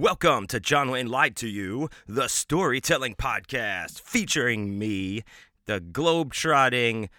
Welcome 0.00 0.46
to 0.46 0.60
John 0.60 0.90
Wayne 0.90 1.08
Lied 1.08 1.36
to 1.36 1.46
You, 1.46 1.90
the 2.08 2.26
storytelling 2.28 3.16
podcast 3.16 4.00
featuring 4.00 4.78
me, 4.78 5.24
the 5.66 5.78
globe 5.78 6.32
trotting, 6.32 7.10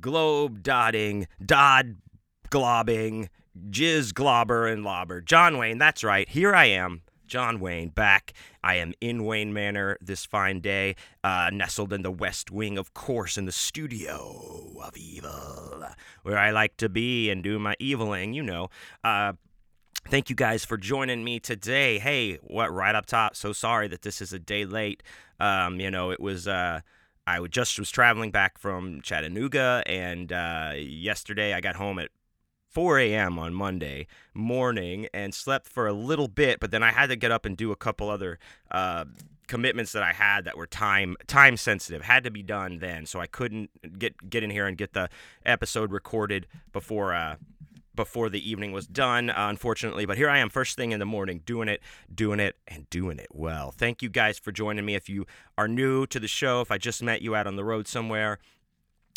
globe 0.00 0.60
dotting, 0.60 1.28
dod 1.46 1.94
globbing, 2.50 3.28
jizz 3.70 4.14
globber 4.14 4.70
and 4.70 4.82
lobber. 4.82 5.20
John 5.20 5.58
Wayne, 5.58 5.78
that's 5.78 6.02
right. 6.02 6.28
Here 6.28 6.52
I 6.52 6.64
am, 6.64 7.02
John 7.24 7.60
Wayne, 7.60 7.90
back. 7.90 8.32
I 8.64 8.74
am 8.78 8.94
in 9.00 9.24
Wayne 9.24 9.52
Manor 9.52 9.96
this 10.00 10.24
fine 10.24 10.58
day, 10.58 10.96
uh, 11.22 11.50
nestled 11.52 11.92
in 11.92 12.02
the 12.02 12.10
west 12.10 12.50
wing, 12.50 12.78
of 12.78 12.94
course, 12.94 13.38
in 13.38 13.44
the 13.44 13.52
studio 13.52 14.72
of 14.82 14.96
evil, 14.96 15.84
where 16.24 16.38
I 16.38 16.50
like 16.50 16.78
to 16.78 16.88
be 16.88 17.30
and 17.30 17.44
do 17.44 17.60
my 17.60 17.76
eviling, 17.78 18.34
you 18.34 18.42
know. 18.42 18.70
Uh, 19.04 19.34
Thank 20.02 20.28
you 20.28 20.36
guys 20.36 20.64
for 20.64 20.76
joining 20.76 21.24
me 21.24 21.40
today. 21.40 21.98
Hey, 21.98 22.36
what 22.42 22.72
right 22.72 22.94
up 22.94 23.06
top? 23.06 23.36
So 23.36 23.52
sorry 23.52 23.88
that 23.88 24.02
this 24.02 24.20
is 24.20 24.32
a 24.32 24.38
day 24.38 24.64
late. 24.64 25.02
Um, 25.40 25.80
you 25.80 25.90
know, 25.90 26.10
it 26.10 26.20
was 26.20 26.46
uh, 26.46 26.80
I 27.26 27.44
just 27.46 27.78
was 27.78 27.90
traveling 27.90 28.30
back 28.30 28.58
from 28.58 29.00
Chattanooga, 29.00 29.82
and 29.86 30.32
uh, 30.32 30.72
yesterday 30.76 31.54
I 31.54 31.60
got 31.60 31.76
home 31.76 31.98
at 31.98 32.10
4 32.68 32.98
a.m. 32.98 33.38
on 33.38 33.54
Monday 33.54 34.06
morning 34.34 35.06
and 35.14 35.32
slept 35.32 35.68
for 35.68 35.86
a 35.86 35.92
little 35.92 36.28
bit, 36.28 36.60
but 36.60 36.70
then 36.70 36.82
I 36.82 36.90
had 36.90 37.06
to 37.06 37.16
get 37.16 37.30
up 37.30 37.46
and 37.46 37.56
do 37.56 37.72
a 37.72 37.76
couple 37.76 38.10
other 38.10 38.38
uh, 38.70 39.04
commitments 39.46 39.92
that 39.92 40.02
I 40.02 40.12
had 40.12 40.44
that 40.44 40.56
were 40.56 40.66
time 40.66 41.16
time 41.26 41.56
sensitive. 41.56 42.02
Had 42.02 42.24
to 42.24 42.30
be 42.30 42.42
done 42.42 42.78
then, 42.78 43.06
so 43.06 43.20
I 43.20 43.26
couldn't 43.26 43.70
get 43.98 44.28
get 44.28 44.42
in 44.42 44.50
here 44.50 44.66
and 44.66 44.76
get 44.76 44.92
the 44.92 45.08
episode 45.46 45.92
recorded 45.92 46.46
before. 46.72 47.14
Uh, 47.14 47.36
before 47.94 48.28
the 48.28 48.50
evening 48.50 48.72
was 48.72 48.86
done, 48.86 49.30
uh, 49.30 49.48
unfortunately. 49.48 50.06
But 50.06 50.16
here 50.16 50.28
I 50.28 50.38
am, 50.38 50.50
first 50.50 50.76
thing 50.76 50.92
in 50.92 50.98
the 50.98 51.06
morning, 51.06 51.42
doing 51.44 51.68
it, 51.68 51.80
doing 52.12 52.40
it, 52.40 52.56
and 52.66 52.88
doing 52.90 53.18
it 53.18 53.28
well. 53.32 53.70
Thank 53.70 54.02
you 54.02 54.08
guys 54.08 54.38
for 54.38 54.52
joining 54.52 54.84
me. 54.84 54.94
If 54.94 55.08
you 55.08 55.26
are 55.56 55.68
new 55.68 56.06
to 56.06 56.20
the 56.20 56.28
show, 56.28 56.60
if 56.60 56.70
I 56.70 56.78
just 56.78 57.02
met 57.02 57.22
you 57.22 57.34
out 57.34 57.46
on 57.46 57.56
the 57.56 57.64
road 57.64 57.86
somewhere, 57.88 58.38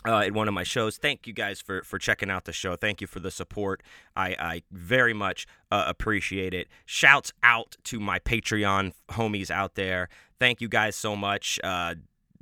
uh, 0.05 0.19
at 0.19 0.31
one 0.31 0.47
of 0.47 0.53
my 0.53 0.63
shows. 0.63 0.97
Thank 0.97 1.27
you 1.27 1.33
guys 1.33 1.59
for 1.59 1.81
for 1.83 1.97
checking 1.99 2.29
out 2.29 2.45
the 2.45 2.53
show. 2.53 2.75
Thank 2.75 3.01
you 3.01 3.07
for 3.07 3.19
the 3.19 3.31
support. 3.31 3.81
I, 4.15 4.35
I 4.39 4.63
very 4.71 5.13
much 5.13 5.47
uh, 5.71 5.85
appreciate 5.87 6.53
it. 6.53 6.67
Shouts 6.85 7.33
out 7.43 7.77
to 7.85 7.99
my 7.99 8.19
Patreon 8.19 8.93
homies 9.09 9.51
out 9.51 9.75
there. 9.75 10.07
Thank 10.39 10.61
you 10.61 10.69
guys 10.69 10.95
so 10.95 11.15
much. 11.15 11.59
Uh, 11.63 11.95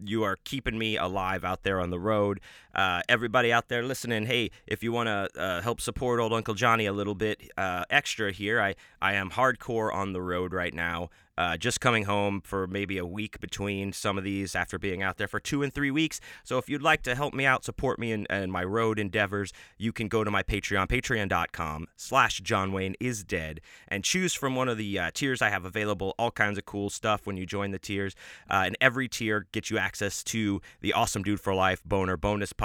you 0.03 0.23
are 0.23 0.37
keeping 0.43 0.77
me 0.77 0.97
alive 0.97 1.45
out 1.45 1.63
there 1.63 1.79
on 1.79 1.89
the 1.89 1.99
road. 1.99 2.41
Uh, 2.75 3.01
everybody 3.07 3.51
out 3.53 3.69
there 3.69 3.83
listening, 3.83 4.25
hey, 4.25 4.51
if 4.67 4.83
you 4.83 4.91
want 4.91 5.07
to 5.07 5.29
uh, 5.39 5.61
help 5.61 5.79
support 5.79 6.19
old 6.19 6.33
Uncle 6.33 6.53
Johnny 6.53 6.85
a 6.85 6.93
little 6.93 7.15
bit 7.15 7.41
uh, 7.57 7.85
extra 7.89 8.31
here, 8.31 8.61
I, 8.61 8.75
I 9.01 9.13
am 9.13 9.31
hardcore 9.31 9.93
on 9.93 10.13
the 10.13 10.21
road 10.21 10.53
right 10.53 10.73
now. 10.73 11.09
Uh, 11.37 11.57
just 11.57 11.81
coming 11.81 12.05
home 12.05 12.39
for 12.39 12.65
maybe 12.65 12.97
a 12.97 13.05
week 13.05 13.41
between 13.41 13.91
some 13.91 14.17
of 14.17 14.23
these 14.23 14.55
after 14.55 14.79
being 14.79 15.03
out 15.03 15.17
there 15.17 15.27
for 15.27 15.37
two 15.37 15.63
and 15.63 15.73
three 15.73 15.91
weeks. 15.91 16.21
So 16.45 16.57
if 16.57 16.69
you'd 16.69 16.81
like 16.81 17.01
to 17.03 17.13
help 17.13 17.33
me 17.33 17.45
out, 17.45 17.65
support 17.65 17.99
me 17.99 18.13
in, 18.13 18.25
in 18.29 18.49
my 18.49 18.63
road 18.63 18.97
endeavors, 18.97 19.51
you 19.77 19.91
can 19.91 20.07
go 20.07 20.23
to 20.23 20.31
my 20.31 20.43
Patreon, 20.43 20.87
patreon.com 20.87 21.87
slash 21.97 22.39
John 22.39 22.71
Wayne 22.71 22.95
is 23.01 23.25
dead, 23.25 23.59
and 23.89 24.05
choose 24.05 24.33
from 24.33 24.55
one 24.55 24.69
of 24.69 24.77
the 24.77 24.97
uh, 24.97 25.11
tiers 25.13 25.41
I 25.41 25.49
have 25.49 25.65
available. 25.65 26.15
All 26.17 26.31
kinds 26.31 26.57
of 26.57 26.65
cool 26.65 26.89
stuff 26.89 27.27
when 27.27 27.35
you 27.35 27.45
join 27.45 27.71
the 27.71 27.79
tiers. 27.79 28.15
Uh, 28.49 28.63
and 28.67 28.77
every 28.79 29.09
tier 29.09 29.47
gets 29.51 29.69
you 29.69 29.77
access 29.77 30.23
to 30.25 30.61
the 30.79 30.93
Awesome 30.93 31.21
Dude 31.21 31.41
for 31.41 31.53
Life 31.53 31.83
Boner 31.83 32.15
Bonus 32.15 32.53
podcast, 32.53 32.64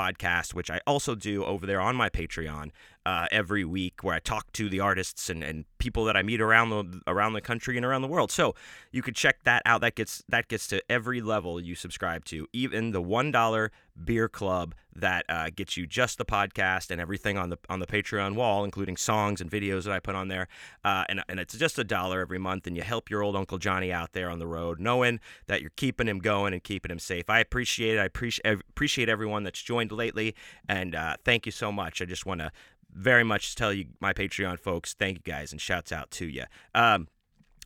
which 0.55 0.71
I 0.71 0.81
also 0.87 1.15
do 1.15 1.45
over 1.45 1.67
there 1.67 1.81
on 1.81 1.97
my 1.97 2.09
Patreon 2.09 2.71
uh, 3.07 3.27
every 3.31 3.65
week, 3.65 4.03
where 4.03 4.15
I 4.15 4.19
talk 4.19 4.53
to 4.53 4.69
the 4.69 4.81
artists 4.81 5.31
and, 5.31 5.43
and 5.43 5.65
people 5.79 6.05
that 6.05 6.17
I 6.17 6.23
meet 6.23 6.41
around 6.41 6.71
the 6.71 7.01
around 7.07 7.33
the 7.33 7.41
country 7.41 7.77
and 7.77 7.85
around 7.87 8.03
the 8.03 8.09
world. 8.09 8.31
So 8.31 8.55
you 8.93 9.03
could 9.03 9.17
check 9.17 9.43
that 9.45 9.63
out. 9.65 9.81
That 9.81 9.95
gets 9.95 10.23
that 10.29 10.49
gets 10.49 10.67
to 10.69 10.83
every 10.91 11.21
level 11.21 11.61
you 11.61 11.75
subscribe 11.75 12.25
to, 12.27 12.47
even 12.53 12.93
the 12.93 13.03
one 13.03 13.31
dollar 13.31 13.73
beer 14.05 14.29
club 14.29 14.75
that 14.95 15.25
uh, 15.29 15.51
gets 15.55 15.77
you 15.77 15.87
just 15.87 16.19
the 16.19 16.25
podcast 16.25 16.91
and 16.91 17.01
everything 17.01 17.39
on 17.39 17.51
the 17.51 17.59
on 17.69 17.81
the 17.81 17.87
Patreon 17.87 18.35
wall, 18.35 18.65
including 18.65 18.97
songs 18.97 19.41
and 19.41 19.51
videos 19.51 19.85
that 19.85 19.93
I 19.93 20.01
put 20.01 20.15
on 20.15 20.29
there. 20.29 20.49
Uh, 20.85 21.05
and 21.09 21.23
and 21.29 21.41
it's 21.41 21.57
just 21.57 21.79
a 21.79 21.85
dollar 21.85 22.21
every 22.21 22.39
month, 22.39 22.67
and 22.67 22.77
you 22.77 22.83
help 22.83 23.11
your 23.11 23.23
old 23.23 23.37
Uncle 23.37 23.59
Johnny 23.59 23.93
out 23.93 24.13
there 24.13 24.29
on 24.31 24.39
the 24.39 24.47
road, 24.47 24.81
knowing 24.81 25.21
that 25.47 25.61
you're 25.61 25.73
keeping 25.77 26.07
him 26.07 26.19
going 26.19 26.53
and 26.53 26.63
keeping 26.63 26.91
him 26.91 26.99
safe. 26.99 27.31
I 27.31 27.41
appreciate 27.41 27.97
it. 27.97 28.01
I 28.01 28.05
appreciate 28.05 28.47
appreciate 28.47 29.09
everyone 29.09 29.45
that's 29.45 29.63
joined 29.63 29.93
lately, 29.93 30.35
and 30.69 30.95
uh, 30.95 31.17
thank 31.25 31.47
you 31.47 31.53
so 31.53 31.73
much. 31.73 32.03
I 32.03 32.05
just 32.05 32.27
want 32.27 32.41
to 32.41 32.51
very 32.95 33.25
much 33.25 33.55
tell 33.55 33.73
you, 33.73 33.87
my 34.01 34.13
Patreon 34.13 34.59
folks, 34.59 34.95
thank 34.95 35.19
you 35.19 35.33
guys, 35.33 35.53
and 35.53 35.61
shouts 35.61 35.93
out 35.93 36.11
to 36.13 36.27
you. 36.27 36.45
Um, 36.75 37.09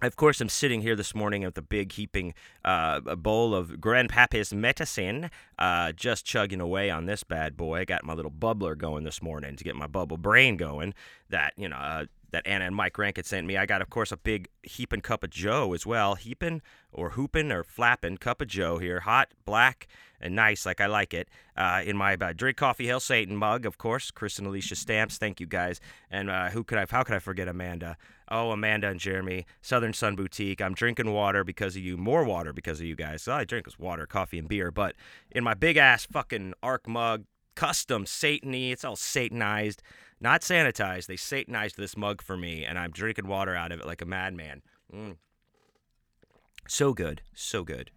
of 0.03 0.17
course, 0.17 0.41
I'm 0.41 0.49
sitting 0.49 0.83
here 0.83 0.97
this 0.97 1.15
morning 1.15 1.45
with 1.45 1.57
a 1.57 1.63
big 1.63 1.93
heaping 1.93 2.35
uh, 2.65 3.01
bowl 3.01 3.55
of 3.55 3.69
Grandpappy's 3.81 4.53
medicine, 4.53 5.31
uh, 5.59 5.93
just 5.93 6.27
chugging 6.27 6.61
away 6.61 6.91
on 6.91 7.07
this 7.07 7.23
bad 7.23 7.57
boy. 7.57 7.81
I 7.81 7.85
got 7.85 8.05
my 8.05 8.13
little 8.13 8.31
bubbler 8.31 8.77
going 8.77 9.05
this 9.05 9.23
morning 9.23 9.57
to 9.57 9.65
get 9.65 9.77
my 9.77 9.87
bubble 9.87 10.17
brain 10.17 10.57
going. 10.57 10.95
That 11.31 11.55
you 11.57 11.69
know, 11.69 11.77
uh, 11.77 12.05
that 12.35 12.47
Anna 12.47 12.67
and 12.67 12.75
Mike 12.75 12.99
Rankin 12.99 13.25
sent 13.25 13.47
me. 13.47 13.57
I 13.57 13.65
got, 13.65 13.81
of 13.81 13.91
course, 13.91 14.11
a 14.11 14.17
big 14.17 14.49
heaping 14.63 15.01
cup 15.01 15.23
of 15.23 15.31
Joe 15.31 15.73
as 15.73 15.87
well. 15.87 16.17
Heaping 16.17 16.63
or 16.93 17.11
hooping 17.11 17.51
or 17.51 17.63
flapping 17.63 18.17
cup 18.17 18.43
of 18.43 18.49
Joe 18.49 18.79
here, 18.79 19.01
hot, 19.01 19.33
black, 19.45 19.87
and 20.21 20.35
nice 20.35 20.67
like 20.67 20.81
I 20.81 20.87
like 20.87 21.15
it. 21.15 21.29
Uh, 21.57 21.83
in 21.85 21.97
my 21.97 22.15
uh, 22.15 22.33
drink 22.33 22.57
coffee, 22.57 22.87
hail 22.87 22.99
Satan 23.01 23.37
mug, 23.37 23.65
of 23.65 23.79
course. 23.79 24.11
Chris 24.11 24.39
and 24.39 24.47
Alicia 24.47 24.75
stamps. 24.75 25.17
Thank 25.17 25.39
you 25.39 25.47
guys. 25.47 25.81
And 26.11 26.29
uh, 26.29 26.51
who 26.51 26.65
could 26.65 26.79
I? 26.79 26.87
How 26.91 27.05
could 27.05 27.15
I 27.15 27.21
forget 27.21 27.47
Amanda? 27.47 27.97
Oh, 28.29 28.51
Amanda 28.51 28.89
and 28.89 28.99
Jeremy, 28.99 29.47
Southern 29.63 29.93
Sun 29.93 30.17
Boutique. 30.17 30.61
I'm 30.61 30.75
drinking 30.75 31.13
water 31.13 31.45
because 31.45 31.77
of 31.77 31.83
you. 31.83 31.97
More 31.97 32.25
water 32.25 32.53
because 32.53 32.81
of 32.81 32.87
you 32.87 32.97
guys. 32.97 33.29
All 33.29 33.39
I 33.39 33.45
drink 33.45 33.69
is 33.69 33.79
water, 33.79 34.07
coffee, 34.07 34.39
and 34.39 34.49
beer. 34.49 34.71
But 34.71 34.95
in 35.31 35.45
my 35.45 35.55
big 35.55 35.77
ass 35.77 36.07
fucking 36.07 36.55
Arc 36.63 36.89
mug, 36.89 37.25
custom 37.55 38.05
Satany. 38.05 38.73
It's 38.73 38.85
all 38.85 38.97
Satanized, 38.97 39.83
not 40.25 40.41
sanitized. 40.41 41.07
They 41.07 41.17
Satanized 41.17 41.77
this 41.77 41.97
mug 41.97 42.23
for 42.23 42.37
me, 42.37 42.65
and 42.65 42.79
I'm 42.79 42.91
drinking 42.91 43.29
water 43.29 43.55
out 43.55 43.71
of 43.71 43.81
it 43.81 43.87
like 43.87 44.03
a 44.03 44.07
madman. 44.07 44.63
Mm. 44.93 45.17
So 46.67 46.95
good, 46.95 47.21
so 47.35 47.63
good, 47.63 47.91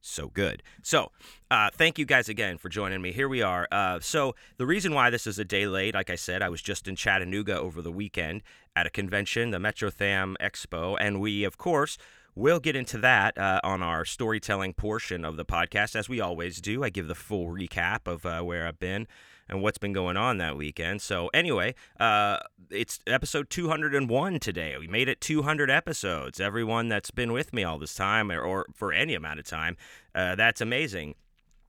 so 0.00 0.28
good. 0.28 0.62
So, 0.82 1.12
uh, 1.50 1.70
thank 1.72 1.98
you 1.98 2.04
guys 2.04 2.28
again 2.28 2.58
for 2.58 2.68
joining 2.68 3.00
me. 3.00 3.12
Here 3.12 3.28
we 3.28 3.40
are. 3.40 3.68
Uh, 3.70 4.00
so, 4.00 4.34
the 4.56 4.66
reason 4.66 4.92
why 4.92 5.10
this 5.10 5.26
is 5.26 5.38
a 5.38 5.44
day 5.44 5.66
late, 5.66 5.94
like 5.94 6.10
I 6.10 6.16
said, 6.16 6.42
I 6.42 6.48
was 6.48 6.60
just 6.60 6.88
in 6.88 6.96
Chattanooga 6.96 7.58
over 7.58 7.80
the 7.80 7.92
weekend 7.92 8.42
at 8.74 8.86
a 8.86 8.90
convention, 8.90 9.50
the 9.50 9.58
MetroTham 9.58 10.34
Expo, 10.40 10.96
and 11.00 11.20
we, 11.20 11.44
of 11.44 11.56
course, 11.56 11.96
We'll 12.34 12.60
get 12.60 12.76
into 12.76 12.98
that 12.98 13.36
uh, 13.36 13.58
on 13.64 13.82
our 13.82 14.04
storytelling 14.04 14.74
portion 14.74 15.24
of 15.24 15.36
the 15.36 15.44
podcast, 15.44 15.96
as 15.96 16.08
we 16.08 16.20
always 16.20 16.60
do. 16.60 16.84
I 16.84 16.88
give 16.88 17.08
the 17.08 17.16
full 17.16 17.48
recap 17.48 18.06
of 18.06 18.24
uh, 18.24 18.42
where 18.42 18.64
I've 18.64 18.78
been 18.78 19.08
and 19.48 19.62
what's 19.62 19.78
been 19.78 19.92
going 19.92 20.16
on 20.16 20.38
that 20.38 20.56
weekend. 20.56 21.02
So, 21.02 21.28
anyway, 21.28 21.74
uh, 21.98 22.38
it's 22.70 23.00
episode 23.06 23.50
201 23.50 24.40
today. 24.40 24.76
We 24.78 24.88
made 24.88 25.08
it 25.08 25.20
200 25.20 25.70
episodes. 25.70 26.40
Everyone 26.40 26.88
that's 26.88 27.10
been 27.10 27.32
with 27.32 27.52
me 27.52 27.64
all 27.64 27.78
this 27.78 27.94
time, 27.94 28.30
or, 28.30 28.40
or 28.40 28.66
for 28.74 28.92
any 28.92 29.14
amount 29.14 29.40
of 29.40 29.46
time, 29.46 29.76
uh, 30.14 30.34
that's 30.34 30.60
amazing. 30.60 31.14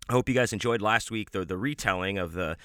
I 0.09 0.13
hope 0.13 0.27
you 0.27 0.35
guys 0.35 0.51
enjoyed 0.51 0.81
last 0.81 1.11
week 1.11 1.31
the 1.31 1.45
the 1.45 1.57
retelling 1.57 2.17
of 2.17 2.33
the 2.33 2.57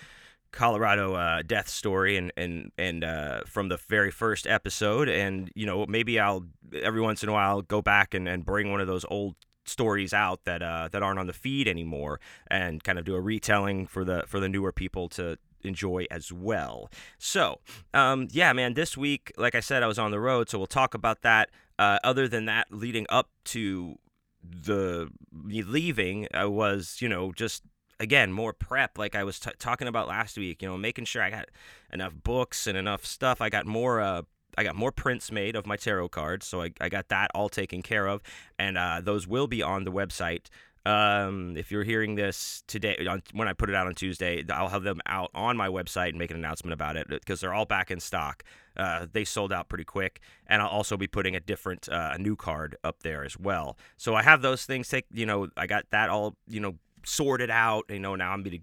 Colorado 0.51 1.15
uh, 1.15 1.43
death 1.43 1.69
story 1.69 2.17
and 2.17 2.33
and 2.37 2.73
and 2.79 3.05
uh, 3.05 3.41
from 3.47 3.69
the 3.69 3.77
very 3.77 4.11
first 4.11 4.47
episode. 4.47 5.09
And 5.09 5.51
you 5.55 5.67
know, 5.67 5.85
maybe 5.87 6.19
I'll 6.19 6.47
every 6.73 7.01
once 7.01 7.23
in 7.23 7.29
a 7.29 7.33
while 7.33 7.61
go 7.61 7.83
back 7.83 8.15
and, 8.15 8.27
and 8.29 8.45
bring 8.45 8.71
one 8.71 8.81
of 8.81 8.87
those 8.87 9.05
old 9.09 9.35
stories 9.65 10.13
out 10.13 10.45
that 10.45 10.63
uh, 10.63 10.89
that 10.93 11.03
aren't 11.03 11.19
on 11.19 11.27
the 11.27 11.33
feed 11.33 11.69
anymore, 11.69 12.21
and 12.49 12.83
kind 12.83 12.99
of 12.99 13.05
do 13.05 13.15
a 13.15 13.21
retelling 13.21 13.87
for 13.87 14.05
the 14.05 14.25
for 14.27 14.41
the 14.41 14.49
newer 14.49 14.73
people 14.73 15.09
to 15.11 15.39
enjoy 15.63 16.07
as 16.11 16.33
well. 16.33 16.91
So, 17.19 17.61
um, 17.93 18.29
yeah, 18.31 18.53
man, 18.53 18.75
this 18.75 18.97
week, 18.97 19.33
like 19.37 19.55
I 19.55 19.61
said, 19.61 19.83
I 19.83 19.87
was 19.87 19.99
on 19.99 20.11
the 20.11 20.21
road, 20.21 20.49
so 20.49 20.59
we'll 20.59 20.67
talk 20.67 20.95
about 20.95 21.23
that. 21.23 21.51
Uh, 21.79 21.99
other 22.05 22.29
than 22.29 22.45
that, 22.45 22.69
leading 22.71 23.07
up 23.09 23.31
to 23.45 23.99
the 24.43 25.11
leaving, 25.33 26.29
I 26.33 26.45
was, 26.45 26.99
you 27.01 27.09
know, 27.09 27.33
just 27.33 27.63
again 28.01 28.33
more 28.33 28.53
prep 28.53 28.99
like 28.99 29.15
i 29.15 29.23
was 29.23 29.39
t- 29.39 29.53
talking 29.61 29.87
about 29.87 30.09
last 30.09 30.37
week 30.37 30.61
you 30.61 30.69
know 30.69 30.77
making 30.77 31.05
sure 31.05 31.23
i 31.23 31.31
got 31.31 31.49
enough 31.93 32.13
books 32.25 32.67
and 32.67 32.77
enough 32.77 33.07
stuff 33.07 33.41
i 33.41 33.49
got 33.49 33.67
more 33.67 34.01
uh 34.01 34.23
I 34.57 34.65
got 34.65 34.77
more 34.77 34.93
prints 34.93 35.33
made 35.33 35.57
of 35.57 35.67
my 35.67 35.77
tarot 35.77 36.09
cards, 36.09 36.47
so 36.47 36.63
I, 36.63 36.73
I 36.81 36.89
got 36.89 37.09
that 37.09 37.31
all 37.35 37.49
taken 37.49 37.83
care 37.83 38.07
of, 38.07 38.23
and 38.59 38.79
uh, 38.79 39.01
those 39.03 39.27
will 39.27 39.47
be 39.47 39.63
on 39.63 39.85
the 39.85 39.93
website. 39.93 40.47
Um, 40.87 41.57
if 41.57 41.73
you're 41.73 41.83
hearing 41.83 42.15
this 42.15 42.63
today, 42.67 43.07
on, 43.09 43.23
when 43.33 43.49
I 43.49 43.55
put 43.55 43.71
it 43.71 43.75
out 43.75 43.87
on 43.87 43.95
Tuesday, 43.95 44.45
I'll 44.51 44.69
have 44.69 44.83
them 44.83 45.01
out 45.07 45.31
on 45.35 45.57
my 45.57 45.69
website 45.69 46.11
and 46.11 46.19
make 46.19 46.31
an 46.31 46.37
announcement 46.37 46.75
about 46.75 46.97
it 46.97 47.09
because 47.09 47.41
they're 47.41 47.55
all 47.55 47.65
back 47.65 47.91
in 47.91 48.01
stock. 48.01 48.45
Uh, 48.77 49.07
they 49.11 49.25
sold 49.25 49.51
out 49.53 49.69
pretty 49.71 49.85
quick, 49.85 50.21
and 50.47 50.61
I'll 50.61 50.69
also 50.69 50.97
be 50.99 51.07
putting 51.07 51.35
a 51.35 51.41
different, 51.41 51.89
uh, 51.89 52.11
a 52.15 52.19
new 52.19 52.37
card 52.37 52.77
up 52.85 53.03
there 53.03 53.25
as 53.25 53.39
well. 53.39 53.79
So 53.97 54.15
I 54.15 54.23
have 54.23 54.43
those 54.43 54.67
things. 54.67 54.89
Take, 54.89 55.07
you 55.11 55.25
know, 55.25 55.49
I 55.57 55.67
got 55.67 55.85
that 55.91 56.11
all, 56.11 56.37
you 56.47 56.61
know, 56.61 56.75
sorted 57.07 57.51
out. 57.51 57.85
You 57.89 58.01
know, 58.01 58.15
now 58.15 58.33
I'm 58.33 58.43
gonna, 58.43 58.59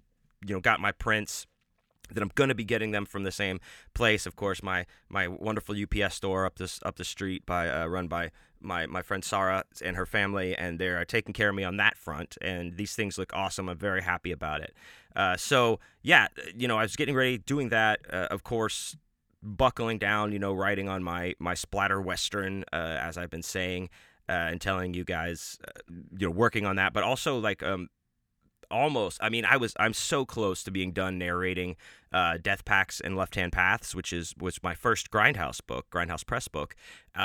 you 0.46 0.54
know, 0.54 0.60
got 0.60 0.78
my 0.78 0.92
prints 0.92 1.46
that 2.10 2.22
I'm 2.22 2.30
going 2.34 2.48
to 2.48 2.54
be 2.54 2.64
getting 2.64 2.90
them 2.90 3.06
from 3.06 3.22
the 3.22 3.32
same 3.32 3.60
place. 3.94 4.26
Of 4.26 4.36
course, 4.36 4.62
my 4.62 4.86
my 5.08 5.28
wonderful 5.28 5.74
UPS 5.74 6.16
store 6.16 6.44
up 6.46 6.56
this 6.56 6.80
up 6.84 6.96
the 6.96 7.04
street 7.04 7.46
by 7.46 7.68
uh, 7.68 7.86
run 7.86 8.08
by 8.08 8.30
my 8.60 8.86
my 8.86 9.02
friend 9.02 9.24
Sarah 9.24 9.64
and 9.84 9.96
her 9.96 10.06
family, 10.06 10.56
and 10.56 10.78
they're 10.78 11.04
taking 11.04 11.32
care 11.32 11.48
of 11.48 11.54
me 11.54 11.64
on 11.64 11.76
that 11.78 11.96
front. 11.96 12.36
And 12.40 12.76
these 12.76 12.94
things 12.94 13.18
look 13.18 13.32
awesome. 13.34 13.68
I'm 13.68 13.78
very 13.78 14.02
happy 14.02 14.32
about 14.32 14.60
it. 14.60 14.74
Uh, 15.14 15.36
so 15.36 15.80
yeah, 16.02 16.28
you 16.56 16.68
know, 16.68 16.78
I 16.78 16.82
was 16.82 16.96
getting 16.96 17.14
ready 17.14 17.38
doing 17.38 17.68
that. 17.70 18.00
Uh, 18.10 18.28
of 18.30 18.44
course, 18.44 18.96
buckling 19.42 19.98
down, 19.98 20.32
you 20.32 20.38
know, 20.38 20.52
writing 20.52 20.88
on 20.88 21.02
my 21.02 21.34
my 21.38 21.54
splatter 21.54 22.00
western, 22.00 22.64
uh, 22.72 22.98
as 23.00 23.16
I've 23.16 23.30
been 23.30 23.42
saying. 23.42 23.90
Uh, 24.28 24.50
and 24.52 24.60
telling 24.60 24.94
you 24.94 25.04
guys, 25.04 25.58
uh, 25.66 25.80
you 26.16 26.28
know, 26.28 26.30
working 26.30 26.64
on 26.64 26.76
that, 26.76 26.92
but 26.92 27.02
also 27.02 27.38
like 27.38 27.60
um, 27.64 27.88
almost. 28.72 29.18
I 29.22 29.28
mean, 29.28 29.44
I 29.44 29.56
was 29.56 29.74
I'm 29.78 29.92
so 29.92 30.24
close 30.24 30.64
to 30.64 30.70
being 30.70 30.92
done 30.92 31.18
narrating 31.18 31.76
uh, 32.12 32.38
Death 32.42 32.64
Pacts 32.64 33.00
and 33.00 33.16
Left 33.16 33.34
Hand 33.34 33.52
Paths, 33.52 33.94
which 33.94 34.12
is 34.12 34.34
was 34.38 34.62
my 34.62 34.74
first 34.74 35.10
Grindhouse 35.10 35.60
book, 35.64 35.86
Grindhouse 35.90 36.26
Press 36.26 36.48
book. 36.48 36.74
Uh, 37.16 37.20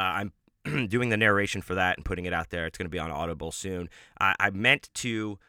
I'm 0.67 0.87
doing 0.87 1.09
the 1.09 1.17
narration 1.17 1.61
for 1.61 1.75
that 1.75 1.97
and 1.97 2.05
putting 2.05 2.25
it 2.25 2.33
out 2.33 2.49
there. 2.49 2.65
It's 2.65 2.77
going 2.77 2.85
to 2.85 2.89
be 2.89 2.99
on 2.99 3.11
Audible 3.11 3.51
soon. 3.51 3.89
I, 4.19 4.35
I 4.39 4.49
meant 4.51 4.89
to 4.95 5.39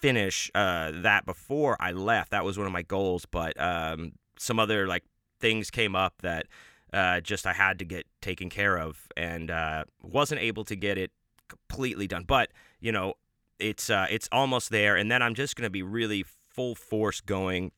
finish 0.00 0.50
uh, 0.54 0.90
that 0.94 1.24
before 1.24 1.76
I 1.80 1.92
left. 1.92 2.32
That 2.32 2.44
was 2.44 2.58
one 2.58 2.66
of 2.66 2.72
my 2.72 2.82
goals, 2.82 3.24
but 3.24 3.58
um, 3.60 4.12
some 4.38 4.58
other 4.58 4.86
like 4.86 5.04
things 5.40 5.70
came 5.70 5.94
up 5.94 6.14
that 6.22 6.46
uh, 6.92 7.20
just 7.20 7.46
I 7.46 7.52
had 7.52 7.78
to 7.78 7.84
get 7.84 8.06
taken 8.20 8.50
care 8.50 8.78
of 8.78 9.08
and 9.16 9.50
uh, 9.50 9.84
wasn't 10.02 10.40
able 10.40 10.64
to 10.64 10.76
get 10.76 10.98
it 10.98 11.10
completely 11.48 12.06
done. 12.06 12.24
But 12.24 12.50
you 12.80 12.92
know, 12.92 13.14
it's 13.62 13.88
uh, 13.88 14.06
it's 14.10 14.28
almost 14.32 14.70
there, 14.70 14.96
and 14.96 15.10
then 15.10 15.22
I'm 15.22 15.34
just 15.34 15.56
going 15.56 15.66
to 15.66 15.70
be 15.70 15.82
really 15.82 16.24
full 16.48 16.74
force 16.74 17.20
going 17.20 17.72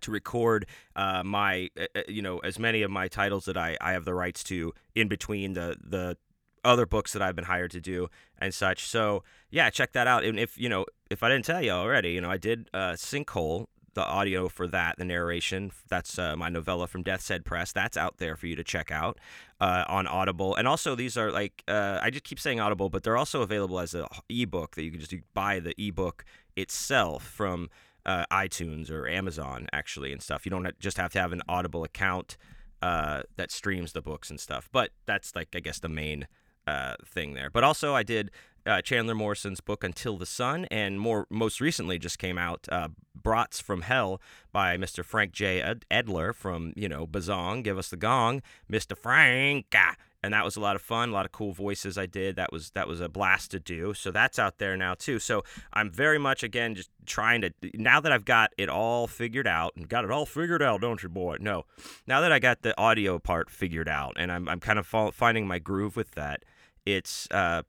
to 0.00 0.10
record 0.10 0.66
uh, 0.96 1.22
my 1.24 1.68
uh, 1.78 1.86
uh, 1.94 2.02
you 2.08 2.22
know 2.22 2.38
as 2.38 2.58
many 2.58 2.82
of 2.82 2.90
my 2.90 3.08
titles 3.08 3.44
that 3.44 3.56
I, 3.56 3.76
I 3.80 3.92
have 3.92 4.04
the 4.04 4.14
rights 4.14 4.42
to 4.44 4.72
in 4.94 5.08
between 5.08 5.52
the 5.52 5.76
the 5.80 6.16
other 6.64 6.86
books 6.86 7.12
that 7.12 7.22
I've 7.22 7.34
been 7.34 7.46
hired 7.46 7.70
to 7.72 7.80
do 7.80 8.08
and 8.38 8.52
such. 8.52 8.84
So 8.86 9.22
yeah, 9.50 9.70
check 9.70 9.92
that 9.92 10.06
out. 10.06 10.24
And 10.24 10.38
if 10.38 10.58
you 10.58 10.68
know 10.68 10.86
if 11.10 11.22
I 11.22 11.28
didn't 11.28 11.44
tell 11.44 11.62
you 11.62 11.72
already, 11.72 12.12
you 12.12 12.20
know 12.20 12.30
I 12.30 12.38
did 12.38 12.68
uh, 12.72 12.92
Sinkhole 12.92 13.66
the 13.94 14.04
audio 14.04 14.48
for 14.48 14.66
that, 14.68 14.96
the 14.98 15.04
narration. 15.04 15.72
That's 15.88 16.18
uh, 16.18 16.36
my 16.36 16.48
novella 16.48 16.86
from 16.86 17.02
Death's 17.02 17.28
Head 17.28 17.44
Press. 17.44 17.72
That's 17.72 17.96
out 17.96 18.18
there 18.18 18.36
for 18.36 18.46
you 18.46 18.56
to 18.56 18.64
check 18.64 18.90
out 18.90 19.18
uh, 19.60 19.84
on 19.88 20.06
Audible. 20.06 20.54
And 20.54 20.68
also, 20.68 20.94
these 20.94 21.16
are 21.16 21.30
like 21.30 21.62
uh, 21.68 21.98
I 22.02 22.10
just 22.10 22.24
keep 22.24 22.40
saying 22.40 22.60
Audible, 22.60 22.88
but 22.90 23.02
they're 23.02 23.16
also 23.16 23.42
available 23.42 23.80
as 23.80 23.94
an 23.94 24.06
ebook 24.28 24.76
that 24.76 24.82
you 24.82 24.90
can 24.90 25.00
just 25.00 25.14
buy 25.34 25.60
the 25.60 25.74
ebook 25.78 26.24
itself 26.56 27.24
from 27.24 27.68
uh, 28.06 28.24
iTunes 28.32 28.90
or 28.90 29.08
Amazon, 29.08 29.66
actually, 29.72 30.12
and 30.12 30.22
stuff. 30.22 30.46
You 30.46 30.50
don't 30.50 30.78
just 30.78 30.96
have 30.96 31.12
to 31.12 31.20
have 31.20 31.32
an 31.32 31.42
Audible 31.48 31.84
account 31.84 32.36
uh, 32.82 33.22
that 33.36 33.50
streams 33.50 33.92
the 33.92 34.02
books 34.02 34.30
and 34.30 34.40
stuff. 34.40 34.68
But 34.72 34.90
that's 35.06 35.34
like 35.34 35.48
I 35.54 35.60
guess 35.60 35.80
the 35.80 35.88
main 35.88 36.26
uh, 36.66 36.94
thing 37.04 37.34
there. 37.34 37.50
But 37.50 37.64
also, 37.64 37.94
I 37.94 38.02
did 38.02 38.30
uh, 38.66 38.82
Chandler 38.82 39.14
Morrison's 39.14 39.60
book 39.60 39.84
Until 39.84 40.16
the 40.16 40.26
Sun, 40.26 40.66
and 40.70 41.00
more 41.00 41.26
most 41.30 41.60
recently 41.60 41.98
just 41.98 42.18
came 42.18 42.38
out 42.38 42.66
uh, 42.70 42.88
Brats 43.22 43.60
from 43.60 43.82
Hell 43.82 44.20
by 44.52 44.76
Mr. 44.76 45.04
Frank 45.04 45.32
J. 45.32 45.74
Edler 45.90 46.34
from 46.34 46.72
you 46.76 46.88
know 46.88 47.06
Bazong, 47.06 47.62
Give 47.62 47.78
Us 47.78 47.88
the 47.88 47.96
Gong, 47.96 48.42
Mr. 48.70 48.96
Frank. 48.96 49.66
Ah, 49.74 49.94
and 50.22 50.34
that 50.34 50.44
was 50.44 50.56
a 50.56 50.60
lot 50.60 50.76
of 50.76 50.82
fun, 50.82 51.08
a 51.08 51.12
lot 51.12 51.24
of 51.24 51.32
cool 51.32 51.52
voices 51.52 51.96
I 51.96 52.06
did. 52.06 52.36
That 52.36 52.52
was 52.52 52.70
that 52.70 52.86
was 52.86 53.00
a 53.00 53.08
blast 53.08 53.50
to 53.52 53.60
do. 53.60 53.94
So 53.94 54.10
that's 54.10 54.38
out 54.38 54.58
there 54.58 54.76
now 54.76 54.94
too. 54.94 55.18
So 55.18 55.42
I'm 55.72 55.90
very 55.90 56.18
much 56.18 56.42
again 56.42 56.74
just 56.74 56.90
trying 57.06 57.40
to 57.42 57.52
now 57.74 58.00
that 58.00 58.12
I've 58.12 58.24
got 58.24 58.52
it 58.58 58.68
all 58.68 59.06
figured 59.06 59.46
out 59.46 59.74
and 59.76 59.88
got 59.88 60.04
it 60.04 60.10
all 60.10 60.26
figured 60.26 60.62
out, 60.62 60.82
don't 60.82 61.02
you, 61.02 61.08
boy? 61.08 61.38
No, 61.40 61.64
now 62.06 62.20
that 62.20 62.32
I 62.32 62.38
got 62.38 62.62
the 62.62 62.78
audio 62.78 63.18
part 63.18 63.50
figured 63.50 63.88
out 63.88 64.14
and 64.16 64.30
I'm 64.30 64.48
I'm 64.48 64.60
kind 64.60 64.78
of 64.78 64.86
finding 65.14 65.46
my 65.46 65.58
groove 65.58 65.96
with 65.96 66.12
that. 66.12 66.44
It's 66.84 67.28
uh 67.30 67.62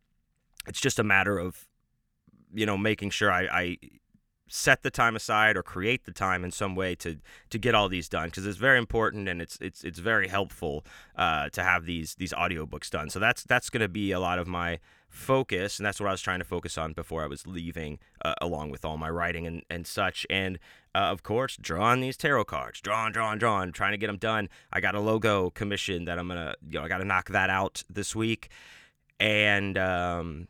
it's 0.68 0.82
just 0.82 1.00
a 1.00 1.04
matter 1.04 1.38
of 1.38 1.68
you 2.54 2.66
know 2.66 2.78
making 2.78 3.12
sure 3.12 3.32
I, 3.32 3.44
I 3.44 3.78
set 4.52 4.84
the 4.84 4.92
time 4.92 5.16
aside 5.16 5.56
or 5.56 5.64
create 5.64 6.04
the 6.04 6.12
time 6.12 6.44
in 6.44 6.52
some 6.52 6.76
way 6.76 6.94
to 6.94 7.18
to 7.50 7.58
get 7.58 7.74
all 7.74 7.88
these 7.88 8.10
done 8.10 8.28
because 8.28 8.46
it's 8.46 8.58
very 8.58 8.78
important 8.78 9.30
and 9.30 9.42
it's 9.42 9.58
it's 9.62 9.84
it's 9.84 10.00
very 10.00 10.28
helpful 10.28 10.86
uh, 11.16 11.48
to 11.50 11.64
have 11.64 11.86
these 11.86 12.16
these 12.16 12.34
audiobooks 12.34 12.90
done. 12.90 13.10
So 13.10 13.18
that's 13.18 13.44
that's 13.44 13.70
going 13.70 13.82
to 13.82 13.88
be 13.88 14.12
a 14.12 14.20
lot 14.20 14.40
of 14.40 14.48
my 14.48 14.80
focus 15.08 15.80
and 15.80 15.86
that's 15.86 16.00
what 16.00 16.08
I 16.08 16.12
was 16.12 16.22
trying 16.22 16.40
to 16.40 16.46
focus 16.46 16.78
on 16.78 16.94
before 16.94 17.24
I 17.24 17.28
was 17.28 17.48
leaving 17.48 18.00
uh, 18.24 18.34
along 18.42 18.72
with 18.72 18.86
all 18.86 18.98
my 18.98 19.10
writing 19.10 19.48
and, 19.48 19.64
and 19.70 19.88
such. 19.88 20.28
And 20.30 20.60
uh, 20.94 21.00
of 21.00 21.24
course 21.24 21.56
drawing 21.56 22.02
these 22.02 22.18
tarot 22.18 22.46
cards 22.46 22.82
drawing 22.82 23.14
drawing 23.14 23.40
drawing 23.40 23.72
trying 23.72 23.94
to 23.94 23.98
get 23.98 24.08
them 24.08 24.18
done. 24.18 24.50
I 24.74 24.82
got 24.82 24.96
a 24.96 25.00
logo 25.00 25.50
commission 25.52 26.06
that 26.06 26.20
I'm 26.20 26.28
gonna 26.28 26.56
you 26.70 26.78
know 26.78 26.86
I 26.86 26.90
got 26.90 26.98
to 26.98 27.06
knock 27.06 27.30
that 27.30 27.50
out 27.50 27.84
this 27.90 28.14
week. 28.16 28.50
And 29.18 29.78
um, 29.78 30.48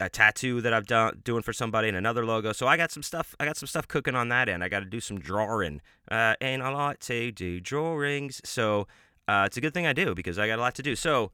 a 0.00 0.08
tattoo 0.08 0.60
that 0.62 0.72
I've 0.72 0.86
done 0.86 1.20
doing 1.22 1.42
for 1.42 1.52
somebody 1.52 1.88
and 1.88 1.96
another 1.96 2.24
logo. 2.24 2.52
So 2.52 2.66
I 2.66 2.76
got 2.76 2.90
some 2.90 3.02
stuff. 3.02 3.34
I 3.38 3.44
got 3.44 3.56
some 3.56 3.66
stuff 3.66 3.86
cooking 3.86 4.14
on 4.14 4.28
that 4.30 4.48
end. 4.48 4.64
I 4.64 4.68
got 4.68 4.80
to 4.80 4.86
do 4.86 5.00
some 5.00 5.20
drawing. 5.20 5.80
Uh, 6.10 6.34
and 6.40 6.62
I 6.62 6.70
like 6.70 7.00
to 7.00 7.30
do 7.30 7.60
drawings. 7.60 8.40
So 8.44 8.88
uh, 9.28 9.44
it's 9.46 9.56
a 9.56 9.60
good 9.60 9.74
thing 9.74 9.86
I 9.86 9.92
do 9.92 10.14
because 10.14 10.38
I 10.38 10.46
got 10.46 10.58
a 10.58 10.62
lot 10.62 10.74
to 10.76 10.82
do. 10.82 10.96
So 10.96 11.32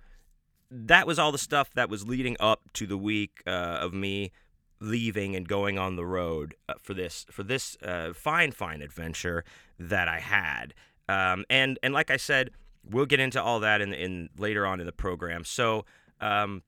that 0.71 1.07
was 1.07 1.19
all 1.19 1.33
the 1.33 1.39
stuff 1.39 1.71
that 1.75 1.89
was 1.89 2.07
leading 2.07 2.37
up 2.41 2.63
to 2.75 2.87
the 2.87 2.99
week 2.99 3.43
uh, 3.47 3.79
of 3.81 3.95
me 3.95 4.33
leaving 4.81 5.35
and 5.35 5.49
going 5.49 5.79
on 5.79 5.97
the 5.97 6.05
road 6.05 6.55
uh, 6.69 6.75
for 6.83 6.93
this 6.93 7.25
for 7.31 7.43
this 7.43 7.77
uh, 7.83 8.13
fine 8.13 8.53
fine 8.53 8.83
adventure 8.83 9.45
that 9.79 10.09
I 10.09 10.21
had. 10.21 10.75
Um, 11.09 11.45
and 11.49 11.79
and 11.83 11.95
like 11.95 12.11
I 12.11 12.17
said, 12.17 12.51
we'll 12.85 13.07
get 13.07 13.21
into 13.21 13.43
all 13.43 13.61
that 13.61 13.81
in 13.81 13.95
in 13.95 14.29
later 14.37 14.67
on 14.67 14.81
in 14.81 14.87
the 14.87 14.93
program. 14.93 15.45
So 15.45 15.85
um, 16.21 16.63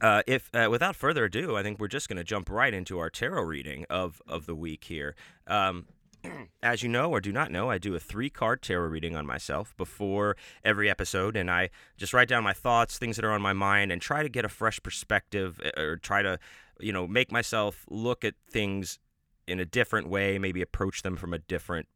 uh, 0.00 0.22
if 0.26 0.50
uh, 0.54 0.68
without 0.70 0.96
further 0.96 1.24
ado, 1.24 1.56
I 1.56 1.62
think 1.62 1.78
we're 1.78 1.88
just 1.88 2.08
going 2.08 2.16
to 2.18 2.24
jump 2.24 2.50
right 2.50 2.72
into 2.72 2.98
our 2.98 3.10
tarot 3.10 3.42
reading 3.42 3.86
of 3.90 4.22
of 4.26 4.46
the 4.46 4.54
week 4.54 4.84
here. 4.84 5.14
Um, 5.46 5.86
as 6.62 6.82
you 6.82 6.88
know 6.88 7.10
or 7.10 7.20
do 7.20 7.32
not 7.32 7.50
know, 7.50 7.70
I 7.70 7.78
do 7.78 7.94
a 7.94 8.00
three 8.00 8.30
card 8.30 8.62
tarot 8.62 8.88
reading 8.88 9.16
on 9.16 9.26
myself 9.26 9.76
before 9.76 10.36
every 10.64 10.90
episode, 10.90 11.36
and 11.36 11.50
I 11.50 11.70
just 11.96 12.12
write 12.12 12.28
down 12.28 12.44
my 12.44 12.52
thoughts, 12.52 12.98
things 12.98 13.16
that 13.16 13.24
are 13.24 13.32
on 13.32 13.42
my 13.42 13.52
mind, 13.52 13.92
and 13.92 14.00
try 14.00 14.22
to 14.22 14.28
get 14.28 14.44
a 14.44 14.48
fresh 14.48 14.80
perspective 14.82 15.60
or 15.76 15.96
try 15.96 16.22
to, 16.22 16.38
you 16.80 16.92
know, 16.92 17.06
make 17.06 17.32
myself 17.32 17.84
look 17.88 18.24
at 18.24 18.34
things 18.50 18.98
in 19.46 19.60
a 19.60 19.64
different 19.64 20.08
way, 20.08 20.38
maybe 20.38 20.60
approach 20.60 21.02
them 21.02 21.16
from 21.16 21.32
a 21.32 21.38
different 21.38 21.86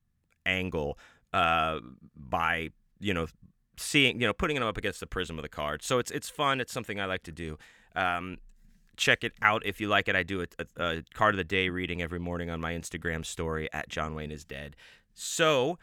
angle 0.47 0.99
uh, 1.33 1.81
by, 2.15 2.71
you 2.99 3.15
know, 3.15 3.27
seeing, 3.81 4.21
you 4.21 4.27
know, 4.27 4.33
putting 4.33 4.57
them 4.57 4.65
up 4.65 4.77
against 4.77 5.01
the 5.01 5.07
prism 5.07 5.39
of 5.39 5.43
the 5.43 5.49
card. 5.49 5.83
So 5.83 5.99
it's 5.99 6.11
it's 6.11 6.29
fun. 6.29 6.61
It's 6.61 6.73
something 6.73 7.01
I 7.01 7.07
like 7.07 7.23
to 7.25 7.33
do. 7.33 7.59
Um, 7.97 8.39
check 8.97 9.25
it 9.25 9.33
out 9.43 9.65
if 9.65 9.81
you 9.81 9.89
like 9.89 10.09
it. 10.09 10.15
I 10.15 10.23
do 10.23 10.43
a, 10.43 10.47
a, 10.59 10.85
a, 10.85 11.03
card 11.15 11.35
of 11.35 11.39
the 11.39 11.45
day 11.45 11.71
reading 11.71 12.03
every 12.03 12.19
morning 12.19 12.51
on 12.51 12.61
my 12.61 12.75
Instagram 12.75 13.25
story 13.25 13.69
at 13.73 13.89
John 13.89 14.15
Wayne 14.15 14.31
is 14.31 14.45
dead. 14.45 14.77
So 15.15 15.79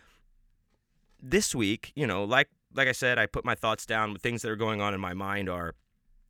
this 1.22 1.56
week, 1.56 1.92
you 1.96 2.06
know, 2.06 2.24
like 2.24 2.50
like 2.74 2.88
I 2.88 2.92
said, 2.92 3.18
I 3.18 3.26
put 3.26 3.44
my 3.44 3.56
thoughts 3.56 3.86
down. 3.86 4.16
Things 4.18 4.42
that 4.44 4.52
are 4.52 4.56
going 4.56 4.82
on 4.82 4.94
in 4.94 5.00
my 5.00 5.14
mind 5.14 5.50
are 5.50 5.74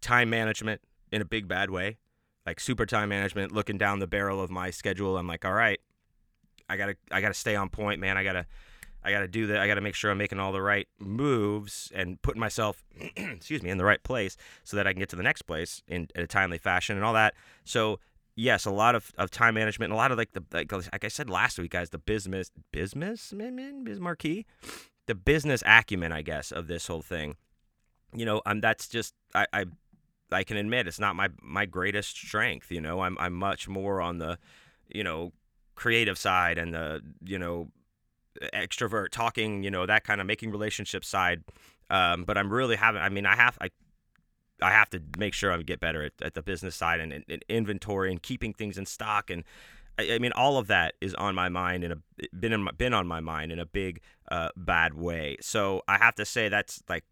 time 0.02 0.30
management 0.30 0.82
in 1.12 1.22
a 1.22 1.26
big 1.26 1.48
bad 1.48 1.70
way, 1.70 1.98
like 2.46 2.60
super 2.60 2.86
time 2.86 3.10
management. 3.10 3.52
Looking 3.52 3.78
down 3.78 4.00
the 4.00 4.08
barrel 4.08 4.42
of 4.42 4.50
my 4.50 4.72
schedule, 4.72 5.18
I'm 5.18 5.28
like, 5.28 5.44
all 5.44 5.54
right, 5.54 5.80
I 6.70 6.78
gotta 6.78 6.96
I 7.12 7.22
gotta 7.22 7.34
stay 7.34 7.56
on 7.56 7.70
point, 7.70 8.00
man. 8.00 8.18
I 8.18 8.24
gotta 8.24 8.46
I 9.04 9.12
got 9.12 9.20
to 9.20 9.28
do 9.28 9.48
that. 9.48 9.60
I 9.60 9.68
got 9.68 9.76
to 9.76 9.82
make 9.82 9.96
sure 9.96 10.12
I'm 10.12 10.18
making 10.18 10.40
all 10.40 10.52
the 10.52 10.62
right 10.62 10.88
moves 11.00 11.92
and 11.96 12.22
putting 12.22 12.40
myself, 12.40 12.84
excuse 13.16 13.64
me, 13.64 13.70
in 13.70 13.78
the 13.78 13.86
right 13.86 14.02
place 14.04 14.38
so 14.64 14.76
that 14.76 14.88
I 14.88 14.94
can 14.94 15.00
get 15.00 15.10
to 15.10 15.16
the 15.16 15.24
next 15.24 15.44
place 15.44 15.82
in, 15.88 16.08
in 16.16 16.24
a 16.24 16.28
timely 16.28 16.58
fashion 16.58 16.96
and 16.96 17.06
all 17.06 17.14
that. 17.14 17.34
So 17.64 18.00
yes, 18.38 18.66
a 18.66 18.72
lot 18.72 18.96
of, 18.96 19.12
of 19.18 19.30
time 19.30 19.56
management 19.56 19.92
and 19.92 19.94
a 19.94 19.98
lot 19.98 20.12
of 20.12 20.18
like 20.18 20.32
the 20.32 20.44
like, 20.54 20.72
like 20.72 21.04
I 21.04 21.10
said 21.10 21.30
last 21.30 21.60
week, 21.60 21.72
guys, 21.72 21.90
the 21.90 21.98
business 21.98 22.52
business 22.72 23.34
marquee, 23.34 24.46
the 25.08 25.16
business 25.16 25.62
acumen, 25.66 26.14
I 26.14 26.22
guess, 26.22 26.52
of 26.52 26.68
this 26.68 26.88
whole 26.88 27.02
thing. 27.02 27.36
You 28.14 28.26
know, 28.26 28.42
I'm 28.46 28.62
that's 28.62 28.88
just 28.88 29.14
I, 29.36 29.48
I 29.52 29.66
I 30.32 30.44
can 30.44 30.56
admit 30.56 30.88
it's 30.88 31.00
not 31.00 31.16
my 31.16 31.30
my 31.42 31.66
greatest 31.66 32.16
strength. 32.16 32.72
You 32.72 32.80
know, 32.80 33.02
I'm 33.02 33.18
I'm 33.20 33.34
much 33.34 33.68
more 33.68 34.00
on 34.00 34.20
the, 34.20 34.38
you 34.88 35.04
know, 35.04 35.34
creative 35.76 36.18
side 36.18 36.58
and 36.58 36.74
the 36.74 37.02
you 37.24 37.40
know 37.40 37.70
extrovert, 38.54 39.10
talking, 39.12 39.64
you 39.64 39.72
know, 39.72 39.86
that 39.86 40.04
kind 40.04 40.22
of 40.22 40.28
making 40.28 40.52
relationship 40.52 41.04
side. 41.04 41.44
Um, 41.90 42.24
but 42.24 42.38
I'm 42.38 42.52
really 42.52 42.76
having. 42.76 43.02
I 43.02 43.10
mean, 43.10 43.26
I 43.26 43.36
have 43.36 43.58
I. 43.62 43.70
I 44.60 44.72
have 44.72 44.90
to 44.90 45.04
make 45.20 45.36
sure 45.36 45.52
I 45.52 45.62
get 45.62 45.80
better 45.80 46.06
at, 46.06 46.14
at 46.20 46.34
the 46.34 46.42
business 46.42 46.76
side 46.76 47.00
and, 47.00 47.14
and, 47.14 47.24
and, 47.30 47.46
inventory 47.48 48.10
and 48.10 48.20
keeping 48.20 48.54
things 48.54 48.80
in 48.80 48.88
stock 48.88 49.30
and 49.30 49.44
I, 50.00 50.16
I, 50.16 50.20
mean 50.20 50.32
all 50.32 50.58
of 50.58 50.66
that 50.66 50.96
is 51.00 51.14
on 51.14 51.36
my 51.36 51.48
mind 51.50 51.84
and 51.84 52.02
been 52.40 52.54
in 52.54 52.64
my, 52.64 52.72
been 52.72 52.92
on 52.94 53.06
my 53.06 53.20
mind 53.20 53.52
in 53.52 53.60
a 53.60 53.68
big 53.68 54.02
uh, 54.32 54.50
bad 54.56 54.96
way. 54.96 55.38
So 55.42 55.84
I 55.88 56.00
have 56.00 56.16
to 56.16 56.26
say 56.26 56.50
that's 56.50 56.82
like 56.90 57.04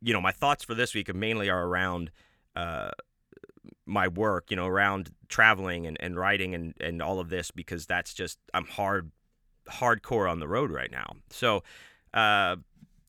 you 0.00 0.12
know 0.12 0.20
my 0.20 0.32
thoughts 0.32 0.64
for 0.64 0.74
this 0.74 0.94
week 0.94 1.14
mainly 1.14 1.48
are 1.48 1.64
around 1.64 2.10
uh, 2.56 2.90
my 3.86 4.08
work, 4.08 4.50
you 4.50 4.56
know, 4.56 4.66
around 4.66 5.10
traveling 5.28 5.86
and, 5.86 5.96
and 6.00 6.16
writing 6.16 6.54
and, 6.54 6.74
and 6.80 7.02
all 7.02 7.20
of 7.20 7.28
this 7.28 7.50
because 7.50 7.86
that's 7.86 8.14
just 8.14 8.38
I'm 8.54 8.66
hard 8.66 9.10
hardcore 9.70 10.30
on 10.30 10.40
the 10.40 10.48
road 10.48 10.70
right 10.70 10.90
now. 10.90 11.14
So, 11.30 11.62
uh, 12.14 12.56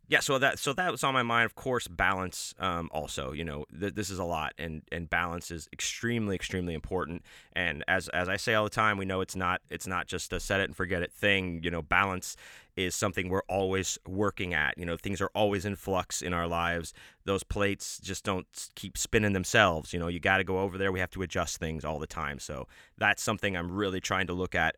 yeah, 0.10 0.19
so 0.19 0.38
that 0.38 0.60
so 0.60 0.74
that 0.74 0.91
was 0.91 1.03
on 1.03 1.13
my 1.13 1.24
mind. 1.24 1.45
Of 1.45 1.55
course, 1.55 1.88
balance. 1.88 2.53
Um, 2.60 2.89
also, 2.91 3.31
you 3.31 3.45
know, 3.45 3.65
th- 3.79 3.95
this 3.95 4.10
is 4.10 4.19
a 4.19 4.24
lot, 4.24 4.53
and 4.57 4.83
and 4.91 5.10
balance 5.10 5.50
is 5.50 5.69
extremely, 5.72 6.36
extremely 6.36 6.74
important. 6.74 7.24
And 7.53 7.83
as 7.88 8.10
as 8.10 8.27
I 8.27 8.36
say 8.36 8.53
all 8.53 8.65
the 8.65 8.69
time, 8.69 8.98
we 8.98 9.05
know 9.05 9.22
it's 9.22 9.36
not 9.36 9.62
it's 9.69 9.88
not 9.88 10.07
just 10.07 10.33
a 10.33 10.39
set 10.39 10.60
it 10.60 10.65
and 10.65 10.75
forget 10.75 11.01
it 11.01 11.12
thing. 11.12 11.62
You 11.63 11.72
know, 11.72 11.81
balance 11.81 12.36
is 12.75 12.95
something 12.95 13.29
we're 13.29 13.43
always 13.48 13.98
working 14.05 14.53
at. 14.53 14.77
You 14.77 14.86
know, 14.86 14.98
things 14.98 15.22
are 15.22 15.31
always 15.33 15.63
in 15.63 15.75
flux 15.75 16.22
in 16.22 16.33
our 16.33 16.48
lives. 16.48 16.93
Those 17.25 17.43
plates 17.43 18.00
just 18.00 18.24
don't 18.24 18.45
keep 18.75 18.98
spinning 18.98 19.33
themselves. 19.33 19.93
You 19.93 20.00
know, 20.00 20.10
you 20.10 20.19
got 20.19 20.38
to 20.38 20.43
go 20.43 20.60
over 20.60 20.77
there. 20.77 20.91
We 20.91 21.00
have 21.00 21.12
to 21.12 21.22
adjust 21.22 21.57
things 21.57 21.86
all 21.86 21.98
the 21.98 22.07
time. 22.07 22.39
So 22.39 22.67
that's 22.98 23.24
something 23.24 23.55
I'm 23.55 23.72
really 23.72 24.01
trying 24.01 24.27
to 24.27 24.33
look 24.33 24.53
at 24.53 24.75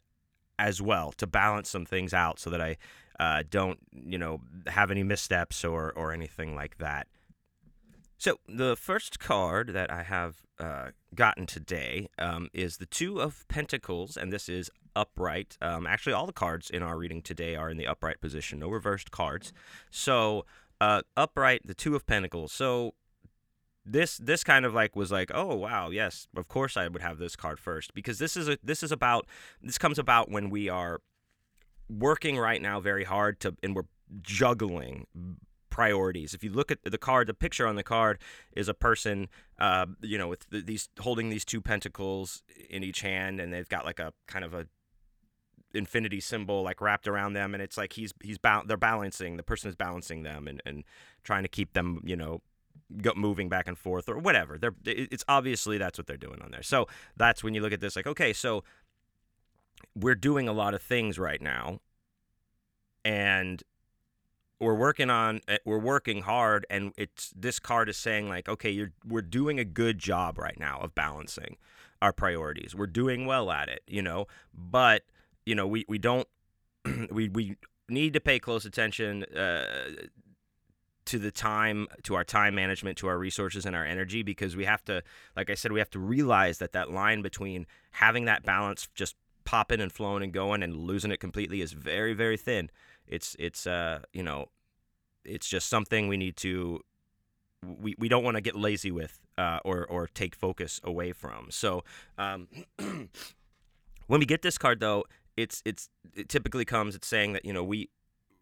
as 0.58 0.82
well 0.82 1.12
to 1.14 1.28
balance 1.28 1.70
some 1.70 1.86
things 1.86 2.14
out 2.14 2.40
so 2.40 2.50
that 2.50 2.62
I 2.62 2.78
uh, 3.20 3.44
don't 3.50 3.80
you 3.92 4.18
know 4.18 4.42
have 4.68 4.92
any 4.92 5.04
missteps 5.04 5.64
or 5.64 5.92
or 5.96 6.12
anything 6.12 6.56
like 6.56 6.78
that. 6.78 7.08
So 8.18 8.40
the 8.48 8.76
first 8.76 9.20
card 9.20 9.70
that 9.70 9.92
I 9.92 10.04
have 10.04 10.42
uh, 10.60 10.92
gotten 11.14 11.46
today 11.46 12.08
um, 12.18 12.50
is 12.54 12.78
the 12.78 12.86
Two 12.86 13.20
of 13.20 13.46
Pentacles, 13.48 14.16
and 14.16 14.32
this 14.32 14.48
is 14.48 14.72
upright. 14.96 15.58
Um, 15.62 15.86
actually, 15.86 16.14
all 16.14 16.26
the 16.26 16.34
cards 16.34 16.70
in 16.70 16.82
our 16.82 16.98
reading 16.98 17.22
today 17.22 17.56
are 17.56 17.70
in 17.70 17.78
the 17.78 17.88
upright 17.88 18.22
position, 18.22 18.60
no 18.60 18.70
reversed 18.70 19.12
cards. 19.12 19.52
So 19.90 20.46
uh, 20.80 21.02
upright, 21.18 21.62
the 21.66 21.74
Two 21.74 21.96
of 21.96 22.06
Pentacles. 22.06 22.54
So 22.54 22.94
this 23.86 24.18
this 24.18 24.44
kind 24.44 24.66
of 24.66 24.74
like 24.74 24.96
was 24.96 25.12
like 25.12 25.32
oh 25.34 25.56
wow 25.56 25.90
yes 25.90 26.28
of 26.36 26.48
course 26.48 26.76
I 26.76 26.88
would 26.88 27.02
have 27.02 27.20
this 27.20 27.36
card 27.36 27.60
first 27.60 27.94
because 27.94 28.18
this 28.20 28.36
is 28.36 28.50
a 28.50 28.58
this 28.64 28.82
is 28.82 28.92
about 28.92 29.28
this 29.62 29.78
comes 29.78 30.00
about 30.00 30.30
when 30.32 30.50
we 30.50 30.70
are 30.70 31.02
working 31.90 32.38
right 32.38 32.62
now 32.62 32.80
very 32.80 33.04
hard 33.04 33.40
to 33.42 33.56
and 33.62 33.76
we're 33.76 33.84
juggling 34.22 35.06
priorities. 35.76 36.34
If 36.34 36.42
you 36.42 36.52
look 36.52 36.72
at 36.72 36.80
the 36.86 36.98
card, 36.98 37.28
the 37.28 37.34
picture 37.34 37.68
on 37.68 37.76
the 37.76 37.84
card 37.84 38.18
is 38.56 38.70
a 38.70 38.74
person, 38.74 39.28
uh, 39.60 39.88
you 40.02 40.18
know, 40.18 40.30
with 40.30 40.46
these 40.50 40.88
holding 41.02 41.28
these 41.28 41.44
two 41.44 41.60
pentacles 41.60 42.44
in 42.70 42.82
each 42.82 43.02
hand, 43.02 43.42
and 43.42 43.52
they've 43.52 43.68
got 43.68 43.84
like 43.84 44.00
a 44.00 44.14
kind 44.26 44.46
of 44.46 44.54
a 44.54 44.68
infinity 45.74 46.22
symbol 46.22 46.64
like 46.64 46.80
wrapped 46.80 47.10
around 47.10 47.34
them, 47.34 47.54
and 47.54 47.62
it's 47.62 47.78
like 47.78 47.92
he's 47.92 48.14
he's 48.24 48.38
ba- 48.38 48.64
they're 48.66 48.78
balancing 48.78 49.36
the 49.36 49.44
person 49.44 49.68
is 49.68 49.76
balancing 49.76 50.24
them 50.24 50.48
and 50.48 50.62
and 50.66 50.86
trying 51.24 51.44
to 51.44 51.50
keep 51.50 51.74
them, 51.74 52.02
you 52.06 52.16
know. 52.16 52.42
Go, 53.02 53.14
moving 53.16 53.50
back 53.50 53.68
and 53.68 53.78
forth 53.78 54.08
or 54.08 54.20
whatever. 54.20 54.58
They're 54.58 54.76
it's 54.86 55.24
obviously 55.28 55.78
that's 55.78 55.98
what 55.98 56.06
they're 56.06 56.18
doing 56.18 56.42
on 56.42 56.52
there. 56.52 56.64
So 56.64 56.88
that's 57.18 57.44
when 57.44 57.54
you 57.54 57.62
look 57.62 57.74
at 57.74 57.82
this 57.82 57.96
like 57.96 58.08
okay 58.08 58.32
so 58.32 58.64
we're 59.96 60.16
doing 60.16 60.48
a 60.48 60.54
lot 60.54 60.74
of 60.74 60.82
things 60.82 61.18
right 61.18 61.42
now 61.42 61.80
and 63.04 63.64
we're 64.60 64.76
working 64.76 65.10
on 65.10 65.42
eh, 65.48 65.58
we're 65.66 65.80
working 65.80 66.22
hard 66.22 66.66
and 66.70 66.94
it's 66.98 67.34
this 67.36 67.60
card 67.60 67.90
is 67.90 67.98
saying 67.98 68.30
like 68.30 68.48
okay 68.48 68.70
you're 68.70 68.92
we're 69.06 69.22
doing 69.22 69.60
a 69.60 69.66
good 69.66 69.98
job 69.98 70.38
right 70.38 70.60
now 70.60 70.80
of 70.80 70.94
balancing 70.94 71.58
our 72.02 72.14
priorities. 72.14 72.76
We're 72.76 72.88
doing 72.88 73.26
well 73.26 73.50
at 73.52 73.68
it 73.68 73.82
you 73.88 74.02
know 74.02 74.28
but 74.54 75.04
you 75.46 75.56
know 75.56 75.66
we 75.66 75.86
we 75.88 75.98
don't 75.98 76.28
we 77.12 77.30
we 77.30 77.56
need 77.90 78.14
to 78.14 78.20
pay 78.20 78.40
close 78.40 78.66
attention 78.66 79.24
uh, 79.36 79.66
to 81.06 81.20
the 81.20 81.32
time 81.32 81.88
to 82.04 82.16
our 82.16 82.24
time 82.24 82.56
management 82.56 82.98
to 82.98 83.08
our 83.08 83.18
resources 83.18 83.66
and 83.66 83.76
our 83.76 83.86
energy 83.86 84.24
because 84.24 84.56
we 84.56 84.66
have 84.66 84.84
to 84.84 85.04
like 85.36 85.50
i 85.50 85.54
said 85.54 85.72
we 85.72 85.80
have 85.80 85.90
to 85.90 86.00
realize 86.00 86.58
that 86.58 86.72
that 86.72 86.92
line 86.92 87.22
between 87.22 87.66
having 87.92 88.26
that 88.26 88.44
balance 88.44 88.88
just 88.96 89.16
popping 89.46 89.80
and 89.80 89.94
flowing 89.94 90.24
and 90.24 90.34
going 90.34 90.62
and 90.62 90.76
losing 90.76 91.12
it 91.12 91.20
completely 91.20 91.62
is 91.62 91.72
very 91.72 92.14
very 92.14 92.36
thin. 92.36 92.70
It's 93.08 93.36
it's 93.40 93.66
uh 93.66 94.00
you 94.12 94.24
know 94.24 94.50
it's 95.24 95.48
just 95.48 95.70
something 95.70 96.08
we 96.08 96.18
need 96.18 96.36
to 96.38 96.82
we, 97.66 97.96
we 97.98 98.10
don't 98.10 98.24
want 98.24 98.36
to 98.36 98.42
get 98.42 98.56
lazy 98.56 98.92
with 98.92 99.20
uh, 99.38 99.60
or 99.66 99.88
or 99.88 100.08
take 100.08 100.36
focus 100.36 100.80
away 100.84 101.14
from. 101.14 101.48
So 101.50 101.84
um, 102.18 102.48
when 102.78 104.20
we 104.20 104.26
get 104.26 104.44
this 104.44 104.58
card 104.58 104.80
though, 104.80 105.06
it's 105.36 105.64
it's 105.66 105.90
it 106.16 106.30
typically 106.30 106.66
comes 106.66 106.94
it's 106.94 107.08
saying 107.08 107.34
that 107.34 107.44
you 107.44 107.54
know 107.54 107.64
we 107.64 107.90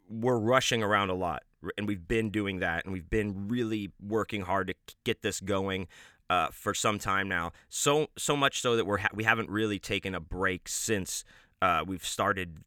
we're 0.10 0.38
rushing 0.38 0.84
around 0.84 1.10
a 1.10 1.14
lot 1.14 1.44
and 1.78 1.88
we've 1.88 2.08
been 2.08 2.30
doing 2.30 2.60
that 2.60 2.84
and 2.84 2.94
we've 2.94 3.10
been 3.10 3.48
really 3.48 3.92
working 4.02 4.42
hard 4.42 4.68
to 4.68 4.74
get 5.04 5.22
this 5.22 5.40
going 5.40 5.88
uh, 6.30 6.48
for 6.52 6.74
some 6.74 7.00
time 7.00 7.28
now. 7.28 7.52
So 7.70 8.08
so 8.18 8.36
much 8.36 8.62
so 8.62 8.76
that 8.76 8.86
we're 8.86 9.00
ha- 9.00 9.10
we 9.14 9.24
haven't 9.24 9.50
really 9.50 9.80
taken 9.80 10.16
a 10.16 10.20
break 10.20 10.68
since 10.68 11.24
uh, 11.62 11.84
we've 11.86 12.06
started 12.06 12.60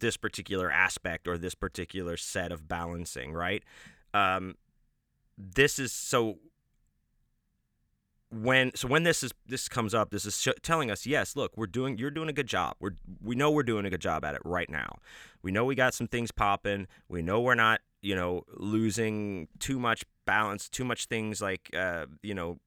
this 0.00 0.16
particular 0.16 0.70
aspect 0.70 1.28
or 1.28 1.38
this 1.38 1.54
particular 1.54 2.16
set 2.16 2.52
of 2.52 2.68
balancing. 2.68 3.32
Right. 3.32 3.62
Um, 4.14 4.56
this 5.38 5.78
is 5.78 5.92
so 5.92 6.38
when 8.30 8.74
so 8.74 8.88
when 8.88 9.04
this 9.04 9.22
is 9.22 9.32
this 9.46 9.68
comes 9.68 9.94
up 9.94 10.10
this 10.10 10.24
is 10.24 10.40
sh- 10.40 10.48
telling 10.62 10.90
us 10.90 11.06
yes 11.06 11.36
look 11.36 11.56
we're 11.56 11.66
doing 11.66 11.96
you're 11.96 12.10
doing 12.10 12.28
a 12.28 12.32
good 12.32 12.48
job 12.48 12.74
we're 12.80 12.96
we 13.22 13.36
know 13.36 13.50
we're 13.50 13.62
doing 13.62 13.86
a 13.86 13.90
good 13.90 14.00
job 14.00 14.24
at 14.24 14.34
it 14.34 14.42
right 14.44 14.68
now 14.68 14.96
we 15.42 15.52
know 15.52 15.64
we 15.64 15.76
got 15.76 15.94
some 15.94 16.08
things 16.08 16.32
popping 16.32 16.88
we 17.08 17.22
know 17.22 17.40
we're 17.40 17.54
not 17.54 17.80
you 18.02 18.16
know 18.16 18.42
losing 18.54 19.46
too 19.60 19.78
much 19.78 20.04
balance 20.24 20.68
too 20.68 20.84
much 20.84 21.06
things 21.06 21.40
like 21.40 21.70
uh 21.76 22.06
you 22.22 22.34
know 22.34 22.58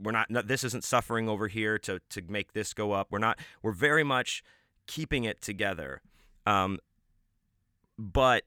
we're 0.00 0.12
not, 0.12 0.30
not 0.30 0.48
this 0.48 0.64
isn't 0.64 0.84
suffering 0.84 1.28
over 1.28 1.48
here 1.48 1.78
to 1.80 2.00
to 2.10 2.22
make 2.28 2.52
this 2.52 2.74
go 2.74 2.92
up. 2.92 3.08
We're 3.10 3.18
not. 3.18 3.38
We're 3.62 3.72
very 3.72 4.04
much 4.04 4.42
keeping 4.86 5.24
it 5.24 5.40
together. 5.40 6.00
Um, 6.46 6.78
but 7.98 8.44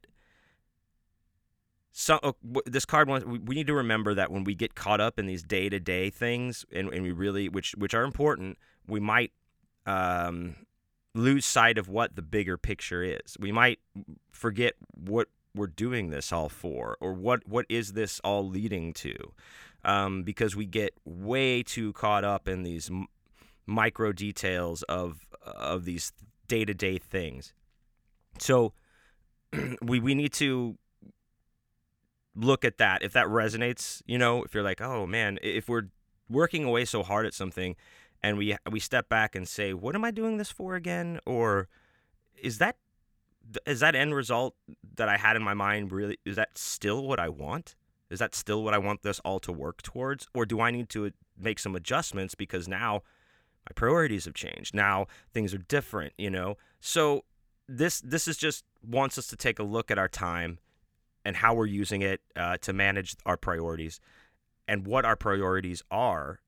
so 1.98 2.20
uh, 2.24 2.34
this 2.66 2.84
card 2.84 3.08
wants 3.08 3.25
we, 3.25 3.56
need 3.56 3.68
to 3.68 3.74
remember 3.74 4.14
that 4.16 4.30
when 4.30 4.44
we 4.44 4.54
get 4.54 4.75
caught 4.75 5.00
up 5.00 5.18
in 5.18 5.28
these 5.28 5.44
day 5.44 5.70
to 5.70 5.80
day 5.80 6.10
things 6.10 6.66
and, 6.74 6.94
and 6.94 7.04
we 7.04 7.14
really 7.14 7.48
which 7.48 7.74
which 7.78 7.94
are 7.94 8.04
important, 8.04 8.58
we 8.86 9.00
might 9.00 9.32
um, 9.86 10.56
lose 11.14 11.46
sight 11.46 11.78
of 11.78 11.88
what 11.88 12.18
the 12.18 12.22
bigger 12.22 12.58
picture 12.58 13.02
is. 13.02 13.38
We 13.40 13.54
might 13.54 13.80
forget 14.34 14.74
what 14.94 15.30
we're 15.56 15.68
doing 15.68 16.10
this 16.10 16.34
all 16.34 16.50
for 16.50 16.98
or 17.00 17.14
what 17.14 17.48
what 17.48 17.66
is 17.70 17.94
this 17.94 18.20
all 18.25 18.46
leading 18.46 18.92
to 18.96 19.16
um, 19.86 20.24
because 20.24 20.54
we 20.54 20.66
get 20.66 20.94
way 21.06 21.64
too 21.64 21.94
caught 21.94 22.25
up 22.25 22.50
in 22.50 22.64
these 22.64 22.90
m- 22.90 23.08
micro 23.66 24.12
details 24.12 24.84
of 24.84 25.25
of 25.46 25.86
these 25.86 26.12
day 26.50 26.66
to 26.66 26.74
day 26.74 26.98
things. 26.98 27.54
So 28.38 28.74
we 29.82 30.02
we 30.02 30.14
need 30.14 30.34
to 30.34 30.78
look 32.36 32.65
at 32.65 32.77
that 32.77 33.01
if 33.04 33.13
that 33.13 33.27
resonates. 33.27 34.01
You 34.06 34.18
know, 34.18 34.44
if 34.44 34.54
you're 34.54 34.63
like, 34.63 34.82
oh 34.82 35.06
man, 35.06 35.39
if 35.42 35.70
we're 35.70 35.89
working 36.30 36.63
away 36.63 36.86
so 36.86 37.04
hard 37.04 37.25
at 37.25 37.34
something, 37.34 37.75
and 38.22 38.38
we 38.38 38.58
we 38.70 38.80
step 38.80 39.10
back 39.10 39.36
and 39.36 39.48
say, 39.48 39.74
what 39.74 39.96
am 39.96 40.04
I 40.04 40.12
doing 40.12 40.38
this 40.38 40.51
for 40.51 40.75
again? 40.75 41.20
Or 41.25 41.68
is 42.42 42.58
that 42.58 42.77
is 43.65 43.80
that 43.80 43.96
end 43.96 44.15
result 44.15 44.56
that 44.96 45.08
I 45.08 45.18
had 45.18 45.36
in 45.36 45.44
my 45.44 45.54
mind 45.54 45.92
really 45.92 46.18
is 46.25 46.36
that 46.36 46.58
still 46.58 47.08
what 47.08 47.20
I 47.20 47.30
want? 47.30 47.75
Is 48.10 48.20
that 48.20 48.36
still 48.36 48.63
what 48.63 48.74
I 48.74 48.77
want 48.77 49.01
this 49.01 49.20
all 49.20 49.39
to 49.42 49.51
work 49.51 49.82
towards? 49.82 50.27
Or 50.34 50.46
do 50.46 50.62
I 50.62 50.72
need 50.72 50.89
to 50.89 51.08
uh, 51.08 51.10
make 51.38 51.60
some 51.60 51.75
adjustments 51.75 52.36
because 52.36 52.68
now 52.68 53.01
my 53.68 53.74
priorities 53.75 54.25
have 54.25 54.36
changed? 54.36 54.74
Now 54.75 55.08
things 55.34 55.54
are 55.54 55.60
different, 55.60 56.13
you 56.18 56.30
know? 56.30 56.58
So 56.80 57.25
this 57.68 58.00
this 58.01 58.27
is 58.27 58.38
just 58.38 58.63
wants 58.84 59.18
us 59.18 59.27
to 59.27 59.36
take 59.36 59.60
a 59.60 59.63
look 59.63 59.89
at 59.89 59.98
our 59.98 60.08
time 60.08 60.60
and 61.25 61.36
how 61.36 61.53
we're 61.53 61.65
using 61.65 62.01
it 62.01 62.22
uh, 62.36 62.58
to 62.62 62.72
manage 62.72 63.15
our 63.25 63.36
priorities 63.36 64.00
and 64.67 64.88
what 64.88 65.03
our 65.03 65.15
priorities 65.15 65.84
are 65.91 66.39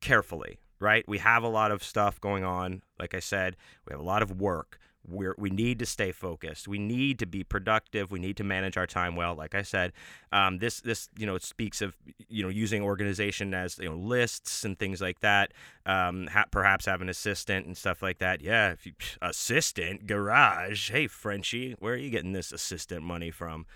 carefully, 0.00 0.58
right? 0.80 1.08
We 1.08 1.18
have 1.18 1.42
a 1.42 1.48
lot 1.48 1.70
of 1.70 1.82
stuff 1.82 2.20
going 2.20 2.44
on. 2.44 2.82
Like 2.98 3.14
I 3.14 3.20
said, 3.20 3.56
we 3.86 3.92
have 3.92 4.00
a 4.00 4.04
lot 4.04 4.22
of 4.22 4.40
work 4.40 4.78
we 5.08 5.28
we 5.36 5.50
need 5.50 5.78
to 5.80 5.86
stay 5.86 6.12
focused. 6.12 6.66
We 6.66 6.78
need 6.78 7.18
to 7.18 7.26
be 7.26 7.44
productive. 7.44 8.10
We 8.10 8.18
need 8.18 8.36
to 8.38 8.44
manage 8.44 8.76
our 8.76 8.86
time 8.86 9.16
well. 9.16 9.34
Like 9.34 9.54
I 9.54 9.62
said, 9.62 9.92
um, 10.32 10.58
this 10.58 10.80
this 10.80 11.08
you 11.18 11.26
know 11.26 11.34
it 11.34 11.42
speaks 11.42 11.82
of 11.82 11.96
you 12.28 12.42
know 12.42 12.48
using 12.48 12.82
organization 12.82 13.52
as 13.54 13.78
you 13.78 13.88
know 13.88 13.96
lists 13.96 14.64
and 14.64 14.78
things 14.78 15.00
like 15.00 15.20
that. 15.20 15.52
Um, 15.86 16.28
ha- 16.28 16.46
perhaps 16.50 16.86
have 16.86 17.02
an 17.02 17.08
assistant 17.08 17.66
and 17.66 17.76
stuff 17.76 18.02
like 18.02 18.18
that. 18.18 18.40
Yeah, 18.40 18.72
if 18.72 18.86
you 18.86 18.92
assistant 19.20 20.06
garage. 20.06 20.90
Hey 20.90 21.06
Frenchie, 21.06 21.76
where 21.78 21.94
are 21.94 21.98
you 21.98 22.10
getting 22.10 22.32
this 22.32 22.52
assistant 22.52 23.02
money 23.02 23.30
from? 23.30 23.66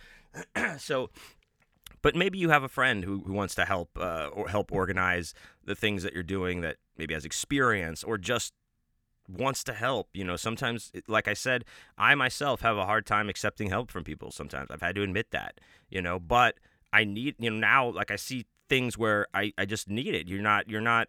so 0.79 1.11
but 2.01 2.15
maybe 2.15 2.39
you 2.39 2.51
have 2.51 2.63
a 2.63 2.69
friend 2.69 3.05
who, 3.05 3.23
who 3.27 3.33
wants 3.33 3.55
to 3.57 3.65
help 3.65 3.99
uh, 3.99 4.29
or 4.33 4.49
help 4.49 4.73
organize 4.73 5.35
the 5.65 5.75
things 5.75 6.03
that 6.03 6.13
you're 6.13 6.23
doing 6.23 6.61
that 6.61 6.77
maybe 6.97 7.15
has 7.15 7.25
experience 7.25 8.05
or 8.05 8.19
just 8.19 8.53
wants 9.29 9.63
to 9.65 9.73
help. 9.73 10.09
You 10.13 10.25
know, 10.25 10.37
sometimes, 10.37 10.91
like 11.07 11.29
I 11.29 11.35
said, 11.35 11.65
I 11.97 12.15
myself 12.15 12.63
have 12.63 12.77
a 12.77 12.87
hard 12.87 13.07
time 13.07 13.29
accepting 13.29 13.71
help 13.71 13.91
from 13.91 14.05
people. 14.05 14.31
Sometimes 14.31 14.71
I've 14.71 14.83
had 14.83 14.95
to 14.97 15.03
admit 15.03 15.31
that, 15.31 15.61
you 15.91 16.03
know, 16.03 16.19
but 16.19 16.57
I 16.93 17.05
need, 17.05 17.37
you 17.39 17.51
know, 17.51 17.59
now, 17.59 17.91
like 17.91 18.11
I 18.11 18.17
see 18.17 18.47
things 18.69 18.97
where 18.97 19.27
I, 19.35 19.53
I 19.59 19.65
just 19.65 19.89
need 19.89 20.15
it. 20.15 20.29
You're 20.29 20.43
not, 20.43 20.69
you're 20.69 20.81
not, 20.81 21.09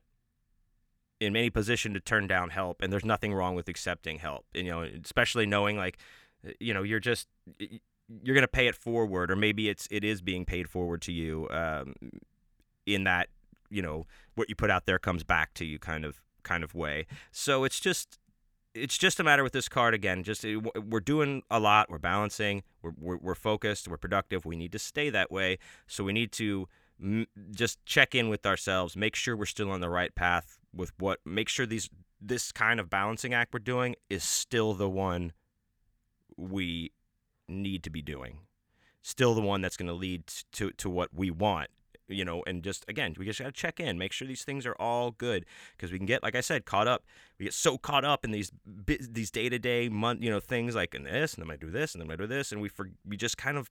in 1.19 1.35
any 1.35 1.49
position 1.49 1.93
to 1.93 1.99
turn 1.99 2.27
down 2.27 2.49
help, 2.49 2.81
and 2.81 2.93
there's 2.93 3.03
nothing 3.03 3.33
wrong 3.33 3.53
with 3.53 3.67
accepting 3.67 4.19
help. 4.19 4.45
and, 4.55 4.65
You 4.65 4.71
know, 4.71 4.87
especially 5.03 5.45
knowing 5.45 5.75
like, 5.75 5.97
you 6.59 6.73
know, 6.73 6.83
you're 6.83 7.01
just 7.01 7.27
you're 8.23 8.35
gonna 8.35 8.47
pay 8.47 8.67
it 8.67 8.75
forward, 8.75 9.29
or 9.29 9.35
maybe 9.35 9.67
it's 9.67 9.85
it 9.91 10.03
is 10.03 10.21
being 10.21 10.45
paid 10.45 10.69
forward 10.69 11.01
to 11.03 11.11
you. 11.11 11.49
Um, 11.49 11.93
in 12.85 13.03
that, 13.03 13.27
you 13.69 13.81
know, 13.81 14.07
what 14.35 14.47
you 14.49 14.55
put 14.55 14.71
out 14.71 14.85
there 14.85 14.97
comes 14.97 15.23
back 15.23 15.53
to 15.55 15.65
you, 15.65 15.77
kind 15.77 16.05
of 16.05 16.21
kind 16.43 16.63
of 16.63 16.75
way. 16.75 17.07
So 17.31 17.63
it's 17.63 17.79
just 17.79 18.19
it's 18.73 18.97
just 18.97 19.19
a 19.19 19.23
matter 19.23 19.43
with 19.43 19.53
this 19.53 19.67
card 19.67 19.93
again. 19.93 20.23
Just 20.23 20.45
eh, 20.45 20.55
we're 20.55 20.99
doing 20.99 21.43
a 21.49 21.59
lot. 21.59 21.89
We're 21.89 21.97
balancing. 21.97 22.63
We're, 22.81 22.93
we're, 22.97 23.17
we're 23.17 23.35
focused. 23.35 23.87
We're 23.87 23.97
productive. 23.97 24.45
We 24.45 24.55
need 24.55 24.71
to 24.73 24.79
stay 24.79 25.09
that 25.09 25.31
way. 25.31 25.57
So 25.87 26.03
we 26.03 26.13
need 26.13 26.31
to 26.33 26.67
m- 27.01 27.27
just 27.51 27.83
check 27.85 28.13
in 28.13 28.29
with 28.29 28.45
ourselves. 28.45 28.95
Make 28.95 29.15
sure 29.15 29.35
we're 29.35 29.45
still 29.45 29.71
on 29.71 29.81
the 29.81 29.89
right 29.89 30.13
path 30.13 30.59
with 30.73 30.91
what. 30.97 31.19
Make 31.25 31.49
sure 31.49 31.65
these 31.65 31.89
this 32.21 32.51
kind 32.51 32.79
of 32.79 32.89
balancing 32.89 33.33
act 33.33 33.53
we're 33.53 33.59
doing 33.59 33.95
is 34.09 34.23
still 34.23 34.73
the 34.73 34.89
one 34.89 35.33
we 36.37 36.91
need 37.47 37.83
to 37.83 37.89
be 37.89 38.01
doing. 38.01 38.39
Still 39.01 39.33
the 39.33 39.41
one 39.41 39.61
that's 39.61 39.77
going 39.77 39.87
to 39.87 39.93
lead 39.93 40.27
to 40.53 40.71
to 40.71 40.89
what 40.89 41.09
we 41.13 41.31
want 41.31 41.69
you 42.09 42.25
know, 42.25 42.43
and 42.47 42.63
just 42.63 42.85
again, 42.87 43.15
we 43.17 43.25
just 43.25 43.39
got 43.39 43.45
to 43.45 43.51
check 43.51 43.79
in, 43.79 43.97
make 43.97 44.11
sure 44.11 44.27
these 44.27 44.43
things 44.43 44.65
are 44.65 44.75
all 44.75 45.11
good 45.11 45.45
because 45.75 45.91
we 45.91 45.97
can 45.97 46.05
get, 46.05 46.23
like 46.23 46.35
I 46.35 46.41
said, 46.41 46.65
caught 46.65 46.87
up. 46.87 47.03
We 47.37 47.45
get 47.45 47.53
so 47.53 47.77
caught 47.77 48.05
up 48.05 48.25
in 48.25 48.31
these 48.31 48.51
these 48.65 49.31
day 49.31 49.49
to 49.49 49.59
day 49.59 49.89
month, 49.89 50.21
you 50.23 50.29
know, 50.29 50.39
things 50.39 50.75
like 50.75 50.95
in 50.95 51.03
this, 51.03 51.33
and 51.33 51.43
then 51.43 51.51
I 51.51 51.55
do 51.55 51.69
this, 51.69 51.93
and 51.93 52.01
then 52.01 52.11
I 52.11 52.15
do 52.15 52.27
this, 52.27 52.51
and 52.51 52.61
we 52.61 52.69
for, 52.69 52.89
we 53.07 53.17
just 53.17 53.37
kind 53.37 53.57
of 53.57 53.69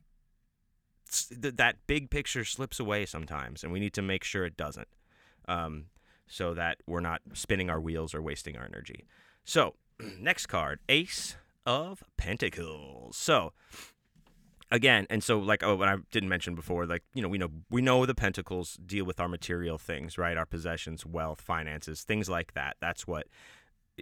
that 1.31 1.77
big 1.87 2.11
picture 2.11 2.45
slips 2.45 2.79
away 2.79 3.07
sometimes, 3.07 3.63
and 3.63 3.73
we 3.73 3.81
need 3.81 3.95
to 3.95 4.03
make 4.03 4.25
sure 4.25 4.45
it 4.45 4.57
doesn't, 4.57 4.89
um, 5.47 5.87
so 6.27 6.55
that 6.55 6.79
we're 6.87 7.01
not 7.01 7.23
spinning 7.33 7.71
our 7.71 7.81
wheels 7.81 8.15
or 8.15 8.21
wasting 8.21 8.57
our 8.57 8.65
energy. 8.65 9.07
So, 9.45 9.75
next 10.21 10.47
card, 10.47 10.81
Ace 10.89 11.37
of 11.65 12.03
Pentacles. 12.17 13.17
So, 13.17 13.53
again 14.71 15.07
and 15.09 15.23
so 15.25 15.39
like 15.39 15.63
oh 15.63 15.83
i 15.83 15.97
didn't 16.11 16.29
mention 16.29 16.55
before 16.55 16.87
like 16.87 17.03
you 17.15 17.23
know 17.23 17.29
we 17.29 17.39
know 17.39 17.49
we 17.71 17.81
know 17.81 18.05
the 18.05 18.15
pentacles 18.15 18.79
deal 18.85 19.05
with 19.05 19.19
our 19.19 19.29
material 19.29 19.79
things 19.79 20.19
right? 20.19 20.37
Our 20.37 20.47
possessions 20.47 21.07
wealth 21.07 21.41
finances 21.41 22.03
things 22.03 22.29
like 22.29 22.55
that. 22.55 22.77
That's 22.81 23.07
what 23.07 23.27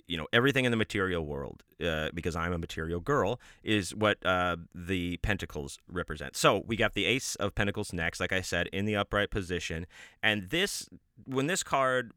you 0.07 0.17
know 0.17 0.27
everything 0.33 0.65
in 0.65 0.71
the 0.71 0.77
material 0.77 1.25
world 1.25 1.63
uh, 1.83 2.11
because 2.13 2.37
i'm 2.37 2.53
a 2.53 2.59
material 2.59 3.01
girl 3.01 3.41
is 3.65 3.95
what 3.95 4.25
uh, 4.27 4.57
the 4.75 5.17
pentacles 5.19 5.79
represent. 5.89 6.37
So 6.37 6.63
we 6.67 6.77
got 6.77 6.95
the 6.95 7.05
ace 7.07 7.35
of 7.37 7.55
pentacles 7.55 7.93
next 7.93 8.21
like 8.21 8.33
i 8.33 8.41
said 8.41 8.67
in 8.73 8.85
the 8.85 8.97
upright 8.97 9.31
position. 9.31 9.87
And 10.23 10.51
this 10.51 10.89
when 11.25 11.47
this 11.47 11.63
card 11.63 12.13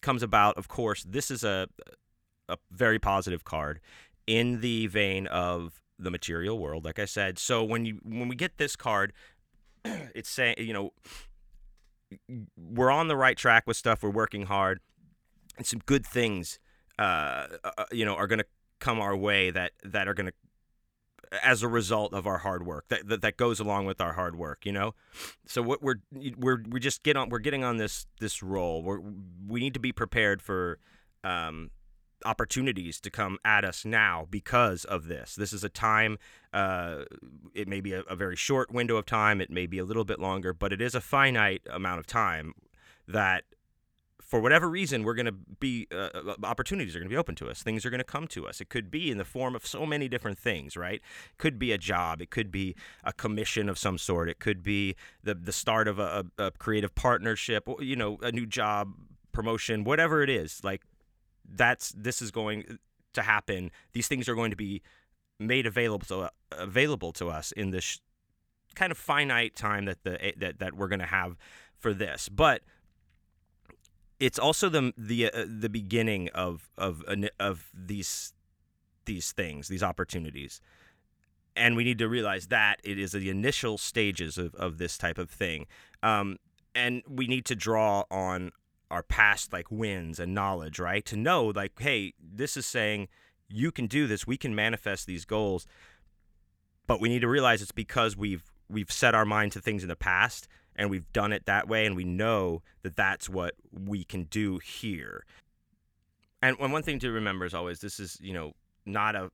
comes 0.00 0.22
about 0.22 0.56
of 0.56 0.68
course 0.68 1.04
this 1.08 1.30
is 1.30 1.42
a 1.42 1.68
a 2.48 2.56
very 2.70 2.98
positive 2.98 3.44
card 3.44 3.80
in 4.26 4.60
the 4.60 4.86
vein 4.86 5.26
of 5.26 5.80
the 5.98 6.10
material 6.10 6.58
world, 6.58 6.84
like 6.84 6.98
I 6.98 7.04
said. 7.04 7.38
So 7.38 7.64
when 7.64 7.84
you 7.84 8.00
when 8.04 8.28
we 8.28 8.36
get 8.36 8.58
this 8.58 8.76
card, 8.76 9.12
it's 9.84 10.28
saying 10.28 10.56
you 10.58 10.72
know 10.72 10.92
we're 12.56 12.90
on 12.90 13.08
the 13.08 13.16
right 13.16 13.36
track 13.36 13.64
with 13.66 13.76
stuff. 13.76 14.02
We're 14.02 14.10
working 14.10 14.46
hard, 14.46 14.80
and 15.56 15.66
some 15.66 15.80
good 15.86 16.06
things, 16.06 16.58
uh, 16.98 17.46
uh 17.64 17.84
you 17.92 18.04
know, 18.04 18.14
are 18.14 18.26
going 18.26 18.38
to 18.38 18.46
come 18.78 19.00
our 19.00 19.16
way 19.16 19.50
that 19.50 19.72
that 19.84 20.08
are 20.08 20.14
going 20.14 20.26
to 20.26 20.32
as 21.42 21.62
a 21.62 21.68
result 21.68 22.14
of 22.14 22.26
our 22.26 22.38
hard 22.38 22.64
work 22.64 22.86
that, 22.88 23.08
that 23.08 23.20
that 23.20 23.36
goes 23.36 23.58
along 23.58 23.84
with 23.84 24.00
our 24.00 24.12
hard 24.12 24.36
work 24.36 24.64
you 24.64 24.70
know 24.70 24.94
so 25.44 25.60
what 25.60 25.82
we're 25.82 25.96
we're 26.36 26.62
we 26.68 26.78
just 26.78 27.02
get 27.02 27.16
on 27.16 27.28
we're 27.28 27.40
getting 27.40 27.64
on 27.64 27.78
this 27.78 28.06
this 28.20 28.44
roll 28.44 28.82
we 28.82 28.96
we 29.48 29.60
need 29.60 29.74
to 29.74 29.80
be 29.80 29.92
prepared 29.92 30.40
for 30.40 30.78
um 31.24 31.70
opportunities 32.26 33.00
to 33.00 33.10
come 33.10 33.38
at 33.44 33.64
us 33.64 33.84
now 33.84 34.26
because 34.28 34.84
of 34.84 35.06
this. 35.06 35.34
This 35.34 35.52
is 35.52 35.64
a 35.64 35.68
time, 35.68 36.18
uh, 36.52 37.04
it 37.54 37.68
may 37.68 37.80
be 37.80 37.92
a, 37.92 38.00
a, 38.02 38.16
very 38.16 38.36
short 38.36 38.70
window 38.70 38.96
of 38.96 39.06
time, 39.06 39.40
it 39.40 39.50
may 39.50 39.66
be 39.66 39.78
a 39.78 39.84
little 39.84 40.04
bit 40.04 40.18
longer, 40.18 40.52
but 40.52 40.72
it 40.72 40.80
is 40.82 40.94
a 40.94 41.00
finite 41.00 41.62
amount 41.70 42.00
of 42.00 42.06
time 42.06 42.54
that. 43.08 43.44
For 44.18 44.40
whatever 44.40 44.68
reason, 44.68 45.04
we're 45.04 45.14
going 45.14 45.26
to 45.26 45.36
be 45.60 45.86
uh, 45.92 46.08
uh 46.12 46.34
opportunities 46.42 46.96
are 46.96 46.98
going 46.98 47.08
to 47.08 47.14
be 47.14 47.16
open 47.16 47.36
to 47.36 47.48
us. 47.48 47.62
Things 47.62 47.86
are 47.86 47.90
going 47.90 47.98
to 47.98 48.04
come 48.04 48.26
to 48.28 48.48
us. 48.48 48.60
It 48.60 48.68
could 48.68 48.90
be 48.90 49.08
in 49.08 49.18
the 49.18 49.24
form 49.24 49.54
of 49.54 49.64
so 49.64 49.86
many 49.86 50.08
different 50.08 50.36
things, 50.36 50.76
right? 50.76 50.96
It 50.96 51.38
could 51.38 51.60
be 51.60 51.70
a 51.70 51.78
job. 51.78 52.20
It 52.20 52.30
could 52.30 52.50
be 52.50 52.74
a 53.04 53.12
commission 53.12 53.68
of 53.68 53.78
some 53.78 53.98
sort. 53.98 54.28
It 54.28 54.40
could 54.40 54.64
be 54.64 54.96
the 55.22 55.36
the 55.36 55.52
start 55.52 55.86
of 55.86 56.00
a, 56.00 56.24
a 56.38 56.50
creative 56.50 56.92
partnership. 56.96 57.68
You 57.78 57.94
know, 57.94 58.18
a 58.20 58.32
new 58.32 58.46
job, 58.46 58.94
promotion, 59.30 59.84
whatever 59.84 60.24
it 60.24 60.30
is. 60.30 60.64
Like 60.64 60.82
that's 61.54 61.90
this 61.96 62.22
is 62.22 62.30
going 62.30 62.78
to 63.14 63.22
happen. 63.22 63.70
These 63.92 64.08
things 64.08 64.28
are 64.28 64.34
going 64.34 64.50
to 64.50 64.56
be 64.56 64.82
made 65.38 65.66
available 65.66 66.06
to 66.06 66.30
available 66.52 67.12
to 67.12 67.28
us 67.28 67.52
in 67.52 67.70
this 67.70 68.00
kind 68.74 68.90
of 68.90 68.98
finite 68.98 69.56
time 69.56 69.86
that 69.86 70.04
the 70.04 70.24
eh, 70.24 70.32
that 70.38 70.58
that 70.58 70.74
we're 70.74 70.88
going 70.88 71.00
to 71.00 71.06
have 71.06 71.36
for 71.78 71.92
this. 71.92 72.28
But 72.28 72.62
it's 74.18 74.38
also 74.38 74.68
the 74.68 74.92
the 74.96 75.32
uh, 75.32 75.44
the 75.46 75.68
beginning 75.68 76.28
of 76.34 76.70
of 76.78 77.04
of 77.38 77.70
these 77.74 78.32
these 79.06 79.32
things, 79.32 79.68
these 79.68 79.82
opportunities. 79.82 80.60
And 81.54 81.74
we 81.74 81.84
need 81.84 81.98
to 81.98 82.08
realize 82.08 82.48
that 82.48 82.80
it 82.84 82.98
is 82.98 83.12
the 83.12 83.30
initial 83.30 83.78
stages 83.78 84.36
of, 84.36 84.54
of 84.56 84.76
this 84.76 84.98
type 84.98 85.16
of 85.16 85.30
thing. 85.30 85.66
Um, 86.02 86.36
and 86.74 87.02
we 87.08 87.26
need 87.26 87.46
to 87.46 87.54
draw 87.54 88.04
on 88.10 88.52
our 88.90 89.02
past 89.02 89.52
like 89.52 89.70
wins 89.70 90.18
and 90.18 90.34
knowledge, 90.34 90.78
right? 90.78 91.04
To 91.06 91.16
know 91.16 91.46
like, 91.46 91.72
hey, 91.78 92.14
this 92.20 92.56
is 92.56 92.66
saying 92.66 93.08
you 93.48 93.70
can 93.70 93.86
do 93.86 94.06
this, 94.06 94.26
we 94.26 94.36
can 94.36 94.54
manifest 94.54 95.06
these 95.06 95.24
goals. 95.24 95.66
But 96.86 97.00
we 97.00 97.08
need 97.08 97.20
to 97.20 97.28
realize 97.28 97.62
it's 97.62 97.72
because 97.72 98.16
we've 98.16 98.44
we've 98.68 98.92
set 98.92 99.14
our 99.14 99.24
mind 99.24 99.52
to 99.52 99.60
things 99.60 99.82
in 99.82 99.88
the 99.88 99.96
past 99.96 100.48
and 100.76 100.90
we've 100.90 101.10
done 101.12 101.32
it 101.32 101.46
that 101.46 101.68
way 101.68 101.86
and 101.86 101.96
we 101.96 102.04
know 102.04 102.62
that 102.82 102.96
that's 102.96 103.28
what 103.28 103.54
we 103.72 104.04
can 104.04 104.24
do 104.24 104.58
here. 104.58 105.24
And 106.42 106.58
one 106.58 106.82
thing 106.82 106.98
to 107.00 107.10
remember 107.10 107.44
is 107.44 107.54
always 107.54 107.80
this 107.80 107.98
is, 107.98 108.18
you 108.20 108.32
know, 108.32 108.52
not 108.84 109.16
a 109.16 109.30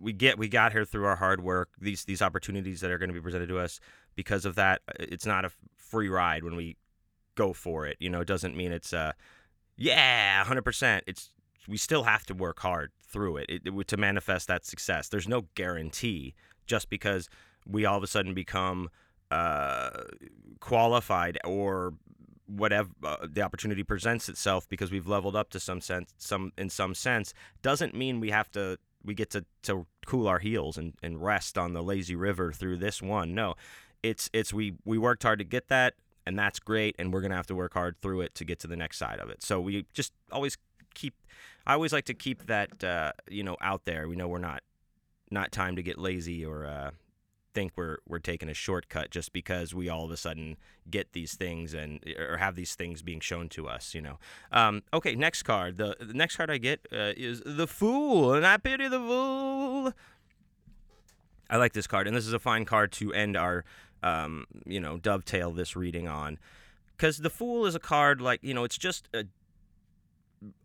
we 0.00 0.12
get 0.12 0.38
we 0.38 0.48
got 0.48 0.72
here 0.72 0.84
through 0.84 1.04
our 1.04 1.16
hard 1.16 1.42
work 1.42 1.70
these 1.80 2.04
these 2.04 2.22
opportunities 2.22 2.80
that 2.80 2.90
are 2.90 2.98
going 2.98 3.08
to 3.08 3.14
be 3.14 3.20
presented 3.20 3.48
to 3.48 3.58
us 3.58 3.80
because 4.14 4.44
of 4.44 4.54
that 4.54 4.80
it's 4.98 5.26
not 5.26 5.44
a 5.44 5.50
free 5.76 6.08
ride 6.08 6.42
when 6.44 6.56
we 6.56 6.76
go 7.34 7.52
for 7.52 7.86
it. 7.86 7.96
You 8.00 8.10
know, 8.10 8.20
it 8.20 8.28
doesn't 8.28 8.56
mean 8.56 8.72
it's 8.72 8.92
uh 8.92 9.12
yeah, 9.76 10.44
100%. 10.44 11.00
It's 11.06 11.30
we 11.66 11.76
still 11.76 12.04
have 12.04 12.24
to 12.26 12.34
work 12.34 12.60
hard 12.60 12.92
through 13.00 13.38
it, 13.38 13.46
it, 13.48 13.62
it 13.66 13.88
to 13.88 13.96
manifest 13.96 14.48
that 14.48 14.64
success. 14.64 15.08
There's 15.08 15.28
no 15.28 15.46
guarantee 15.54 16.34
just 16.66 16.90
because 16.90 17.28
we 17.66 17.84
all 17.84 17.96
of 17.96 18.02
a 18.02 18.06
sudden 18.06 18.34
become 18.34 18.90
uh, 19.30 19.90
qualified 20.60 21.38
or 21.44 21.94
whatever 22.46 22.90
uh, 23.02 23.16
the 23.28 23.40
opportunity 23.40 23.82
presents 23.82 24.28
itself 24.28 24.68
because 24.68 24.90
we've 24.92 25.06
leveled 25.06 25.34
up 25.34 25.48
to 25.48 25.58
some 25.58 25.80
sense 25.80 26.12
some 26.18 26.52
in 26.58 26.68
some 26.68 26.94
sense 26.94 27.32
doesn't 27.62 27.94
mean 27.94 28.20
we 28.20 28.30
have 28.30 28.50
to 28.50 28.78
we 29.02 29.14
get 29.14 29.30
to, 29.30 29.46
to 29.62 29.86
cool 30.04 30.28
our 30.28 30.40
heels 30.40 30.76
and, 30.76 30.92
and 31.02 31.22
rest 31.22 31.56
on 31.56 31.72
the 31.72 31.82
lazy 31.82 32.14
river 32.14 32.52
through 32.52 32.76
this 32.76 33.00
one 33.00 33.34
no 33.34 33.54
it's 34.02 34.28
it's 34.34 34.52
we 34.52 34.74
we 34.84 34.98
worked 34.98 35.22
hard 35.22 35.38
to 35.38 35.44
get 35.44 35.68
that 35.68 35.94
and 36.26 36.38
that's 36.38 36.58
great 36.58 36.94
and 36.98 37.12
we're 37.12 37.20
going 37.20 37.30
to 37.30 37.36
have 37.36 37.46
to 37.46 37.54
work 37.54 37.74
hard 37.74 37.96
through 38.00 38.22
it 38.22 38.34
to 38.34 38.44
get 38.44 38.58
to 38.60 38.66
the 38.66 38.76
next 38.76 38.98
side 38.98 39.18
of 39.20 39.30
it. 39.30 39.42
So 39.42 39.60
we 39.60 39.86
just 39.92 40.12
always 40.30 40.56
keep 40.94 41.14
i 41.66 41.74
always 41.74 41.92
like 41.92 42.04
to 42.04 42.14
keep 42.14 42.46
that 42.46 42.84
uh, 42.84 43.12
you 43.28 43.42
know 43.42 43.56
out 43.60 43.84
there. 43.84 44.08
We 44.08 44.16
know 44.16 44.28
we're 44.28 44.38
not 44.38 44.62
not 45.30 45.52
time 45.52 45.76
to 45.76 45.82
get 45.82 45.98
lazy 45.98 46.44
or 46.44 46.66
uh, 46.66 46.90
think 47.54 47.72
we're 47.76 47.98
we're 48.06 48.18
taking 48.18 48.48
a 48.48 48.54
shortcut 48.54 49.10
just 49.10 49.32
because 49.32 49.74
we 49.74 49.88
all 49.88 50.04
of 50.04 50.10
a 50.10 50.16
sudden 50.16 50.56
get 50.90 51.12
these 51.12 51.34
things 51.34 51.72
and 51.72 52.00
or 52.18 52.36
have 52.36 52.56
these 52.56 52.74
things 52.74 53.02
being 53.02 53.20
shown 53.20 53.48
to 53.50 53.66
us 53.66 53.94
you 53.94 54.02
know. 54.02 54.18
Um, 54.52 54.82
okay 54.92 55.14
next 55.14 55.44
card. 55.44 55.78
The, 55.78 55.96
the 56.00 56.14
next 56.14 56.36
card 56.36 56.50
i 56.50 56.58
get 56.58 56.80
uh, 56.92 57.12
is 57.16 57.42
the 57.44 57.66
fool 57.66 58.34
and 58.34 58.46
i 58.46 58.56
pity 58.56 58.88
the 58.88 58.98
fool. 58.98 59.92
I 61.48 61.56
like 61.56 61.72
this 61.72 61.86
card 61.86 62.06
and 62.06 62.16
this 62.16 62.26
is 62.26 62.32
a 62.32 62.38
fine 62.38 62.64
card 62.64 62.92
to 62.92 63.12
end 63.12 63.36
our 63.36 63.64
um, 64.04 64.46
you 64.66 64.78
know, 64.78 64.98
dovetail 64.98 65.50
this 65.50 65.74
reading 65.74 66.06
on. 66.06 66.38
Because 66.96 67.18
the 67.18 67.30
Fool 67.30 67.66
is 67.66 67.74
a 67.74 67.80
card 67.80 68.20
like 68.20 68.40
you 68.42 68.54
know, 68.54 68.62
it's 68.62 68.78
just 68.78 69.08
a, 69.12 69.24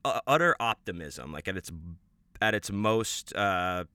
a 0.05 0.21
utter 0.27 0.55
optimism, 0.59 1.31
like 1.31 1.47
at 1.47 1.57
its 1.57 1.71
at 2.41 2.53
its 2.53 2.71
most. 2.71 3.35
Uh, 3.35 3.85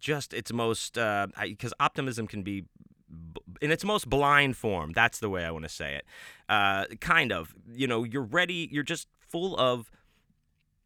just 0.00 0.34
its 0.34 0.52
most 0.52 0.94
because 0.94 1.72
uh, 1.72 1.76
optimism 1.78 2.26
can 2.26 2.42
be 2.42 2.64
in 3.60 3.70
its 3.70 3.84
most 3.84 4.10
blind 4.10 4.56
form 4.56 4.90
that's 4.92 5.20
the 5.20 5.30
way 5.30 5.44
i 5.44 5.50
want 5.52 5.64
to 5.64 5.68
say 5.68 5.94
it 5.94 6.04
uh, 6.48 6.86
kind 7.00 7.30
of 7.30 7.54
you 7.72 7.86
know 7.86 8.02
you're 8.02 8.24
ready 8.24 8.68
you're 8.72 8.82
just 8.82 9.06
full 9.20 9.56
of 9.56 9.92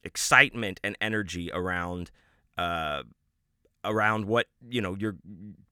excitement 0.05 0.79
and 0.85 0.99
energy 1.01 1.51
around 1.55 2.11
uh, 2.59 3.03
around 3.87 4.27
what 4.27 4.47
you 4.69 4.81
know 4.81 4.97
you're 4.99 5.17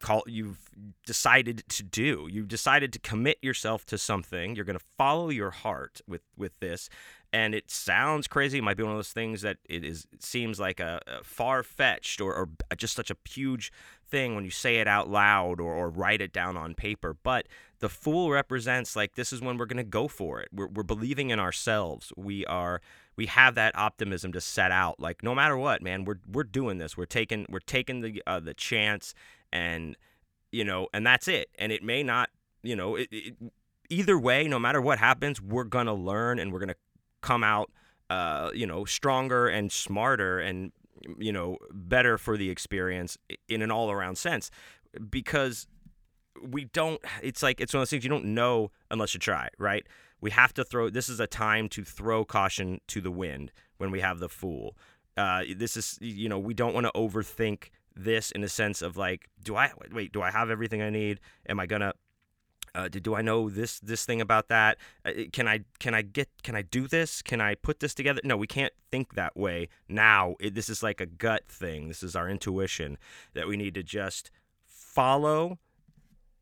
call 0.00 0.22
you've 0.26 0.70
decided 1.06 1.64
to 1.68 1.82
do 1.82 2.28
you've 2.30 2.48
decided 2.48 2.92
to 2.92 2.98
commit 2.98 3.38
yourself 3.42 3.84
to 3.84 3.98
something 3.98 4.54
you're 4.54 4.64
going 4.64 4.78
to 4.78 4.84
follow 4.96 5.28
your 5.28 5.50
heart 5.50 6.00
with 6.06 6.22
with 6.36 6.58
this 6.60 6.88
and 7.34 7.52
it 7.52 7.68
sounds 7.68 8.28
crazy. 8.28 8.58
It 8.58 8.62
might 8.62 8.76
be 8.76 8.84
one 8.84 8.92
of 8.92 8.98
those 8.98 9.12
things 9.12 9.42
that 9.42 9.56
it 9.68 9.84
is 9.84 10.06
it 10.12 10.22
seems 10.22 10.60
like 10.60 10.78
a, 10.78 11.00
a 11.08 11.24
far 11.24 11.64
fetched 11.64 12.20
or, 12.20 12.32
or 12.32 12.48
just 12.76 12.94
such 12.94 13.10
a 13.10 13.16
huge 13.28 13.72
thing 14.08 14.36
when 14.36 14.44
you 14.44 14.52
say 14.52 14.76
it 14.76 14.86
out 14.86 15.10
loud 15.10 15.60
or, 15.60 15.74
or 15.74 15.90
write 15.90 16.20
it 16.20 16.32
down 16.32 16.56
on 16.56 16.74
paper. 16.74 17.16
But 17.20 17.48
the 17.80 17.88
fool 17.88 18.30
represents 18.30 18.94
like 18.94 19.16
this 19.16 19.32
is 19.32 19.40
when 19.40 19.58
we're 19.58 19.66
gonna 19.66 19.82
go 19.82 20.06
for 20.06 20.40
it. 20.40 20.48
We're, 20.52 20.68
we're 20.68 20.84
believing 20.84 21.30
in 21.30 21.40
ourselves. 21.40 22.12
We 22.16 22.46
are 22.46 22.80
we 23.16 23.26
have 23.26 23.54
that 23.54 23.76
optimism 23.76 24.32
to 24.32 24.40
set 24.40 24.70
out. 24.70 24.98
Like 25.00 25.22
no 25.22 25.34
matter 25.34 25.56
what, 25.56 25.82
man, 25.82 26.04
we're 26.04 26.20
we're 26.30 26.44
doing 26.44 26.78
this. 26.78 26.96
We're 26.96 27.06
taking 27.06 27.46
we're 27.48 27.60
taking 27.60 28.00
the 28.00 28.22
uh, 28.26 28.40
the 28.40 28.54
chance 28.54 29.14
and 29.52 29.96
you 30.52 30.64
know 30.64 30.88
and 30.92 31.06
that's 31.06 31.28
it. 31.28 31.48
And 31.58 31.72
it 31.72 31.82
may 31.82 32.02
not 32.02 32.30
you 32.62 32.76
know 32.76 32.96
it, 32.96 33.08
it 33.10 33.34
either 33.90 34.18
way, 34.18 34.48
no 34.48 34.58
matter 34.58 34.80
what 34.80 34.98
happens, 34.98 35.40
we're 35.40 35.64
gonna 35.64 35.94
learn 35.94 36.38
and 36.38 36.52
we're 36.52 36.60
gonna 36.60 36.76
come 37.20 37.44
out, 37.44 37.70
uh, 38.10 38.50
you 38.54 38.66
know, 38.66 38.84
stronger 38.84 39.48
and 39.48 39.70
smarter 39.70 40.38
and 40.38 40.72
you 41.18 41.32
know 41.32 41.58
better 41.72 42.16
for 42.16 42.36
the 42.36 42.50
experience 42.50 43.18
in 43.48 43.62
an 43.62 43.70
all-around 43.70 44.16
sense, 44.16 44.50
because 45.10 45.66
we 46.42 46.64
don't. 46.64 47.00
It's 47.22 47.42
like 47.42 47.60
it's 47.60 47.72
one 47.72 47.78
of 47.78 47.82
those 47.82 47.90
things 47.90 48.04
you 48.04 48.10
don't 48.10 48.26
know 48.26 48.70
unless 48.90 49.14
you 49.14 49.20
try, 49.20 49.48
right? 49.58 49.86
We 50.24 50.30
have 50.30 50.54
to 50.54 50.64
throw. 50.64 50.88
This 50.88 51.10
is 51.10 51.20
a 51.20 51.26
time 51.26 51.68
to 51.68 51.84
throw 51.84 52.24
caution 52.24 52.80
to 52.88 53.02
the 53.02 53.10
wind 53.10 53.52
when 53.76 53.90
we 53.90 54.00
have 54.00 54.20
the 54.20 54.30
fool. 54.30 54.74
Uh, 55.18 55.42
this 55.54 55.76
is 55.76 55.98
you 56.00 56.30
know 56.30 56.38
we 56.38 56.54
don't 56.54 56.72
want 56.72 56.86
to 56.86 56.92
overthink 56.96 57.68
this 57.94 58.30
in 58.30 58.40
the 58.40 58.48
sense 58.48 58.80
of 58.80 58.96
like, 58.96 59.28
do 59.42 59.54
I 59.54 59.70
wait? 59.92 60.12
Do 60.12 60.22
I 60.22 60.30
have 60.30 60.48
everything 60.48 60.80
I 60.80 60.88
need? 60.88 61.20
Am 61.46 61.60
I 61.60 61.66
gonna 61.66 61.92
uh, 62.74 62.88
do 62.88 63.14
I 63.14 63.20
know 63.20 63.50
this 63.50 63.78
this 63.80 64.06
thing 64.06 64.22
about 64.22 64.48
that? 64.48 64.78
Uh, 65.04 65.12
can 65.30 65.46
I 65.46 65.60
can 65.78 65.92
I 65.92 66.00
get 66.00 66.30
can 66.42 66.56
I 66.56 66.62
do 66.62 66.88
this? 66.88 67.20
Can 67.20 67.42
I 67.42 67.54
put 67.54 67.80
this 67.80 67.92
together? 67.92 68.22
No, 68.24 68.38
we 68.38 68.46
can't 68.46 68.72
think 68.90 69.16
that 69.16 69.36
way 69.36 69.68
now. 69.90 70.36
It, 70.40 70.54
this 70.54 70.70
is 70.70 70.82
like 70.82 71.02
a 71.02 71.06
gut 71.06 71.42
thing. 71.48 71.88
This 71.88 72.02
is 72.02 72.16
our 72.16 72.30
intuition 72.30 72.96
that 73.34 73.46
we 73.46 73.58
need 73.58 73.74
to 73.74 73.82
just 73.82 74.30
follow 74.64 75.58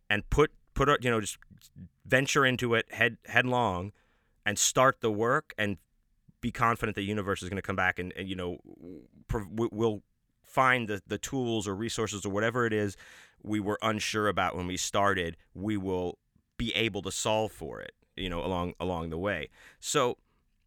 and 0.09 0.31
put 0.31 0.53
put 0.73 1.05
you 1.05 1.11
know 1.11 1.21
just 1.21 1.39
venture 2.05 2.45
into 2.45 2.75
it 2.75 2.87
head 2.93 3.17
headlong 3.27 3.93
and 4.45 4.59
start 4.59 5.01
the 5.01 5.11
work 5.11 5.55
and 5.57 5.77
be 6.41 6.51
confident 6.51 6.97
that 6.97 7.01
the 7.01 7.07
universe 7.07 7.43
is 7.43 7.49
going 7.49 7.57
to 7.57 7.63
come 7.63 7.77
back 7.77 7.99
and, 7.99 8.13
and 8.17 8.29
you 8.29 8.35
know 8.35 8.59
we'll 9.51 10.03
find 10.43 10.89
the, 10.89 11.01
the 11.07 11.19
tools 11.19 11.67
or 11.67 11.75
resources 11.75 12.27
or 12.27 12.31
whatever 12.31 12.67
it 12.67 12.73
is 12.73 12.97
we 13.43 13.61
were 13.61 13.79
unsure 13.83 14.29
about 14.29 14.57
when 14.57 14.67
we 14.67 14.77
started 14.77 15.37
we 15.55 15.77
will 15.77 16.19
be 16.63 16.73
able 16.77 17.03
to 17.03 17.11
solve 17.11 17.51
for 17.51 17.81
it, 17.81 17.93
you 18.17 18.31
know, 18.31 18.45
along 18.45 18.75
along 18.79 19.11
the 19.11 19.19
way. 19.19 19.49
So, 19.81 20.17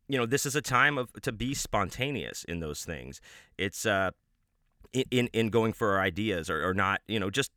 you 0.10 0.18
know, 0.18 0.26
this 0.26 0.46
is 0.46 0.54
a 0.54 0.62
time 0.62 0.98
of 0.98 1.14
to 1.22 1.32
be 1.32 1.54
spontaneous 1.54 2.44
in 2.44 2.60
those 2.60 2.84
things. 2.84 3.22
It's 3.58 3.86
uh 3.86 4.12
in 4.92 5.28
in 5.28 5.50
going 5.50 5.72
for 5.72 5.92
our 5.92 6.02
ideas 6.02 6.50
or, 6.50 6.68
or 6.68 6.74
not, 6.74 7.00
you 7.08 7.18
know, 7.18 7.30
just 7.30 7.52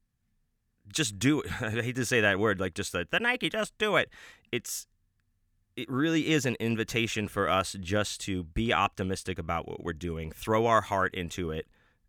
just 0.93 1.19
do 1.19 1.41
it. 1.43 1.51
I 1.63 1.71
hate 1.71 1.97
to 1.97 2.05
say 2.05 2.21
that 2.21 2.39
word, 2.39 2.61
like 2.61 2.75
just 2.75 2.93
the, 2.93 3.07
the 3.11 3.21
Nike, 3.21 3.49
just 3.49 3.77
do 3.79 3.97
it. 3.97 4.11
It's 4.53 4.87
it 5.79 5.89
really 5.89 6.31
is 6.31 6.45
an 6.45 6.57
invitation 6.59 7.29
for 7.29 7.49
us 7.49 7.77
just 7.79 8.21
to 8.23 8.43
be 8.43 8.73
optimistic 8.73 9.39
about 9.39 9.69
what 9.69 9.85
we're 9.85 9.93
doing, 9.93 10.33
throw 10.33 10.67
our 10.67 10.81
heart 10.81 11.15
into 11.15 11.53
it, 11.53 11.67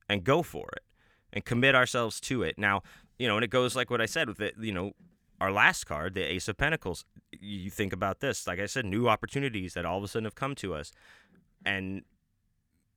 and 0.09 0.23
go 0.23 0.41
for 0.41 0.69
it, 0.75 0.83
and 1.31 1.45
commit 1.45 1.75
ourselves 1.75 2.19
to 2.21 2.41
it. 2.41 2.57
Now, 2.57 2.81
you 3.19 3.27
know, 3.27 3.35
and 3.37 3.43
it 3.43 3.51
goes 3.51 3.75
like 3.75 3.91
what 3.91 4.01
I 4.01 4.07
said 4.07 4.27
with 4.27 4.41
it. 4.41 4.55
You 4.59 4.71
know, 4.71 4.93
our 5.39 5.51
last 5.51 5.83
card, 5.83 6.15
the 6.15 6.23
Ace 6.23 6.47
of 6.47 6.57
Pentacles, 6.57 7.05
you 7.39 7.69
think 7.69 7.93
about 7.93 8.21
this. 8.21 8.47
Like 8.47 8.59
I 8.59 8.65
said, 8.65 8.85
new 8.85 9.07
opportunities 9.07 9.75
that 9.75 9.85
all 9.85 9.99
of 9.99 10.03
a 10.03 10.07
sudden 10.07 10.25
have 10.25 10.33
come 10.33 10.55
to 10.55 10.73
us, 10.73 10.91
and 11.63 12.01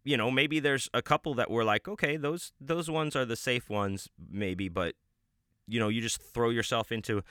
you 0.05 0.17
know 0.17 0.31
maybe 0.31 0.59
there's 0.59 0.89
a 0.95 1.03
couple 1.03 1.35
that 1.35 1.51
we're 1.51 1.65
like, 1.65 1.87
okay, 1.87 2.17
those 2.17 2.53
those 2.59 2.89
ones 2.89 3.15
are 3.15 3.27
the 3.27 3.37
safe 3.37 3.69
ones, 3.69 4.09
maybe, 4.31 4.71
but 4.71 4.95
you 5.67 5.81
know 5.81 5.89
you 5.89 6.01
just 6.01 6.23
throw 6.23 6.51
yourself 6.51 6.93
into 6.93 7.23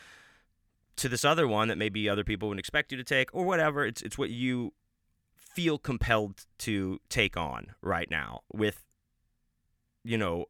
to 0.97 1.09
this 1.09 1.25
other 1.25 1.47
one 1.47 1.67
that 1.67 1.77
maybe 1.77 2.07
other 2.09 2.23
people 2.23 2.49
wouldn't 2.49 2.59
expect 2.59 2.91
you 2.91 2.97
to 2.97 3.03
take 3.03 3.33
or 3.33 3.45
whatever. 3.45 3.85
It's 3.85 4.01
it's 4.01 4.17
what 4.17 4.29
you 4.29 4.73
feel 5.35 5.77
compelled 5.77 6.45
to 6.59 6.99
take 7.09 7.35
on 7.35 7.67
right 7.81 8.09
now 8.09 8.41
with 8.53 8.83
you 10.03 10.17
know 10.17 10.45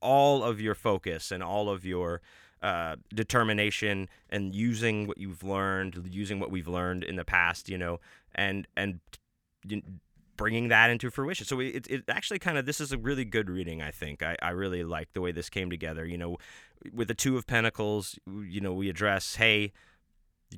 all 0.00 0.42
of 0.42 0.60
your 0.60 0.74
focus 0.74 1.30
and 1.30 1.42
all 1.42 1.68
of 1.68 1.84
your 1.84 2.20
uh, 2.62 2.96
determination 3.14 4.08
and 4.30 4.54
using 4.54 5.06
what 5.06 5.18
you've 5.18 5.42
learned, 5.42 6.08
using 6.10 6.38
what 6.38 6.50
we've 6.50 6.68
learned 6.68 7.02
in 7.04 7.16
the 7.16 7.24
past, 7.24 7.68
you 7.68 7.78
know, 7.78 7.98
and 8.34 8.66
and 8.76 9.00
bringing 10.36 10.68
that 10.68 10.90
into 10.90 11.10
fruition. 11.10 11.46
So 11.46 11.60
it, 11.60 11.86
it 11.88 12.04
actually 12.08 12.38
kind 12.38 12.58
of 12.58 12.66
this 12.66 12.80
is 12.80 12.92
a 12.92 12.98
really 12.98 13.24
good 13.24 13.50
reading. 13.50 13.82
I 13.82 13.90
think 13.90 14.22
I, 14.22 14.36
I 14.42 14.50
really 14.50 14.82
like 14.84 15.12
the 15.12 15.20
way 15.20 15.32
this 15.32 15.50
came 15.50 15.70
together. 15.70 16.04
You 16.04 16.18
know, 16.18 16.38
with 16.92 17.08
the 17.08 17.14
two 17.14 17.36
of 17.36 17.46
Pentacles, 17.46 18.18
you 18.26 18.60
know, 18.60 18.72
we 18.72 18.88
address 18.88 19.36
hey 19.36 19.72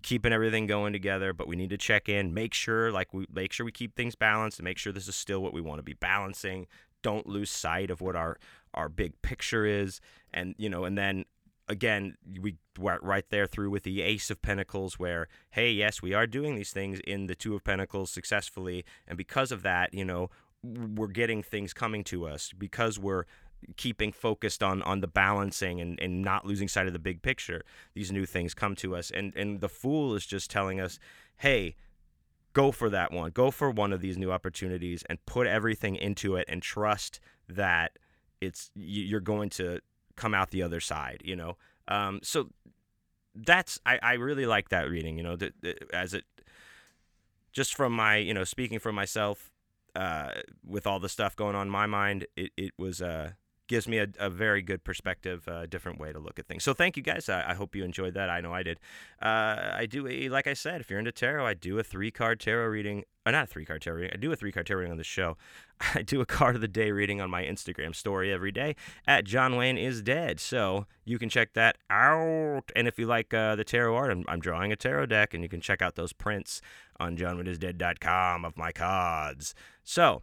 keeping 0.03 0.33
everything 0.33 0.67
going 0.67 0.93
together 0.93 1.33
but 1.33 1.47
we 1.47 1.55
need 1.55 1.71
to 1.71 1.77
check 1.77 2.09
in 2.09 2.35
make 2.35 2.53
sure 2.53 2.91
like 2.91 3.15
we 3.15 3.29
make 3.33 3.53
sure 3.53 3.65
we 3.65 3.71
keep 3.71 3.95
things 3.95 4.17
balanced 4.17 4.59
and 4.59 4.65
make 4.65 4.77
sure 4.77 4.93
this 4.93 5.07
is 5.07 5.15
still 5.15 5.39
what 5.39 5.55
we 5.55 5.61
want 5.61 5.79
to 5.79 5.85
be 5.85 5.93
balancing. 5.93 6.67
Don't 7.03 7.29
lose 7.29 7.49
sight 7.49 7.91
of 7.91 8.01
what 8.01 8.17
our 8.17 8.37
our 8.73 8.89
big 8.89 9.21
picture 9.23 9.65
is. 9.65 10.01
And 10.33 10.57
you 10.59 10.69
know 10.69 10.85
and 10.85 10.99
then 10.99 11.25
again, 11.69 12.17
we 12.41 12.57
went 12.79 13.03
right 13.03 13.25
there 13.31 13.47
through 13.47 13.71
with 13.71 13.83
the 13.83 14.03
Ace 14.03 14.31
of 14.31 14.43
Pentacles, 14.43 14.99
where, 14.99 15.29
hey, 15.51 15.71
yes, 15.71 16.03
we 16.03 16.13
are 16.13 16.27
doing 16.27 16.55
these 16.55 16.73
things 16.73 17.01
in 17.07 17.27
the 17.27 17.35
Two 17.35 17.55
of 17.55 17.65
Pentacles 17.65 18.11
successfully. 18.11 18.85
And 19.07 19.17
because 19.17 19.53
of 19.53 19.63
that, 19.63 19.95
you 19.95 20.05
know, 20.05 20.31
we're 20.63 21.09
getting 21.09 21.43
things 21.43 21.73
coming 21.73 22.05
to 22.05 22.27
us. 22.27 22.53
Because 22.57 22.99
we're 22.99 23.25
keeping 23.77 24.13
focused 24.13 24.63
on 24.63 24.83
on 24.83 25.01
the 25.01 25.07
balancing 25.07 25.81
and, 25.81 25.99
and 26.01 26.23
not 26.23 26.47
losing 26.47 26.69
sight 26.69 26.87
of 26.87 26.93
the 26.93 26.99
big 26.99 27.23
picture 27.23 27.63
these 27.95 28.13
new 28.13 28.27
things 28.27 28.55
come 28.55 28.75
to 28.75 28.95
us 28.95 29.11
and 29.11 29.35
and 29.37 29.61
the 29.61 29.69
fool 29.69 30.15
is 30.15 30.27
just 30.27 30.51
telling 30.51 30.81
us 30.81 30.99
hey 31.39 31.75
go 32.53 32.71
for 32.71 32.89
that 32.91 33.13
one 33.13 33.31
go 33.31 33.51
for 33.51 33.71
one 33.71 33.93
of 33.93 34.01
these 34.01 34.17
new 34.19 34.31
opportunities 34.31 35.03
and 35.09 35.25
put 35.27 35.47
everything 35.47 35.97
into 35.97 36.37
it 36.37 36.45
and 36.49 36.63
trust 36.63 37.21
that 37.49 37.99
it's 38.41 38.71
you're 38.75 39.21
going 39.21 39.49
to 39.49 39.81
come 40.17 40.35
out 40.35 40.51
the 40.51 40.63
other 40.63 40.81
side, 40.81 41.23
you 41.25 41.37
know. 41.37 41.57
Um, 41.89 42.21
so 42.23 42.51
that's 43.35 43.81
I, 43.85 43.99
I 44.03 44.13
really 44.15 44.47
like 44.47 44.69
that 44.69 44.89
reading, 44.89 45.17
you 45.17 45.23
know, 45.23 45.37
as 45.93 46.15
it 46.15 46.25
just 47.53 47.75
from 47.75 47.93
my 47.93 48.17
you 48.17 48.35
know 48.35 48.45
speaking 48.45 48.79
for 48.79 48.93
myself 48.93 49.51
uh, 49.97 50.31
with 50.67 50.87
all 50.87 51.01
the 51.01 51.09
stuff 51.09 51.37
going 51.37 51.55
on 51.55 51.67
in 51.67 51.71
my 51.71 51.87
mind, 51.87 52.27
it 52.37 52.53
it 52.57 52.73
was 52.79 53.03
uh 53.03 53.33
gives 53.67 53.89
me 53.89 53.99
a, 53.99 54.07
a 54.19 54.29
very 54.29 54.63
good 54.63 54.85
perspective, 54.85 55.45
a 55.49 55.53
uh, 55.53 55.67
different 55.67 55.99
way 55.99 56.13
to 56.13 56.19
look 56.19 56.39
at 56.39 56.47
things. 56.47 56.65
So 56.65 56.75
thank 56.75 56.97
you 56.97 57.03
guys. 57.03 57.29
I, 57.29 57.51
I 57.51 57.55
hope 57.55 57.75
you 57.75 57.85
enjoyed 57.85 58.15
that. 58.15 58.29
I 58.29 58.41
know 58.41 58.53
I 58.53 58.63
did. 58.63 58.79
Uh, 59.23 59.73
I 59.75 59.87
do 59.87 60.07
a 60.07 60.29
like 60.29 60.47
I 60.47 60.55
said, 60.55 60.81
if 60.81 60.91
you're 60.91 60.99
into 60.99 61.13
tarot, 61.13 61.47
I 61.47 61.55
do 61.55 61.79
a 61.79 61.83
three 61.83 62.11
card 62.11 62.41
tarot 62.41 62.67
reading 62.67 63.05
Or 63.25 63.33
not 63.33 63.45
a 63.45 63.47
three 63.47 63.65
card 63.65 63.83
tarot 63.83 63.97
reading. 63.97 64.11
I 64.15 64.19
do 64.19 64.33
a 64.33 64.37
three 64.37 64.53
card 64.53 64.67
tarot 64.67 64.81
reading 64.81 64.93
on 64.93 64.99
the 64.99 65.05
show. 65.05 65.37
I 65.95 66.03
do 66.03 66.21
a 66.21 66.27
card 66.27 66.55
of 66.55 66.61
the 66.61 66.69
day 66.69 66.93
reading 66.93 67.21
on 67.21 67.31
my 67.31 67.43
Instagram 67.43 67.95
story 67.95 68.31
every 68.31 68.53
day 68.53 68.77
at 69.07 69.25
John 69.25 69.57
Wayne 69.57 69.79
is 69.79 70.03
dead. 70.03 70.41
So 70.41 70.87
you 71.05 71.19
can 71.19 71.29
check 71.29 71.55
that 71.55 71.79
out. 71.89 72.71
And 72.77 72.87
if 72.87 72.99
you 72.99 73.07
like 73.07 73.33
uh, 73.33 73.57
the 73.57 73.65
tarot 73.65 73.95
art, 73.95 74.11
I'm, 74.11 74.25
I'm, 74.29 74.41
drawing 74.41 74.73
a 74.73 74.77
tarot 74.77 75.07
deck, 75.07 75.33
and 75.33 75.43
you 75.43 75.49
can 75.49 75.61
check 75.61 75.81
out 75.81 75.95
those 75.95 76.13
prints 76.13 76.61
on 77.01 77.17
johnwayneisdead.com 77.17 78.45
of 78.45 78.57
my 78.59 78.73
cards. 78.73 79.55
So 79.83 80.23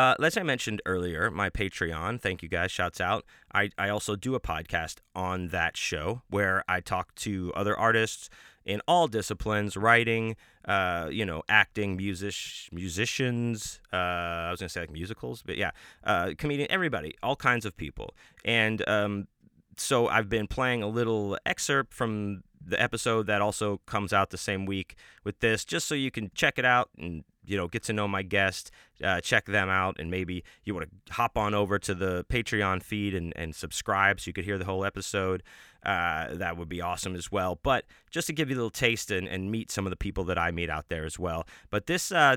uh, 0.00 0.14
as 0.22 0.38
I 0.38 0.42
mentioned 0.42 0.80
earlier, 0.86 1.30
my 1.30 1.50
Patreon, 1.50 2.22
thank 2.22 2.42
you 2.42 2.48
guys, 2.48 2.70
shouts 2.70 3.02
out. 3.02 3.26
I, 3.52 3.68
I 3.76 3.90
also 3.90 4.16
do 4.16 4.34
a 4.34 4.40
podcast 4.40 4.96
on 5.14 5.48
that 5.48 5.76
show 5.76 6.22
where 6.30 6.64
I 6.66 6.80
talk 6.80 7.14
to 7.16 7.52
other 7.54 7.78
artists 7.78 8.30
in 8.64 8.80
all 8.88 9.08
disciplines 9.08 9.76
writing, 9.76 10.36
uh, 10.64 11.08
you 11.12 11.26
know, 11.26 11.42
acting, 11.50 11.98
music, 11.98 12.34
musicians. 12.72 13.78
Uh, 13.92 13.96
I 13.96 14.50
was 14.50 14.60
going 14.60 14.68
to 14.68 14.72
say 14.72 14.80
like 14.80 14.90
musicals, 14.90 15.42
but 15.44 15.58
yeah, 15.58 15.72
uh, 16.02 16.30
comedian, 16.38 16.68
everybody, 16.70 17.14
all 17.22 17.36
kinds 17.36 17.66
of 17.66 17.76
people. 17.76 18.14
And 18.42 18.82
um, 18.88 19.28
so 19.76 20.08
I've 20.08 20.30
been 20.30 20.46
playing 20.46 20.82
a 20.82 20.88
little 20.88 21.36
excerpt 21.44 21.92
from 21.92 22.42
the 22.64 22.80
episode 22.80 23.26
that 23.26 23.40
also 23.40 23.80
comes 23.86 24.12
out 24.12 24.30
the 24.30 24.38
same 24.38 24.66
week 24.66 24.96
with 25.24 25.40
this, 25.40 25.64
just 25.64 25.86
so 25.88 25.94
you 25.94 26.10
can 26.10 26.30
check 26.34 26.58
it 26.58 26.64
out 26.64 26.90
and 26.98 27.24
you 27.44 27.56
know 27.56 27.66
get 27.68 27.82
to 27.84 27.92
know 27.92 28.06
my 28.06 28.22
guest, 28.22 28.70
uh, 29.02 29.20
check 29.20 29.46
them 29.46 29.68
out, 29.68 29.96
and 29.98 30.10
maybe 30.10 30.44
you 30.64 30.74
want 30.74 30.88
to 30.88 31.12
hop 31.12 31.36
on 31.36 31.54
over 31.54 31.78
to 31.78 31.94
the 31.94 32.24
Patreon 32.28 32.82
feed 32.82 33.14
and, 33.14 33.32
and 33.36 33.54
subscribe 33.54 34.20
so 34.20 34.28
you 34.28 34.32
could 34.32 34.44
hear 34.44 34.58
the 34.58 34.64
whole 34.64 34.84
episode. 34.84 35.42
Uh, 35.84 36.34
that 36.34 36.58
would 36.58 36.68
be 36.68 36.82
awesome 36.82 37.16
as 37.16 37.32
well. 37.32 37.58
But 37.62 37.86
just 38.10 38.26
to 38.26 38.34
give 38.34 38.50
you 38.50 38.56
a 38.56 38.58
little 38.58 38.70
taste 38.70 39.10
and, 39.10 39.26
and 39.26 39.50
meet 39.50 39.70
some 39.70 39.86
of 39.86 39.90
the 39.90 39.96
people 39.96 40.24
that 40.24 40.36
I 40.36 40.50
meet 40.50 40.68
out 40.68 40.90
there 40.90 41.06
as 41.06 41.18
well. 41.18 41.46
But 41.70 41.86
this, 41.86 42.12
uh, 42.12 42.36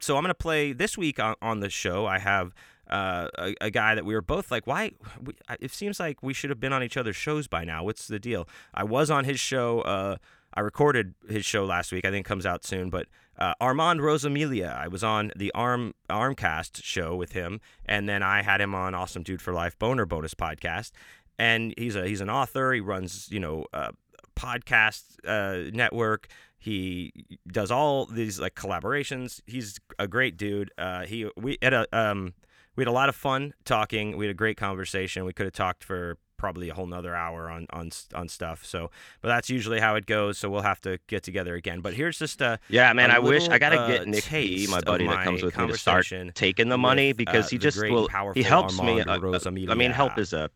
so 0.00 0.16
I'm 0.16 0.22
going 0.22 0.30
to 0.30 0.34
play 0.34 0.72
this 0.72 0.96
week 0.96 1.20
on, 1.20 1.34
on 1.42 1.60
the 1.60 1.68
show. 1.68 2.06
I 2.06 2.18
have 2.18 2.54
uh, 2.88 3.28
a, 3.38 3.54
a, 3.60 3.70
guy 3.70 3.94
that 3.94 4.04
we 4.04 4.14
were 4.14 4.22
both 4.22 4.50
like, 4.50 4.66
why? 4.66 4.92
We, 5.22 5.34
it 5.60 5.72
seems 5.72 6.00
like 6.00 6.22
we 6.22 6.32
should 6.32 6.50
have 6.50 6.60
been 6.60 6.72
on 6.72 6.82
each 6.82 6.96
other's 6.96 7.16
shows 7.16 7.46
by 7.46 7.64
now. 7.64 7.84
What's 7.84 8.08
the 8.08 8.18
deal? 8.18 8.48
I 8.72 8.84
was 8.84 9.10
on 9.10 9.24
his 9.24 9.38
show. 9.38 9.80
Uh, 9.82 10.16
I 10.54 10.60
recorded 10.60 11.14
his 11.28 11.44
show 11.44 11.64
last 11.64 11.92
week. 11.92 12.04
I 12.04 12.10
think 12.10 12.26
it 12.26 12.28
comes 12.28 12.46
out 12.46 12.64
soon, 12.64 12.88
but 12.90 13.06
uh, 13.38 13.54
Armand 13.60 14.00
Rosamilia. 14.00 14.76
I 14.76 14.88
was 14.88 15.04
on 15.04 15.32
the 15.36 15.52
Arm 15.54 15.94
Armcast 16.08 16.82
show 16.82 17.14
with 17.14 17.32
him, 17.32 17.60
and 17.86 18.08
then 18.08 18.22
I 18.22 18.42
had 18.42 18.60
him 18.60 18.74
on 18.74 18.94
Awesome 18.94 19.22
Dude 19.22 19.42
for 19.42 19.52
Life 19.52 19.78
Boner 19.78 20.06
Bonus 20.06 20.34
podcast. 20.34 20.92
And 21.38 21.74
he's 21.76 21.94
a 21.94 22.06
he's 22.06 22.20
an 22.20 22.30
author. 22.30 22.72
He 22.72 22.80
runs 22.80 23.28
you 23.30 23.38
know 23.38 23.66
a 23.72 23.92
podcast 24.34 25.04
uh, 25.26 25.70
network. 25.72 26.28
He 26.58 27.12
does 27.46 27.70
all 27.70 28.06
these 28.06 28.40
like 28.40 28.56
collaborations. 28.56 29.40
He's 29.46 29.78
a 29.98 30.08
great 30.08 30.36
dude. 30.36 30.72
Uh, 30.76 31.04
he 31.04 31.30
we 31.36 31.58
had 31.62 31.74
a 31.74 31.86
um 31.92 32.34
we 32.78 32.82
had 32.82 32.88
a 32.88 32.92
lot 32.92 33.08
of 33.08 33.16
fun 33.16 33.54
talking. 33.64 34.16
We 34.16 34.26
had 34.26 34.30
a 34.30 34.34
great 34.34 34.56
conversation. 34.56 35.24
We 35.24 35.32
could 35.32 35.46
have 35.46 35.52
talked 35.52 35.82
for 35.82 36.16
probably 36.36 36.68
a 36.68 36.74
whole 36.74 36.86
nother 36.86 37.12
hour 37.12 37.50
on 37.50 37.66
on 37.70 37.90
on 38.14 38.28
stuff. 38.28 38.64
So, 38.64 38.92
but 39.20 39.26
that's 39.26 39.50
usually 39.50 39.80
how 39.80 39.96
it 39.96 40.06
goes. 40.06 40.38
So 40.38 40.48
we'll 40.48 40.62
have 40.62 40.80
to 40.82 41.00
get 41.08 41.24
together 41.24 41.56
again. 41.56 41.80
But 41.80 41.94
here's 41.94 42.20
just 42.20 42.40
a 42.40 42.60
yeah, 42.68 42.92
man. 42.92 43.10
a 43.10 43.14
I 43.14 43.18
wish 43.18 43.48
I 43.48 43.58
gotta 43.58 43.80
uh, 43.80 43.88
get 43.88 44.06
Nick 44.06 44.22
P, 44.22 44.68
my 44.70 44.80
buddy 44.80 45.08
that 45.08 45.24
comes 45.24 45.42
with 45.42 45.58
me 45.58 45.66
to 45.66 45.76
start 45.76 46.06
taking 46.36 46.68
the 46.68 46.78
money 46.78 47.08
with, 47.08 47.16
because 47.16 47.46
uh, 47.46 47.50
he 47.50 47.58
just 47.58 47.82
will. 47.82 48.08
He 48.32 48.44
helps 48.44 48.80
me. 48.80 49.00
Armand 49.00 49.24
uh, 49.24 49.28
uh, 49.32 49.72
I 49.72 49.74
mean, 49.74 49.90
help 49.90 50.16
is 50.16 50.32
a 50.32 50.48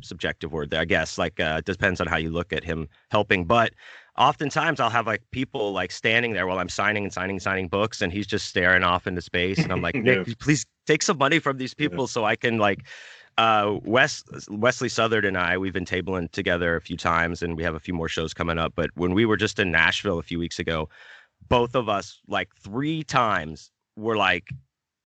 subjective 0.00 0.52
word 0.52 0.70
there, 0.70 0.80
I 0.80 0.84
guess. 0.84 1.18
Like, 1.18 1.40
uh, 1.40 1.56
it 1.58 1.64
depends 1.64 2.00
on 2.00 2.06
how 2.06 2.18
you 2.18 2.30
look 2.30 2.52
at 2.52 2.62
him 2.62 2.88
helping. 3.10 3.46
But 3.46 3.72
oftentimes 4.16 4.80
I'll 4.80 4.90
have 4.90 5.06
like 5.06 5.22
people 5.30 5.72
like 5.72 5.90
standing 5.90 6.32
there 6.32 6.46
while 6.46 6.58
I'm 6.58 6.68
signing 6.68 7.04
and 7.04 7.12
signing 7.12 7.36
and 7.36 7.42
signing 7.42 7.68
books, 7.68 8.00
and 8.02 8.12
he's 8.12 8.26
just 8.26 8.46
staring 8.46 8.82
off 8.82 9.06
into 9.06 9.20
space, 9.22 9.58
and 9.58 9.72
I'm 9.72 9.82
like, 9.82 9.94
Nick, 10.02 10.26
Yeah. 10.26 10.34
please 10.38 10.64
take 10.86 11.02
some 11.02 11.18
money 11.18 11.38
from 11.38 11.58
these 11.58 11.74
people 11.74 12.06
so 12.06 12.24
I 12.24 12.36
can 12.36 12.58
like. 12.58 12.84
Uh, 13.36 13.80
Wes 13.84 14.22
Wesley 14.48 14.88
Southard 14.88 15.24
and 15.24 15.36
I, 15.36 15.58
we've 15.58 15.72
been 15.72 15.84
tabling 15.84 16.30
together 16.30 16.76
a 16.76 16.80
few 16.80 16.96
times, 16.96 17.42
and 17.42 17.56
we 17.56 17.64
have 17.64 17.74
a 17.74 17.80
few 17.80 17.92
more 17.92 18.08
shows 18.08 18.32
coming 18.32 18.58
up. 18.58 18.74
But 18.76 18.90
when 18.94 19.12
we 19.12 19.26
were 19.26 19.36
just 19.36 19.58
in 19.58 19.72
Nashville 19.72 20.20
a 20.20 20.22
few 20.22 20.38
weeks 20.38 20.60
ago, 20.60 20.88
both 21.48 21.74
of 21.74 21.88
us 21.88 22.20
like 22.28 22.54
three 22.54 23.02
times 23.02 23.72
were 23.96 24.16
like, 24.16 24.50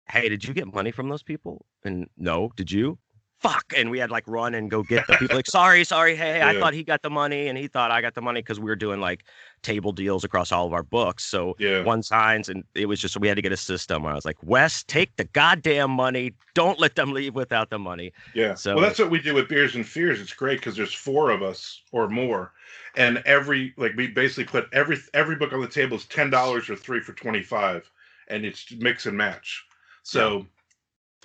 "Hey, 0.08 0.28
did 0.28 0.44
you 0.44 0.54
get 0.54 0.72
money 0.72 0.92
from 0.92 1.08
those 1.08 1.24
people?" 1.24 1.66
And 1.82 2.08
no, 2.16 2.52
did 2.54 2.70
you? 2.70 2.98
Fuck! 3.40 3.74
And 3.76 3.90
we 3.90 3.98
had 3.98 4.10
like 4.10 4.24
run 4.26 4.54
and 4.54 4.70
go 4.70 4.82
get 4.82 5.06
the 5.06 5.14
people. 5.18 5.36
Like, 5.36 5.46
sorry, 5.46 5.84
sorry. 5.84 6.16
Hey, 6.16 6.40
I 6.40 6.58
thought 6.58 6.72
he 6.72 6.82
got 6.82 7.02
the 7.02 7.10
money, 7.10 7.48
and 7.48 7.58
he 7.58 7.66
thought 7.68 7.90
I 7.90 8.00
got 8.00 8.14
the 8.14 8.22
money 8.22 8.40
because 8.40 8.58
we 8.58 8.66
were 8.66 8.76
doing 8.76 9.00
like 9.00 9.24
table 9.62 9.92
deals 9.92 10.24
across 10.24 10.50
all 10.50 10.66
of 10.66 10.72
our 10.72 10.82
books. 10.82 11.24
So 11.24 11.54
Yeah. 11.58 11.82
one 11.82 12.02
signs, 12.02 12.48
and 12.48 12.64
it 12.74 12.86
was 12.86 13.00
just 13.00 13.18
we 13.18 13.28
had 13.28 13.34
to 13.36 13.42
get 13.42 13.52
a 13.52 13.56
system 13.56 14.02
where 14.02 14.12
I 14.12 14.14
was 14.14 14.24
like, 14.24 14.38
Wes, 14.42 14.82
take 14.84 15.14
the 15.16 15.24
goddamn 15.24 15.90
money. 15.90 16.32
Don't 16.54 16.78
let 16.80 16.94
them 16.94 17.12
leave 17.12 17.34
without 17.34 17.68
the 17.70 17.78
money. 17.78 18.12
Yeah. 18.34 18.54
So- 18.54 18.76
well, 18.76 18.84
that's 18.84 18.98
what 18.98 19.10
we 19.10 19.18
do 19.20 19.34
with 19.34 19.48
Beers 19.48 19.74
and 19.74 19.86
Fears. 19.86 20.20
It's 20.20 20.32
great 20.32 20.60
because 20.60 20.76
there's 20.76 20.94
four 20.94 21.30
of 21.30 21.42
us 21.42 21.82
or 21.92 22.08
more, 22.08 22.52
and 22.96 23.18
every 23.26 23.74
like 23.76 23.92
we 23.96 24.06
basically 24.06 24.44
put 24.44 24.68
every 24.72 24.96
every 25.12 25.36
book 25.36 25.52
on 25.52 25.60
the 25.60 25.68
table 25.68 25.96
is 25.98 26.06
ten 26.06 26.30
dollars 26.30 26.70
or 26.70 26.76
three 26.76 27.00
for 27.00 27.12
twenty 27.12 27.42
five, 27.42 27.90
and 28.28 28.44
it's 28.46 28.72
mix 28.78 29.04
and 29.06 29.18
match. 29.18 29.64
So 30.02 30.46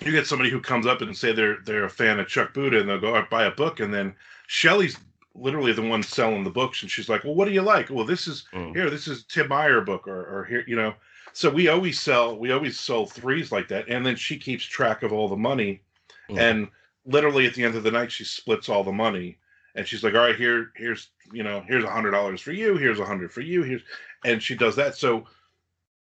you 0.04 0.12
get 0.12 0.26
somebody 0.26 0.50
who 0.50 0.60
comes 0.60 0.86
up 0.86 1.00
and 1.02 1.16
say 1.16 1.32
they're 1.32 1.58
they're 1.64 1.84
a 1.84 1.90
fan 1.90 2.18
of 2.20 2.28
Chuck 2.28 2.54
Buda, 2.54 2.80
and 2.80 2.88
they'll 2.88 3.00
go 3.00 3.14
out 3.14 3.30
buy 3.30 3.44
a 3.44 3.50
book, 3.50 3.80
and 3.80 3.92
then 3.92 4.14
Shelley's 4.46 4.98
literally 5.34 5.72
the 5.72 5.82
one 5.82 6.02
selling 6.02 6.44
the 6.44 6.50
books, 6.50 6.82
and 6.82 6.90
she's 6.90 7.08
like, 7.08 7.24
"Well, 7.24 7.34
what 7.34 7.46
do 7.46 7.52
you 7.52 7.62
like? 7.62 7.90
Well, 7.90 8.04
this 8.04 8.26
is 8.26 8.44
Mm. 8.52 8.74
here. 8.74 8.90
This 8.90 9.08
is 9.08 9.24
Tim 9.24 9.48
Meyer 9.48 9.80
book, 9.80 10.08
or 10.08 10.24
or 10.24 10.44
here, 10.44 10.64
you 10.66 10.76
know." 10.76 10.94
So 11.32 11.48
we 11.48 11.68
always 11.68 12.00
sell 12.00 12.36
we 12.36 12.50
always 12.50 12.78
sell 12.78 13.06
threes 13.06 13.52
like 13.52 13.68
that, 13.68 13.88
and 13.88 14.04
then 14.04 14.16
she 14.16 14.36
keeps 14.38 14.64
track 14.64 15.02
of 15.02 15.12
all 15.12 15.28
the 15.28 15.36
money 15.36 15.82
Mm. 16.30 16.38
and 16.38 16.68
literally 17.04 17.46
at 17.46 17.54
the 17.54 17.64
end 17.64 17.74
of 17.74 17.82
the 17.82 17.90
night 17.90 18.12
she 18.12 18.24
splits 18.24 18.68
all 18.68 18.84
the 18.84 18.92
money 18.92 19.38
and 19.74 19.86
she's 19.86 20.04
like 20.04 20.14
all 20.14 20.20
right 20.20 20.36
here 20.36 20.70
here's 20.76 21.10
you 21.32 21.42
know 21.42 21.64
here's 21.66 21.84
a 21.84 21.90
hundred 21.90 22.12
dollars 22.12 22.40
for 22.40 22.52
you 22.52 22.76
here's 22.76 23.00
a 23.00 23.04
hundred 23.04 23.32
for 23.32 23.40
you 23.40 23.62
here's 23.62 23.82
and 24.24 24.42
she 24.42 24.54
does 24.54 24.76
that 24.76 24.94
so 24.94 25.26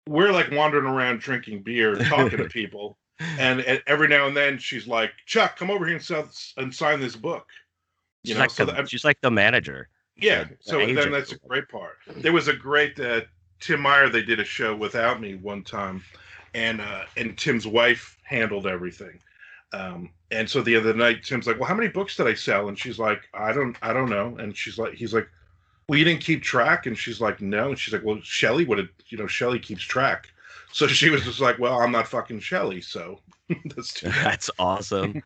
we're 0.09 0.33
like 0.33 0.51
wandering 0.51 0.87
around 0.87 1.21
drinking 1.21 1.63
beer 1.63 1.97
talking 1.97 2.39
to 2.39 2.45
people 2.49 2.97
and, 3.21 3.61
and 3.61 3.83
every 3.87 4.09
now 4.09 4.27
and 4.27 4.37
then 4.37 4.59
she's 4.59 4.87
like 4.87 5.13
chuck 5.27 5.57
come 5.57 5.71
over 5.71 5.87
here 5.87 5.97
and, 5.97 6.05
sell, 6.05 6.29
and 6.57 6.75
sign 6.75 7.01
this 7.01 7.17
book. 7.17 7.47
You 8.23 8.31
She's 8.31 8.35
know 8.37 8.41
like 8.41 8.51
so 8.51 8.65
the, 8.65 8.73
that, 8.73 8.91
she's 8.91 9.05
like 9.05 9.21
the 9.21 9.31
manager. 9.31 9.89
yeah 10.17 10.45
the 10.45 10.57
so 10.61 10.81
agent. 10.81 10.99
then 10.99 11.13
that's 11.13 11.33
a 11.33 11.39
great 11.39 11.69
part. 11.69 11.97
There 12.17 12.33
was 12.33 12.49
a 12.49 12.53
great 12.55 12.99
uh, 13.01 13.23
tim 13.61 13.81
meyer 13.81 14.09
they 14.09 14.23
did 14.23 14.41
a 14.41 14.45
show 14.45 14.75
without 14.77 15.21
me 15.21 15.35
one 15.37 15.63
time 15.63 16.03
and 16.55 16.81
uh 16.81 17.05
and 17.17 17.37
tim's 17.39 17.67
wife 17.67 18.19
handled 18.25 18.67
everything. 18.67 19.19
Um 19.73 20.11
and 20.31 20.49
so 20.51 20.61
the 20.61 20.77
other 20.77 20.93
night 20.93 21.23
tim's 21.25 21.47
like 21.47 21.59
well 21.59 21.69
how 21.69 21.75
many 21.75 21.89
books 21.89 22.17
did 22.17 22.27
i 22.27 22.35
sell? 22.35 22.69
And 22.69 22.79
she's 22.79 22.99
like 22.99 23.23
i 23.33 23.53
don't 23.53 23.77
i 23.83 23.93
don't 23.93 24.11
know. 24.11 24.37
And 24.39 24.55
she's 24.57 24.79
like 24.79 24.95
he's 24.95 25.15
like 25.15 25.29
well 25.89 25.99
you 25.99 26.05
didn't 26.05 26.23
keep 26.23 26.43
track? 26.43 26.87
And 26.87 26.99
she's 26.99 27.21
like 27.21 27.41
no. 27.41 27.69
And 27.71 27.79
she's 27.79 27.95
like 27.95 28.05
well 28.05 28.19
shelly 28.23 28.65
would 28.67 28.79
have 28.79 28.89
you 29.09 29.17
know 29.17 29.27
shelly 29.27 29.59
keeps 29.59 29.83
track 29.83 30.29
so 30.77 30.87
she 30.87 31.09
was 31.09 31.25
just 31.25 31.41
like 31.41 31.59
well 31.59 31.81
i'm 31.81 31.93
not 31.93 32.07
fucking 32.07 32.39
shelly 32.39 32.81
so 32.81 33.19
that's 33.77 33.95
too 33.95 34.09
bad. 34.09 34.25
That's 34.25 34.51
awesome. 34.59 35.23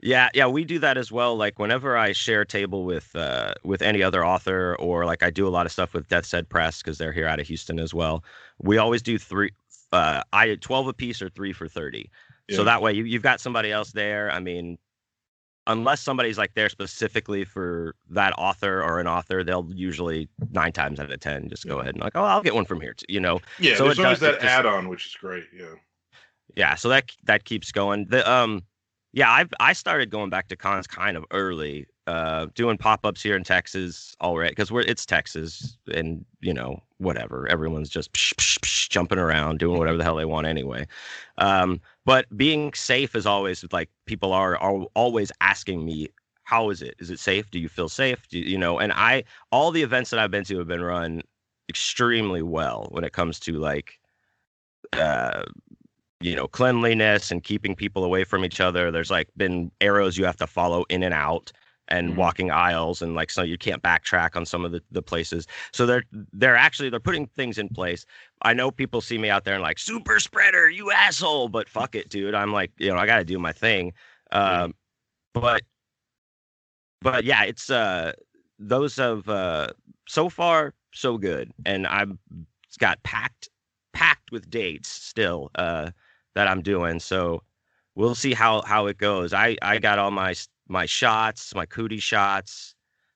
yeah, 0.00 0.28
yeah, 0.34 0.46
we 0.46 0.64
do 0.64 0.78
that 0.80 0.96
as 0.98 1.12
well. 1.12 1.36
Like 1.36 1.58
whenever 1.58 1.96
I 1.96 2.12
share 2.12 2.42
a 2.42 2.46
table 2.46 2.84
with 2.84 3.14
uh 3.14 3.54
with 3.62 3.82
any 3.82 4.02
other 4.02 4.24
author 4.24 4.76
or 4.78 5.04
like 5.04 5.22
I 5.22 5.30
do 5.30 5.46
a 5.46 5.50
lot 5.50 5.66
of 5.66 5.72
stuff 5.72 5.94
with 5.94 6.08
Death's 6.08 6.32
Head 6.32 6.48
Press 6.48 6.82
because 6.82 6.98
they're 6.98 7.12
here 7.12 7.26
out 7.26 7.40
of 7.40 7.46
Houston 7.46 7.78
as 7.78 7.94
well. 7.94 8.24
We 8.60 8.78
always 8.78 9.02
do 9.02 9.18
three 9.18 9.50
uh 9.92 10.22
I 10.32 10.54
12 10.56 10.88
a 10.88 10.92
piece 10.92 11.22
or 11.22 11.28
3 11.28 11.52
for 11.52 11.68
30. 11.68 12.10
Yeah. 12.48 12.56
So 12.56 12.64
that 12.64 12.82
way 12.82 12.92
you, 12.92 13.04
you've 13.04 13.22
got 13.22 13.40
somebody 13.40 13.70
else 13.70 13.92
there. 13.92 14.30
I 14.30 14.40
mean, 14.40 14.78
unless 15.66 16.00
somebody's 16.00 16.36
like 16.38 16.54
there 16.54 16.68
specifically 16.68 17.44
for 17.44 17.94
that 18.10 18.32
author 18.38 18.82
or 18.82 19.00
an 19.00 19.06
author, 19.06 19.42
they'll 19.42 19.68
usually 19.74 20.28
nine 20.52 20.72
times 20.72 21.00
out 21.00 21.10
of 21.10 21.20
ten 21.20 21.48
just 21.48 21.66
go 21.66 21.78
ahead 21.80 21.94
and 21.94 22.02
like, 22.04 22.16
oh, 22.16 22.22
I'll 22.24 22.42
get 22.42 22.54
one 22.54 22.64
from 22.66 22.80
here. 22.80 22.94
Too, 22.94 23.06
you 23.08 23.20
know, 23.20 23.40
yeah 23.58 23.76
So 23.76 23.84
there's 23.84 23.98
it 23.98 24.04
always 24.04 24.18
does- 24.20 24.32
that 24.32 24.40
just- 24.40 24.52
add-on 24.52 24.88
which 24.88 25.06
is 25.06 25.14
great 25.14 25.44
yeah. 25.56 25.74
Yeah 26.56 26.74
so 26.74 26.88
that 26.90 27.10
that 27.24 27.44
keeps 27.44 27.72
going. 27.72 28.06
The 28.06 28.30
um 28.30 28.62
yeah 29.16 29.30
i've 29.30 29.52
i 29.60 29.72
started 29.72 30.10
going 30.10 30.28
back 30.28 30.48
to 30.48 30.56
cons 30.56 30.88
kind 30.88 31.16
of 31.16 31.24
early 31.30 31.86
uh 32.08 32.46
doing 32.56 32.76
pop-ups 32.76 33.22
here 33.22 33.36
in 33.36 33.44
texas 33.44 34.16
already 34.20 34.50
because 34.50 34.72
we're 34.72 34.80
it's 34.80 35.06
texas 35.06 35.78
and 35.94 36.24
you 36.40 36.52
know 36.52 36.80
whatever 36.98 37.46
everyone's 37.48 37.88
just 37.88 38.12
psh, 38.12 38.34
psh, 38.34 38.58
psh, 38.58 38.88
jumping 38.88 39.18
around 39.18 39.60
doing 39.60 39.78
whatever 39.78 39.96
the 39.96 40.02
hell 40.02 40.16
they 40.16 40.24
want 40.24 40.48
anyway. 40.48 40.84
Um 41.38 41.80
but 42.04 42.26
being 42.36 42.72
safe 42.74 43.14
is 43.14 43.26
always 43.26 43.64
like 43.72 43.90
people 44.06 44.32
are 44.32 44.56
are 44.58 44.86
always 44.94 45.32
asking 45.40 45.84
me 45.84 46.08
how 46.46 46.68
is 46.68 46.82
it? 46.82 46.94
Is 46.98 47.10
it 47.10 47.18
safe? 47.18 47.50
Do 47.50 47.58
you 47.58 47.70
feel 47.70 47.88
safe? 47.88 48.18
You, 48.30 48.42
you 48.42 48.58
know 48.58 48.78
and 48.78 48.92
i 48.92 49.24
all 49.50 49.70
the 49.70 49.82
events 49.82 50.10
that 50.10 50.20
i've 50.20 50.30
been 50.30 50.44
to 50.44 50.58
have 50.58 50.68
been 50.68 50.82
run 50.82 51.22
extremely 51.68 52.42
well 52.42 52.88
when 52.90 53.04
it 53.04 53.12
comes 53.12 53.40
to 53.40 53.54
like 53.54 53.98
uh 54.92 55.44
you 56.20 56.34
know 56.36 56.46
cleanliness 56.48 57.30
and 57.30 57.42
keeping 57.42 57.74
people 57.74 58.04
away 58.04 58.24
from 58.24 58.44
each 58.44 58.60
other. 58.60 58.90
There's 58.90 59.10
like 59.10 59.28
been 59.36 59.70
arrows 59.80 60.16
you 60.16 60.24
have 60.24 60.36
to 60.38 60.46
follow 60.46 60.84
in 60.88 61.02
and 61.02 61.14
out 61.14 61.52
and 61.88 62.10
Mhm. 62.12 62.16
walking 62.16 62.50
aisles 62.50 63.02
and 63.02 63.14
like 63.14 63.30
so 63.30 63.42
you 63.42 63.58
can't 63.58 63.82
backtrack 63.82 64.36
on 64.36 64.46
some 64.46 64.64
of 64.64 64.72
the, 64.72 64.82
the 64.90 65.02
places. 65.02 65.46
So 65.72 65.86
they're 65.86 66.04
they're 66.32 66.56
actually 66.56 66.90
they're 66.90 67.00
putting 67.00 67.26
things 67.28 67.58
in 67.58 67.68
place. 67.68 68.06
I 68.42 68.54
know 68.54 68.70
people 68.70 69.00
see 69.00 69.18
me 69.18 69.30
out 69.30 69.44
there 69.44 69.54
and 69.54 69.62
like 69.62 69.78
super 69.78 70.18
spreader 70.20 70.68
you 70.70 70.90
asshole 70.90 71.48
but 71.48 71.68
fuck 71.68 71.94
it 71.94 72.08
dude. 72.08 72.34
I'm 72.34 72.52
like 72.52 72.72
you 72.78 72.88
know 72.90 72.96
i 72.98 73.06
gotta 73.06 73.24
do 73.24 73.38
my 73.38 73.52
thing. 73.52 73.92
Yeah. 74.32 74.64
um 74.64 74.74
but 75.34 75.62
but 77.02 77.24
yeah 77.24 77.44
it's 77.44 77.70
uh 77.70 78.12
those 78.58 78.98
of 78.98 79.28
uh 79.28 79.68
so 80.08 80.28
far 80.28 80.74
so 80.92 81.18
good. 81.18 81.52
And 81.66 81.86
i've 81.86 82.12
got 82.78 83.02
packed 83.02 83.48
packed 83.92 84.32
with 84.32 84.50
dates 84.50 84.88
still 84.88 85.50
uh 85.56 85.90
that 86.34 86.48
i'm 86.48 86.62
doing. 86.62 86.98
So 87.00 87.42
we'll 87.94 88.14
see 88.14 88.34
how 88.34 88.62
how 88.62 88.86
it 88.86 88.98
goes. 88.98 89.32
I 89.32 89.56
i 89.62 89.78
got 89.78 89.98
all 89.98 90.10
my 90.10 90.34
my 90.68 90.86
shots 90.86 91.54
my 91.54 91.66
cootie 91.66 91.98
shots 91.98 92.74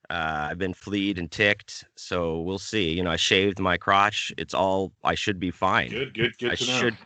uh 0.09 0.47
i've 0.49 0.57
been 0.57 0.73
fleed 0.73 1.17
and 1.17 1.31
ticked 1.31 1.83
so 1.95 2.41
we'll 2.41 2.59
see 2.59 2.91
you 2.91 3.03
know 3.03 3.11
i 3.11 3.15
shaved 3.15 3.59
my 3.59 3.77
crotch 3.77 4.31
it's 4.37 4.53
all 4.53 4.91
i 5.03 5.15
should 5.15 5.39
be 5.39 5.51
fine 5.51 5.89
good 5.89 6.13
good 6.13 6.37
good 6.37 6.51
I 6.51 6.55
to 6.55 6.65
know 6.65 6.79
should 6.79 6.97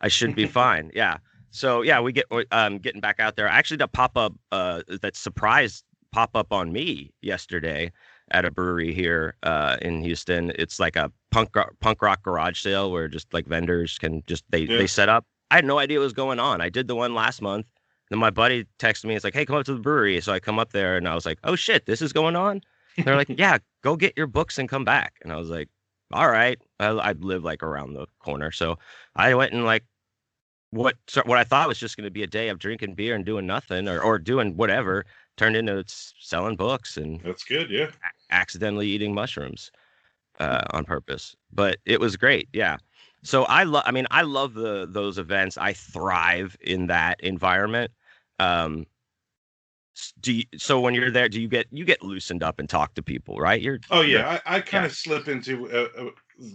I 0.00 0.08
should 0.08 0.34
be 0.34 0.46
fine. 0.60 0.90
Yeah. 0.94 1.18
So 1.52 1.82
yeah, 1.82 2.00
we 2.00 2.12
get 2.12 2.26
um 2.50 2.78
getting 2.78 3.00
back 3.00 3.20
out 3.20 3.36
there. 3.36 3.48
I 3.48 3.56
actually 3.56 3.76
did 3.76 3.84
a 3.84 3.88
pop 3.88 4.16
up 4.16 4.32
uh 4.50 4.82
that 5.00 5.14
surprise 5.14 5.84
pop 6.10 6.34
up 6.34 6.52
on 6.52 6.72
me 6.72 7.12
yesterday 7.22 7.92
at 8.32 8.44
a 8.44 8.50
brewery 8.50 8.92
here 8.92 9.36
uh 9.44 9.76
in 9.80 10.02
Houston. 10.02 10.50
It's 10.58 10.80
like 10.80 10.96
a 10.96 11.12
punk 11.30 11.54
rock, 11.54 11.72
punk 11.80 12.02
rock 12.02 12.22
garage 12.24 12.60
sale 12.60 12.90
where 12.90 13.06
just 13.06 13.32
like 13.32 13.46
vendors 13.46 13.96
can 13.96 14.24
just 14.26 14.44
they 14.50 14.62
Yeah. 14.62 14.78
they 14.78 14.86
set 14.88 15.08
up. 15.08 15.24
I 15.52 15.54
had 15.54 15.64
no 15.64 15.78
idea 15.78 15.98
what 16.00 16.04
was 16.04 16.12
going 16.14 16.40
on. 16.40 16.60
I 16.60 16.68
did 16.68 16.88
the 16.88 16.96
one 16.96 17.14
last 17.14 17.40
month. 17.40 17.66
Then 18.12 18.20
my 18.20 18.30
buddy 18.30 18.66
texted 18.78 19.06
me. 19.06 19.16
It's 19.16 19.24
like, 19.24 19.34
"Hey, 19.34 19.46
come 19.46 19.56
up 19.56 19.66
to 19.66 19.74
the 19.74 19.80
brewery." 19.80 20.20
So 20.20 20.32
I 20.32 20.40
come 20.40 20.58
up 20.58 20.72
there 20.72 20.96
and 20.96 21.08
I 21.08 21.14
was 21.14 21.26
like, 21.26 21.38
"Oh 21.44 21.56
shit, 21.56 21.86
this 21.86 22.02
is 22.02 22.12
going 22.12 22.36
on." 22.36 22.60
They're 22.98 23.16
like, 23.16 23.28
"Yeah, 23.38 23.58
go 23.82 23.96
get 23.96 24.14
your 24.16 24.26
books 24.28 24.58
and 24.58 24.68
come 24.68 24.84
back." 24.84 25.14
And 25.22 25.32
I 25.32 25.36
was 25.36 25.48
like, 25.50 25.68
"All 26.12 26.30
right." 26.30 26.58
I, 26.80 26.88
I 26.88 27.12
live 27.12 27.44
like 27.44 27.62
around 27.62 27.94
the 27.94 28.06
corner, 28.20 28.50
so 28.52 28.78
I 29.16 29.34
went 29.34 29.52
and 29.54 29.64
like 29.64 29.84
what 30.70 30.96
what 31.26 31.38
I 31.38 31.44
thought 31.44 31.68
was 31.68 31.78
just 31.78 31.96
going 31.96 32.06
to 32.06 32.10
be 32.10 32.22
a 32.22 32.26
day 32.26 32.48
of 32.50 32.58
drinking 32.58 32.94
beer 32.94 33.14
and 33.14 33.24
doing 33.24 33.46
nothing 33.46 33.88
or 33.88 34.00
or 34.00 34.18
doing 34.18 34.56
whatever 34.56 35.06
turned 35.38 35.56
into 35.56 35.84
selling 35.86 36.56
books 36.56 36.96
and 36.98 37.20
that's 37.22 37.44
good 37.44 37.70
yeah 37.70 37.90
accidentally 38.30 38.88
eating 38.88 39.14
mushrooms. 39.14 39.70
uh, 40.40 40.62
on 40.70 40.84
purpose. 40.84 41.36
But 41.52 41.78
it 41.84 42.00
was 42.00 42.16
great. 42.16 42.48
Yeah. 42.52 42.78
So 43.22 43.44
I 43.44 43.64
love. 43.64 43.84
I 43.86 43.92
mean, 43.92 44.06
I 44.10 44.22
love 44.22 44.54
the 44.54 44.86
those 44.88 45.18
events. 45.18 45.56
I 45.58 45.72
thrive 45.74 46.56
in 46.60 46.86
that 46.88 47.20
environment. 47.20 47.92
Um, 48.42 48.86
do 50.20 50.32
you, 50.32 50.44
so 50.56 50.80
when 50.80 50.94
you're 50.94 51.10
there, 51.10 51.28
do 51.28 51.40
you 51.40 51.48
get 51.48 51.66
you 51.70 51.84
get 51.84 52.02
loosened 52.02 52.42
up 52.42 52.58
and 52.58 52.68
talk 52.68 52.94
to 52.94 53.02
people, 53.02 53.36
right? 53.36 53.60
You're 53.60 53.78
oh 53.90 54.00
yeah, 54.00 54.40
I, 54.46 54.56
I 54.56 54.60
kind 54.60 54.84
of 54.84 54.90
yeah. 54.90 54.96
slip 54.96 55.28
into 55.28 55.70
uh, 55.70 55.88
uh, 56.06 56.46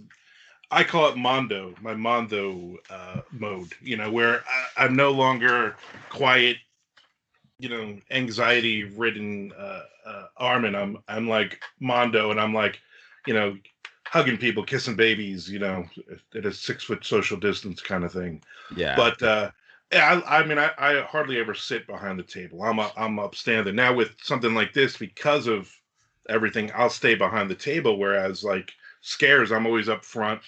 I 0.71 0.83
call 0.83 1.09
it 1.09 1.17
Mondo, 1.17 1.75
my 1.81 1.93
Mondo 1.93 2.77
uh, 2.89 3.21
mode. 3.31 3.73
You 3.81 3.97
know, 3.97 4.11
where 4.11 4.43
I, 4.75 4.85
am 4.85 4.95
no 4.95 5.11
longer 5.11 5.75
quiet, 6.09 6.57
you 7.59 7.69
know, 7.69 7.97
anxiety 8.11 8.85
ridden 8.85 9.53
uh, 9.57 9.83
uh, 10.05 10.25
Armand. 10.37 10.75
I'm 10.75 10.97
I'm 11.07 11.29
like 11.29 11.61
Mondo, 11.79 12.31
and 12.31 12.41
I'm 12.41 12.53
like, 12.53 12.79
you 13.27 13.35
know, 13.35 13.55
hugging 14.07 14.37
people, 14.37 14.63
kissing 14.63 14.95
babies. 14.95 15.47
You 15.49 15.59
know, 15.59 15.85
at 16.35 16.45
a 16.45 16.51
six 16.51 16.83
foot 16.83 17.05
social 17.05 17.37
distance 17.37 17.81
kind 17.81 18.03
of 18.03 18.11
thing. 18.11 18.41
Yeah. 18.75 18.95
But 18.95 19.21
uh, 19.21 19.51
yeah, 19.91 20.21
I, 20.25 20.39
I 20.39 20.45
mean, 20.45 20.57
I, 20.57 20.71
I 20.77 21.01
hardly 21.01 21.39
ever 21.39 21.53
sit 21.53 21.87
behind 21.87 22.19
the 22.19 22.23
table. 22.23 22.63
I'm 22.63 22.79
a, 22.79 22.91
I'm 22.97 23.19
upstanding 23.19 23.75
now 23.75 23.93
with 23.93 24.15
something 24.21 24.53
like 24.53 24.73
this 24.73 24.97
because 24.97 25.47
of 25.47 25.71
everything. 26.29 26.71
I'll 26.75 26.89
stay 26.89 27.15
behind 27.15 27.49
the 27.49 27.55
table, 27.55 27.97
whereas 27.97 28.43
like 28.43 28.73
scares, 29.01 29.51
I'm 29.51 29.65
always 29.65 29.89
up 29.89 30.03
front 30.03 30.41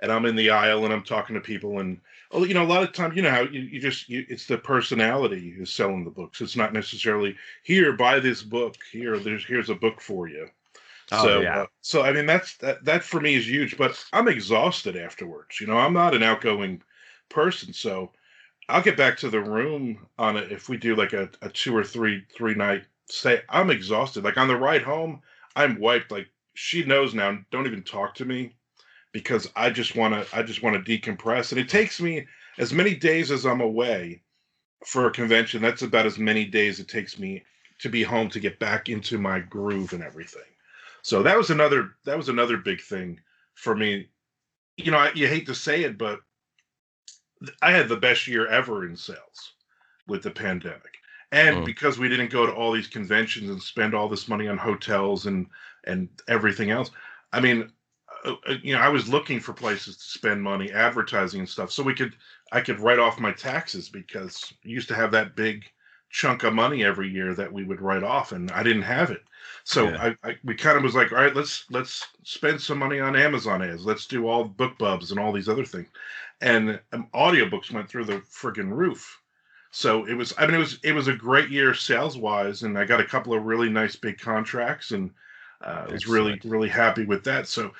and 0.00 0.10
I'm 0.10 0.24
in 0.26 0.36
the 0.36 0.50
aisle 0.50 0.84
and 0.84 0.92
I'm 0.92 1.02
talking 1.02 1.34
to 1.34 1.40
people 1.40 1.80
and 1.80 2.00
oh, 2.32 2.44
you 2.44 2.54
know, 2.54 2.64
a 2.64 2.66
lot 2.66 2.82
of 2.82 2.92
times, 2.92 3.16
you 3.16 3.22
know 3.22 3.30
how 3.30 3.42
you, 3.42 3.60
you 3.60 3.80
just 3.80 4.08
you, 4.08 4.24
it's 4.28 4.46
the 4.46 4.58
personality 4.58 5.50
who's 5.50 5.72
selling 5.72 6.04
the 6.04 6.10
books. 6.10 6.40
It's 6.40 6.56
not 6.56 6.72
necessarily 6.72 7.36
here, 7.62 7.92
buy 7.92 8.20
this 8.20 8.42
book. 8.42 8.76
Here, 8.90 9.18
there's 9.18 9.44
here's 9.44 9.70
a 9.70 9.74
book 9.74 10.00
for 10.00 10.28
you. 10.28 10.48
Oh, 11.12 11.22
so, 11.22 11.40
yeah. 11.40 11.60
uh, 11.60 11.66
so 11.82 12.02
I 12.02 12.12
mean, 12.12 12.26
that's 12.26 12.56
that 12.58 12.84
that 12.84 13.04
for 13.04 13.20
me 13.20 13.34
is 13.34 13.48
huge. 13.48 13.76
But 13.76 14.02
I'm 14.12 14.28
exhausted 14.28 14.96
afterwards. 14.96 15.60
You 15.60 15.66
know, 15.66 15.78
I'm 15.78 15.92
not 15.92 16.14
an 16.14 16.22
outgoing 16.22 16.82
person, 17.28 17.72
so 17.72 18.10
I'll 18.68 18.82
get 18.82 18.96
back 18.96 19.16
to 19.18 19.30
the 19.30 19.40
room 19.40 20.06
on 20.18 20.36
it 20.36 20.50
if 20.50 20.68
we 20.68 20.76
do 20.76 20.96
like 20.96 21.12
a, 21.12 21.30
a 21.42 21.48
two 21.48 21.76
or 21.76 21.84
three 21.84 22.24
three 22.34 22.54
night 22.54 22.84
stay. 23.08 23.42
I'm 23.48 23.70
exhausted. 23.70 24.24
Like 24.24 24.36
on 24.36 24.48
the 24.48 24.56
ride 24.56 24.82
home, 24.82 25.22
I'm 25.54 25.78
wiped. 25.78 26.10
Like 26.10 26.28
she 26.54 26.84
knows 26.84 27.14
now. 27.14 27.38
Don't 27.50 27.66
even 27.66 27.82
talk 27.82 28.14
to 28.16 28.24
me 28.24 28.54
because 29.12 29.48
I 29.56 29.70
just 29.70 29.94
want 29.96 30.14
to 30.14 30.36
I 30.36 30.42
just 30.42 30.62
want 30.62 30.84
to 30.84 30.98
decompress. 30.98 31.52
And 31.52 31.60
it 31.60 31.68
takes 31.68 32.00
me 32.00 32.26
as 32.58 32.72
many 32.72 32.94
days 32.94 33.30
as 33.30 33.46
I'm 33.46 33.60
away 33.60 34.22
for 34.84 35.06
a 35.06 35.12
convention. 35.12 35.62
That's 35.62 35.82
about 35.82 36.06
as 36.06 36.18
many 36.18 36.44
days 36.44 36.80
it 36.80 36.88
takes 36.88 37.18
me 37.18 37.44
to 37.78 37.88
be 37.88 38.02
home 38.02 38.28
to 38.30 38.40
get 38.40 38.58
back 38.58 38.88
into 38.88 39.18
my 39.18 39.40
groove 39.40 39.92
and 39.92 40.02
everything. 40.02 40.42
So 41.02 41.22
that 41.22 41.36
was 41.36 41.50
another 41.50 41.92
that 42.04 42.16
was 42.16 42.28
another 42.28 42.56
big 42.56 42.80
thing 42.80 43.20
for 43.54 43.76
me. 43.76 44.08
You 44.76 44.90
know, 44.90 44.98
I, 44.98 45.12
you 45.14 45.28
hate 45.28 45.46
to 45.46 45.54
say 45.54 45.84
it, 45.84 45.96
but 45.96 46.20
I 47.62 47.72
had 47.72 47.88
the 47.88 47.96
best 47.96 48.26
year 48.26 48.46
ever 48.48 48.86
in 48.86 48.96
sales 48.96 49.52
with 50.06 50.22
the 50.22 50.30
pandemic. 50.30 50.96
And 51.32 51.58
mm. 51.58 51.64
because 51.64 51.98
we 51.98 52.08
didn't 52.08 52.30
go 52.30 52.46
to 52.46 52.52
all 52.52 52.72
these 52.72 52.86
conventions 52.86 53.50
and 53.50 53.60
spend 53.60 53.94
all 53.94 54.08
this 54.08 54.28
money 54.28 54.48
on 54.48 54.58
hotels 54.58 55.26
and 55.26 55.46
and 55.84 56.08
everything 56.28 56.70
else. 56.70 56.90
I 57.32 57.40
mean, 57.40 57.70
uh, 58.24 58.34
uh, 58.48 58.54
you 58.62 58.74
know, 58.74 58.80
I 58.80 58.88
was 58.88 59.08
looking 59.08 59.40
for 59.40 59.52
places 59.52 59.96
to 59.96 60.04
spend 60.04 60.42
money, 60.42 60.72
advertising 60.72 61.40
and 61.40 61.48
stuff, 61.48 61.70
so 61.70 61.82
we 61.82 61.94
could 61.94 62.16
I 62.52 62.60
could 62.60 62.80
write 62.80 62.98
off 62.98 63.20
my 63.20 63.32
taxes 63.32 63.88
because 63.88 64.52
used 64.62 64.88
to 64.88 64.94
have 64.94 65.10
that 65.12 65.36
big 65.36 65.64
chunk 66.16 66.44
of 66.44 66.54
money 66.54 66.82
every 66.82 67.10
year 67.10 67.34
that 67.34 67.52
we 67.52 67.62
would 67.62 67.82
write 67.82 68.02
off, 68.02 68.32
and 68.32 68.50
I 68.52 68.62
didn't 68.62 68.82
have 68.82 69.10
it. 69.10 69.22
So 69.64 69.90
yeah. 69.90 70.14
I, 70.24 70.30
I, 70.30 70.36
we 70.44 70.54
kind 70.54 70.78
of 70.78 70.82
was 70.82 70.94
like, 70.94 71.12
all 71.12 71.18
right, 71.18 71.36
let's 71.36 71.66
let's 71.70 72.06
spend 72.22 72.58
some 72.58 72.78
money 72.78 73.00
on 73.00 73.14
Amazon 73.14 73.62
ads. 73.62 73.84
Let's 73.84 74.06
do 74.06 74.26
all 74.26 74.44
book 74.44 74.78
BookBubs 74.78 75.10
and 75.10 75.20
all 75.20 75.30
these 75.30 75.48
other 75.48 75.66
things, 75.66 75.88
and 76.40 76.80
um, 76.94 77.08
audiobooks 77.14 77.70
went 77.70 77.90
through 77.90 78.06
the 78.06 78.22
friggin' 78.32 78.74
roof. 78.74 79.20
So 79.72 80.06
it 80.06 80.14
was, 80.14 80.32
I 80.38 80.46
mean, 80.46 80.54
it 80.54 80.58
was 80.58 80.78
it 80.82 80.92
was 80.92 81.08
a 81.08 81.14
great 81.14 81.50
year 81.50 81.74
sales 81.74 82.16
wise, 82.16 82.62
and 82.62 82.78
I 82.78 82.86
got 82.86 83.00
a 83.00 83.04
couple 83.04 83.34
of 83.34 83.44
really 83.44 83.68
nice 83.68 83.94
big 83.94 84.18
contracts, 84.18 84.92
and 84.92 85.10
uh, 85.60 85.84
I 85.86 85.92
was 85.92 86.06
really 86.06 86.40
really 86.44 86.70
happy 86.70 87.04
with 87.04 87.24
that. 87.24 87.46
So 87.46 87.72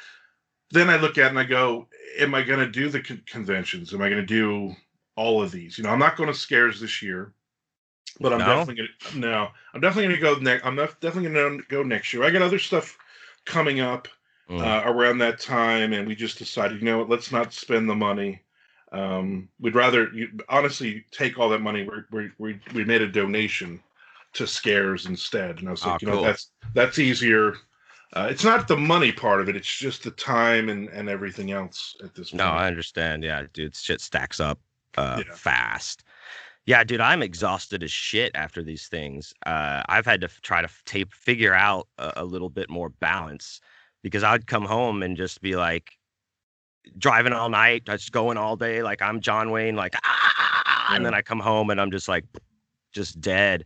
then 0.73 0.91
I 0.91 0.97
look 0.97 1.17
at 1.17 1.27
it 1.27 1.31
and 1.31 1.39
I 1.39 1.45
go, 1.45 1.89
am 2.19 2.35
I 2.35 2.43
going 2.43 2.61
to 2.61 2.71
do 2.71 2.91
the 2.91 3.01
con- 3.01 3.23
conventions? 3.25 3.95
Am 3.95 4.03
I 4.03 4.11
going 4.11 4.21
to 4.21 4.27
do 4.27 4.75
all 5.15 5.43
of 5.43 5.53
these? 5.53 5.79
You 5.79 5.85
know, 5.85 5.91
I'm 5.91 5.99
not 5.99 6.17
going 6.19 6.31
to 6.31 6.39
scares 6.39 6.81
this 6.81 7.01
year, 7.01 7.33
but 8.21 8.33
I'm 8.33 8.39
no? 8.41 8.47
definitely 8.47 8.75
going 8.75 8.89
to 8.99 9.19
no, 9.19 9.49
I'm 9.75 9.81
definitely 9.81 10.05
going 10.05 10.17
to 10.17 10.23
go 10.23 10.43
next. 10.43 10.65
I'm 10.67 10.77
definitely 10.77 11.31
going 11.31 11.59
to 11.59 11.65
go 11.69 11.83
next 11.83 12.13
year. 12.13 12.25
I 12.25 12.31
got 12.31 12.43
other 12.43 12.59
stuff 12.59 12.97
coming 13.45 13.81
up 13.81 14.09
mm. 14.49 14.61
uh, 14.61 14.91
around 14.91 15.19
that 15.19 15.41
time, 15.41 15.93
and 15.93 16.07
we 16.07 16.15
just 16.15 16.39
decided, 16.39 16.79
you 16.81 16.85
know 16.85 16.99
what, 16.99 17.09
let's 17.09 17.33
not 17.33 17.53
spend 17.53 17.89
the 17.89 17.95
money. 17.95 18.43
Um, 18.93 19.49
we'd 19.61 19.75
rather, 19.75 20.09
you, 20.13 20.29
honestly, 20.49 21.05
take 21.11 21.39
all 21.39 21.49
that 21.51 21.61
money. 21.61 21.89
We 22.11 22.31
we 22.39 22.61
we 22.75 22.85
made 22.85 23.03
a 23.03 23.09
donation 23.09 23.81
to 24.35 24.47
scares 24.47 25.07
instead, 25.07 25.59
and 25.59 25.69
I 25.69 25.71
was 25.71 25.85
like, 25.85 26.03
oh, 26.03 26.07
you 26.07 26.09
know, 26.09 26.23
that's 26.23 26.51
that's 26.75 26.99
easier 26.99 27.55
uh, 28.13 28.29
it's 28.31 28.45
not 28.45 28.69
the 28.69 28.77
money 28.77 29.13
part 29.13 29.41
of 29.41 29.49
it; 29.49 29.57
it's 29.57 29.77
just 29.77 30.05
the 30.05 30.11
time 30.13 30.69
and 30.69 30.89
and 30.89 31.09
everything 31.09 31.51
else 31.51 31.97
at 32.03 32.15
this 32.15 32.31
point. 32.31 32.39
No, 32.39 32.47
I 32.47 32.67
understand. 32.67 33.25
Yeah, 33.25 33.45
dude, 33.53 33.75
shit 33.75 34.01
stacks 34.01 34.41
up 34.41 34.59
uh, 34.97 35.23
yeah. 35.27 35.35
fast. 35.35 36.05
Yeah, 36.67 36.83
dude, 36.83 37.01
I'm 37.01 37.23
exhausted 37.23 37.85
as 37.85 37.93
shit 37.93 38.33
after 38.35 38.61
these 38.61 38.89
things. 38.89 39.33
Uh, 39.47 39.85
I've 39.89 40.05
had 40.05 40.21
to 40.23 40.27
f- 40.27 40.41
try 40.43 40.63
to 40.63 40.69
tape 40.85 41.15
figure 41.15 41.55
out 41.55 41.87
a, 41.99 42.15
a, 42.17 42.25
little 42.25 42.51
bit 42.51 42.69
more 42.69 42.89
balance 42.89 43.61
because 44.03 44.25
I'd 44.25 44.49
come 44.49 44.65
home 44.65 45.05
and 45.05 45.17
just 45.17 45.41
be 45.41 45.55
like 45.55 45.93
driving 46.99 47.33
all 47.33 47.49
night, 47.49 47.85
just 47.87 48.11
going 48.11 48.37
all 48.37 48.57
day, 48.57 48.83
like 48.83 49.01
I'm 49.01 49.21
John 49.21 49.53
Wayne, 49.53 49.77
like 49.77 49.95
ah, 50.05 50.95
and 50.95 51.07
then 51.07 51.15
I 51.15 51.23
come 51.23 51.39
home 51.39 51.71
and 51.71 51.81
I'm 51.81 51.93
just 51.93 52.09
like 52.09 52.25
just 52.93 53.21
dead. 53.21 53.65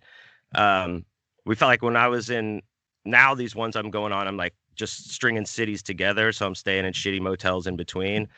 Um, 0.54 1.06
we 1.46 1.54
felt 1.54 1.70
like 1.70 1.82
when 1.82 1.96
I 1.96 2.08
was 2.08 2.28
in 2.28 2.60
now 3.06 3.34
these 3.34 3.56
ones 3.56 3.76
I'm 3.76 3.90
going 3.90 4.12
on, 4.12 4.28
I'm 4.28 4.36
like 4.36 4.54
just 4.74 5.10
stringing 5.10 5.46
cities 5.46 5.82
together. 5.82 6.32
So 6.32 6.46
I'm 6.46 6.54
staying 6.54 6.84
in 6.84 6.92
shitty 6.92 7.20
motels 7.20 7.66
in 7.66 7.76
between. 7.76 8.28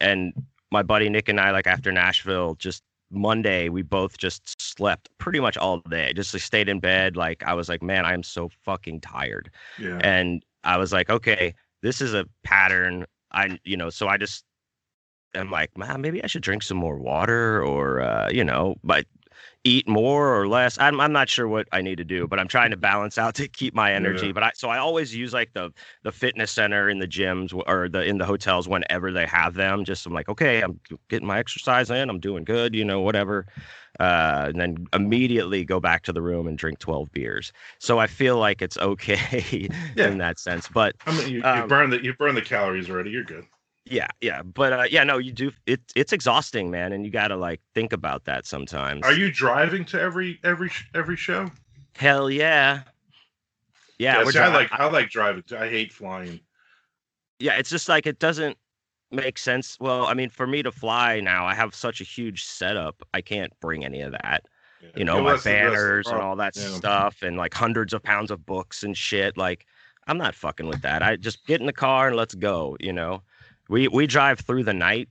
And 0.00 0.32
my 0.70 0.82
buddy 0.82 1.10
Nick 1.10 1.28
and 1.28 1.38
I, 1.38 1.50
like 1.50 1.66
after 1.66 1.92
Nashville, 1.92 2.54
just 2.54 2.82
Monday, 3.10 3.68
we 3.68 3.82
both 3.82 4.18
just 4.18 4.60
slept 4.60 5.08
pretty 5.18 5.40
much 5.40 5.56
all 5.56 5.78
day. 5.88 6.12
Just 6.14 6.34
like, 6.34 6.42
stayed 6.42 6.68
in 6.68 6.80
bed. 6.80 7.16
Like 7.16 7.42
I 7.44 7.54
was 7.54 7.68
like, 7.68 7.82
man, 7.82 8.04
I 8.04 8.12
am 8.14 8.22
so 8.22 8.50
fucking 8.64 9.00
tired. 9.00 9.50
Yeah. 9.78 9.98
And 10.02 10.44
I 10.64 10.76
was 10.76 10.92
like, 10.92 11.10
okay, 11.10 11.54
this 11.82 12.00
is 12.00 12.14
a 12.14 12.26
pattern. 12.44 13.06
I, 13.32 13.58
you 13.64 13.76
know, 13.76 13.90
so 13.90 14.08
I 14.08 14.16
just 14.16 14.44
am 15.34 15.50
like, 15.50 15.76
man, 15.76 16.00
maybe 16.00 16.22
I 16.22 16.26
should 16.26 16.42
drink 16.42 16.62
some 16.62 16.76
more 16.76 16.98
water 16.98 17.62
or, 17.62 18.00
uh, 18.00 18.30
you 18.30 18.44
know, 18.44 18.76
but 18.82 19.06
eat 19.64 19.88
more 19.88 20.38
or 20.38 20.48
less. 20.48 20.78
I'm 20.78 21.00
I'm 21.00 21.12
not 21.12 21.28
sure 21.28 21.48
what 21.48 21.68
I 21.72 21.82
need 21.82 21.98
to 21.98 22.04
do, 22.04 22.26
but 22.26 22.38
I'm 22.38 22.48
trying 22.48 22.70
to 22.70 22.76
balance 22.76 23.18
out 23.18 23.34
to 23.36 23.48
keep 23.48 23.74
my 23.74 23.92
energy. 23.92 24.26
Yeah. 24.26 24.32
But 24.32 24.42
I 24.42 24.52
so 24.54 24.68
I 24.68 24.78
always 24.78 25.14
use 25.14 25.32
like 25.32 25.52
the 25.52 25.72
the 26.02 26.12
fitness 26.12 26.50
center 26.50 26.88
in 26.88 26.98
the 26.98 27.08
gyms 27.08 27.52
or 27.66 27.88
the 27.88 28.04
in 28.04 28.18
the 28.18 28.24
hotels 28.24 28.68
whenever 28.68 29.12
they 29.12 29.26
have 29.26 29.54
them. 29.54 29.84
Just 29.84 30.06
I'm 30.06 30.12
like, 30.12 30.28
okay, 30.28 30.60
I'm 30.60 30.80
getting 31.08 31.26
my 31.26 31.38
exercise 31.38 31.90
in, 31.90 32.08
I'm 32.08 32.20
doing 32.20 32.44
good, 32.44 32.74
you 32.74 32.84
know, 32.84 33.00
whatever. 33.00 33.46
Uh, 34.00 34.46
and 34.48 34.60
then 34.60 34.86
immediately 34.92 35.64
go 35.64 35.80
back 35.80 36.04
to 36.04 36.12
the 36.12 36.22
room 36.22 36.46
and 36.46 36.56
drink 36.56 36.78
12 36.78 37.10
beers. 37.10 37.52
So 37.80 37.98
I 37.98 38.06
feel 38.06 38.38
like 38.38 38.62
it's 38.62 38.78
okay 38.78 39.68
yeah. 39.96 40.06
in 40.06 40.18
that 40.18 40.38
sense. 40.38 40.68
But 40.68 40.94
I 41.04 41.18
mean, 41.18 41.28
you, 41.28 41.42
um, 41.42 41.62
you 41.62 41.66
burn 41.66 41.90
the 41.90 42.04
you 42.04 42.14
burn 42.14 42.34
the 42.34 42.42
calories 42.42 42.88
already. 42.88 43.10
You're 43.10 43.24
good. 43.24 43.44
Yeah, 43.90 44.08
yeah, 44.20 44.42
but 44.42 44.72
uh, 44.72 44.84
yeah, 44.90 45.04
no, 45.04 45.18
you 45.18 45.32
do. 45.32 45.50
It 45.66 45.80
it's 45.94 46.12
exhausting, 46.12 46.70
man, 46.70 46.92
and 46.92 47.04
you 47.04 47.10
got 47.10 47.28
to 47.28 47.36
like 47.36 47.60
think 47.74 47.92
about 47.92 48.24
that 48.24 48.46
sometimes. 48.46 49.04
Are 49.04 49.12
you 49.12 49.30
driving 49.30 49.84
to 49.86 50.00
every 50.00 50.38
every 50.44 50.70
every 50.94 51.16
show? 51.16 51.50
Hell 51.96 52.30
yeah, 52.30 52.82
yeah. 53.98 54.22
yeah 54.22 54.30
see, 54.30 54.38
I 54.38 54.48
like 54.48 54.72
I, 54.72 54.84
I 54.84 54.90
like 54.90 55.10
driving. 55.10 55.44
I 55.56 55.68
hate 55.68 55.92
flying. 55.92 56.40
Yeah, 57.38 57.56
it's 57.58 57.70
just 57.70 57.88
like 57.88 58.06
it 58.06 58.18
doesn't 58.18 58.56
make 59.10 59.38
sense. 59.38 59.78
Well, 59.80 60.06
I 60.06 60.14
mean, 60.14 60.28
for 60.28 60.46
me 60.46 60.62
to 60.62 60.72
fly 60.72 61.20
now, 61.20 61.46
I 61.46 61.54
have 61.54 61.74
such 61.74 62.00
a 62.00 62.04
huge 62.04 62.44
setup. 62.44 63.02
I 63.14 63.20
can't 63.20 63.52
bring 63.60 63.84
any 63.84 64.02
of 64.02 64.12
that. 64.12 64.46
Yeah. 64.82 64.88
You 64.96 65.04
know, 65.04 65.16
yeah, 65.16 65.34
my 65.34 65.36
banners 65.38 66.06
and 66.08 66.20
all 66.20 66.36
that 66.36 66.54
stuff, 66.54 67.22
and 67.22 67.36
like 67.36 67.54
hundreds 67.54 67.92
of 67.92 68.02
pounds 68.02 68.30
of 68.30 68.44
books 68.44 68.82
and 68.82 68.96
shit. 68.96 69.36
Like, 69.36 69.66
I'm 70.06 70.18
not 70.18 70.34
fucking 70.34 70.66
with 70.66 70.82
that. 70.82 71.02
I 71.02 71.16
just 71.16 71.46
get 71.46 71.60
in 71.60 71.66
the 71.66 71.72
car 71.72 72.08
and 72.08 72.16
let's 72.16 72.34
go. 72.34 72.76
You 72.80 72.92
know 72.92 73.22
we 73.68 73.88
we 73.88 74.06
drive 74.06 74.40
through 74.40 74.64
the 74.64 74.74
night. 74.74 75.08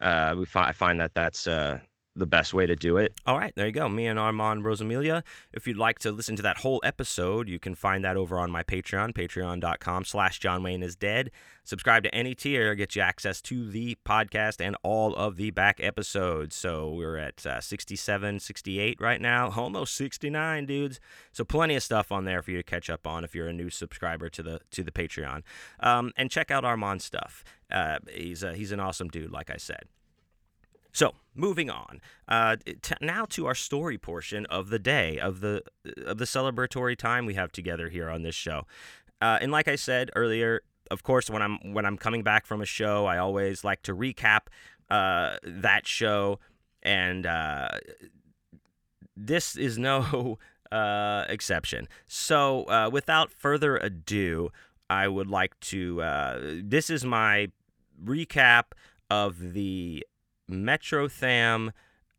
Uh, 0.00 0.34
we 0.38 0.44
find 0.46 0.68
I 0.68 0.72
find 0.72 1.00
that 1.00 1.14
that's 1.14 1.46
uh 1.46 1.80
the 2.18 2.26
best 2.26 2.52
way 2.52 2.66
to 2.66 2.76
do 2.76 2.96
it. 2.96 3.14
All 3.26 3.38
right, 3.38 3.52
there 3.56 3.66
you 3.66 3.72
go. 3.72 3.88
Me 3.88 4.06
and 4.06 4.18
Armand 4.18 4.64
Rosamilia. 4.64 5.22
If 5.52 5.66
you'd 5.66 5.76
like 5.76 5.98
to 6.00 6.12
listen 6.12 6.36
to 6.36 6.42
that 6.42 6.58
whole 6.58 6.80
episode, 6.84 7.48
you 7.48 7.58
can 7.58 7.74
find 7.74 8.04
that 8.04 8.16
over 8.16 8.38
on 8.38 8.50
my 8.50 8.62
Patreon, 8.62 9.14
patreon.com 9.14 10.04
slash 10.04 10.38
John 10.38 10.62
Wayne 10.62 10.82
is 10.82 10.96
dead. 10.96 11.30
Subscribe 11.64 12.02
to 12.04 12.14
any 12.14 12.34
tier, 12.34 12.74
get 12.74 12.96
you 12.96 13.02
access 13.02 13.42
to 13.42 13.68
the 13.68 13.96
podcast 14.06 14.58
and 14.58 14.74
all 14.82 15.14
of 15.14 15.36
the 15.36 15.50
back 15.50 15.80
episodes. 15.82 16.56
So 16.56 16.90
we're 16.90 17.18
at 17.18 17.44
uh, 17.44 17.60
67, 17.60 18.40
68 18.40 19.00
right 19.00 19.20
now, 19.20 19.52
almost 19.56 19.94
69, 19.94 20.64
dudes. 20.64 20.98
So 21.32 21.44
plenty 21.44 21.76
of 21.76 21.82
stuff 21.82 22.10
on 22.10 22.24
there 22.24 22.40
for 22.42 22.52
you 22.52 22.56
to 22.56 22.62
catch 22.62 22.88
up 22.88 23.06
on 23.06 23.22
if 23.22 23.34
you're 23.34 23.48
a 23.48 23.52
new 23.52 23.68
subscriber 23.68 24.28
to 24.30 24.42
the 24.42 24.60
to 24.70 24.82
the 24.82 24.90
Patreon. 24.90 25.42
Um, 25.80 26.12
and 26.16 26.30
check 26.30 26.50
out 26.50 26.64
Armand's 26.64 27.04
stuff. 27.04 27.44
Uh, 27.70 27.98
he's 28.10 28.42
a, 28.42 28.54
he's 28.54 28.72
an 28.72 28.80
awesome 28.80 29.08
dude, 29.08 29.30
like 29.30 29.50
I 29.50 29.58
said. 29.58 29.82
So, 30.98 31.14
moving 31.32 31.70
on. 31.70 32.00
Uh, 32.26 32.56
t- 32.82 32.96
now 33.00 33.24
to 33.26 33.46
our 33.46 33.54
story 33.54 33.98
portion 33.98 34.46
of 34.46 34.68
the 34.68 34.80
day 34.80 35.16
of 35.20 35.38
the 35.38 35.62
of 36.04 36.18
the 36.18 36.24
celebratory 36.24 36.98
time 36.98 37.24
we 37.24 37.34
have 37.34 37.52
together 37.52 37.88
here 37.88 38.10
on 38.10 38.22
this 38.22 38.34
show. 38.34 38.66
Uh, 39.22 39.38
and 39.40 39.52
like 39.52 39.68
I 39.68 39.76
said 39.76 40.10
earlier, 40.16 40.62
of 40.90 41.04
course, 41.04 41.30
when 41.30 41.40
I'm 41.40 41.72
when 41.72 41.86
I'm 41.86 41.98
coming 41.98 42.24
back 42.24 42.46
from 42.46 42.60
a 42.60 42.66
show, 42.66 43.06
I 43.06 43.18
always 43.18 43.62
like 43.62 43.82
to 43.82 43.94
recap 43.94 44.48
uh, 44.90 45.36
that 45.44 45.86
show, 45.86 46.40
and 46.82 47.26
uh, 47.26 47.68
this 49.16 49.54
is 49.54 49.78
no 49.78 50.38
uh, 50.72 51.26
exception. 51.28 51.86
So, 52.08 52.64
uh, 52.64 52.90
without 52.92 53.30
further 53.30 53.76
ado, 53.76 54.50
I 54.90 55.06
would 55.06 55.28
like 55.28 55.60
to. 55.60 56.60
This 56.64 56.90
is 56.90 57.04
my 57.04 57.52
recap 58.04 58.72
of 59.08 59.52
the 59.52 60.04
Metrotham 60.48 61.72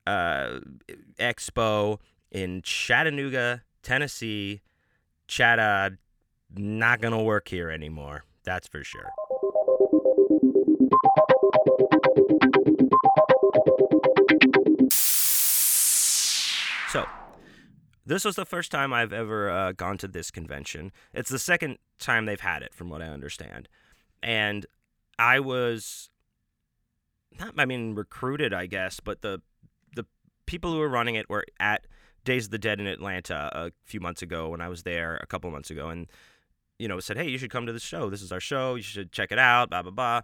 uh, 0.06 0.60
Expo 1.20 2.00
in 2.32 2.62
Chattanooga, 2.62 3.64
Tennessee. 3.84 4.62
Chatta, 5.28 5.98
not 6.56 7.02
gonna 7.02 7.22
work 7.22 7.48
here 7.50 7.70
anymore. 7.70 8.24
That's 8.44 8.68
for 8.68 8.84
sure. 8.84 9.10
So, 16.90 17.06
this 18.08 18.26
was 18.26 18.36
the 18.36 18.46
first 18.46 18.72
time 18.72 18.92
I've 18.92 19.14
ever 19.14 19.52
uh, 19.52 19.72
gone 19.74 20.00
to 20.00 20.08
this 20.08 20.32
convention. 20.32 20.92
It's 21.14 21.30
the 21.30 21.38
second 21.38 21.78
time 22.00 22.26
they've 22.26 22.40
had 22.40 22.64
it, 22.64 22.74
from 22.74 22.90
what 22.90 23.04
I 23.04 23.08
understand. 23.08 23.70
And 24.24 24.66
I 25.20 25.40
was 25.40 26.10
not 27.38 27.54
I 27.58 27.66
mean 27.66 27.96
recruited, 27.96 28.54
I 28.54 28.66
guess, 28.66 29.00
but 29.00 29.22
the 29.22 29.42
the 29.96 30.06
people 30.46 30.72
who 30.72 30.80
were 30.80 30.90
running 30.90 31.16
it 31.16 31.30
were 31.30 31.46
at 31.60 31.86
Days 32.26 32.46
of 32.46 32.52
the 32.52 32.58
Dead 32.58 32.80
in 32.80 32.88
Atlanta 32.88 33.50
a 33.54 33.72
few 33.86 34.00
months 34.00 34.22
ago 34.22 34.50
when 34.50 34.62
I 34.62 34.70
was 34.70 34.84
there 34.84 35.18
a 35.18 35.26
couple 35.26 35.50
months 35.52 35.70
ago 35.70 35.90
and 35.90 36.08
you 36.78 36.88
know 36.88 37.00
said, 37.00 37.18
"Hey, 37.18 37.30
you 37.30 37.38
should 37.38 37.52
come 37.52 37.66
to 37.66 37.74
the 37.74 37.80
show. 37.80 38.10
This 38.10 38.22
is 38.22 38.32
our 38.32 38.40
show. 38.40 38.76
You 38.76 38.82
should 38.82 39.12
check 39.12 39.32
it 39.32 39.40
out." 39.40 39.70
Blah 39.70 39.84
blah 39.84 39.92
blah. 39.92 40.22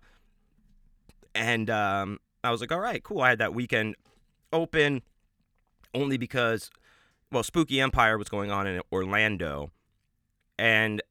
And 1.33 1.69
um, 1.69 2.19
I 2.43 2.51
was 2.51 2.61
like, 2.61 2.71
"All 2.71 2.79
right, 2.79 3.03
cool." 3.03 3.21
I 3.21 3.29
had 3.29 3.39
that 3.39 3.53
weekend 3.53 3.95
open 4.53 5.01
only 5.93 6.17
because 6.17 6.69
well, 7.31 7.43
Spooky 7.43 7.81
Empire 7.81 8.17
was 8.17 8.29
going 8.29 8.51
on 8.51 8.67
in 8.67 8.81
Orlando 8.91 9.71
and 10.57 11.01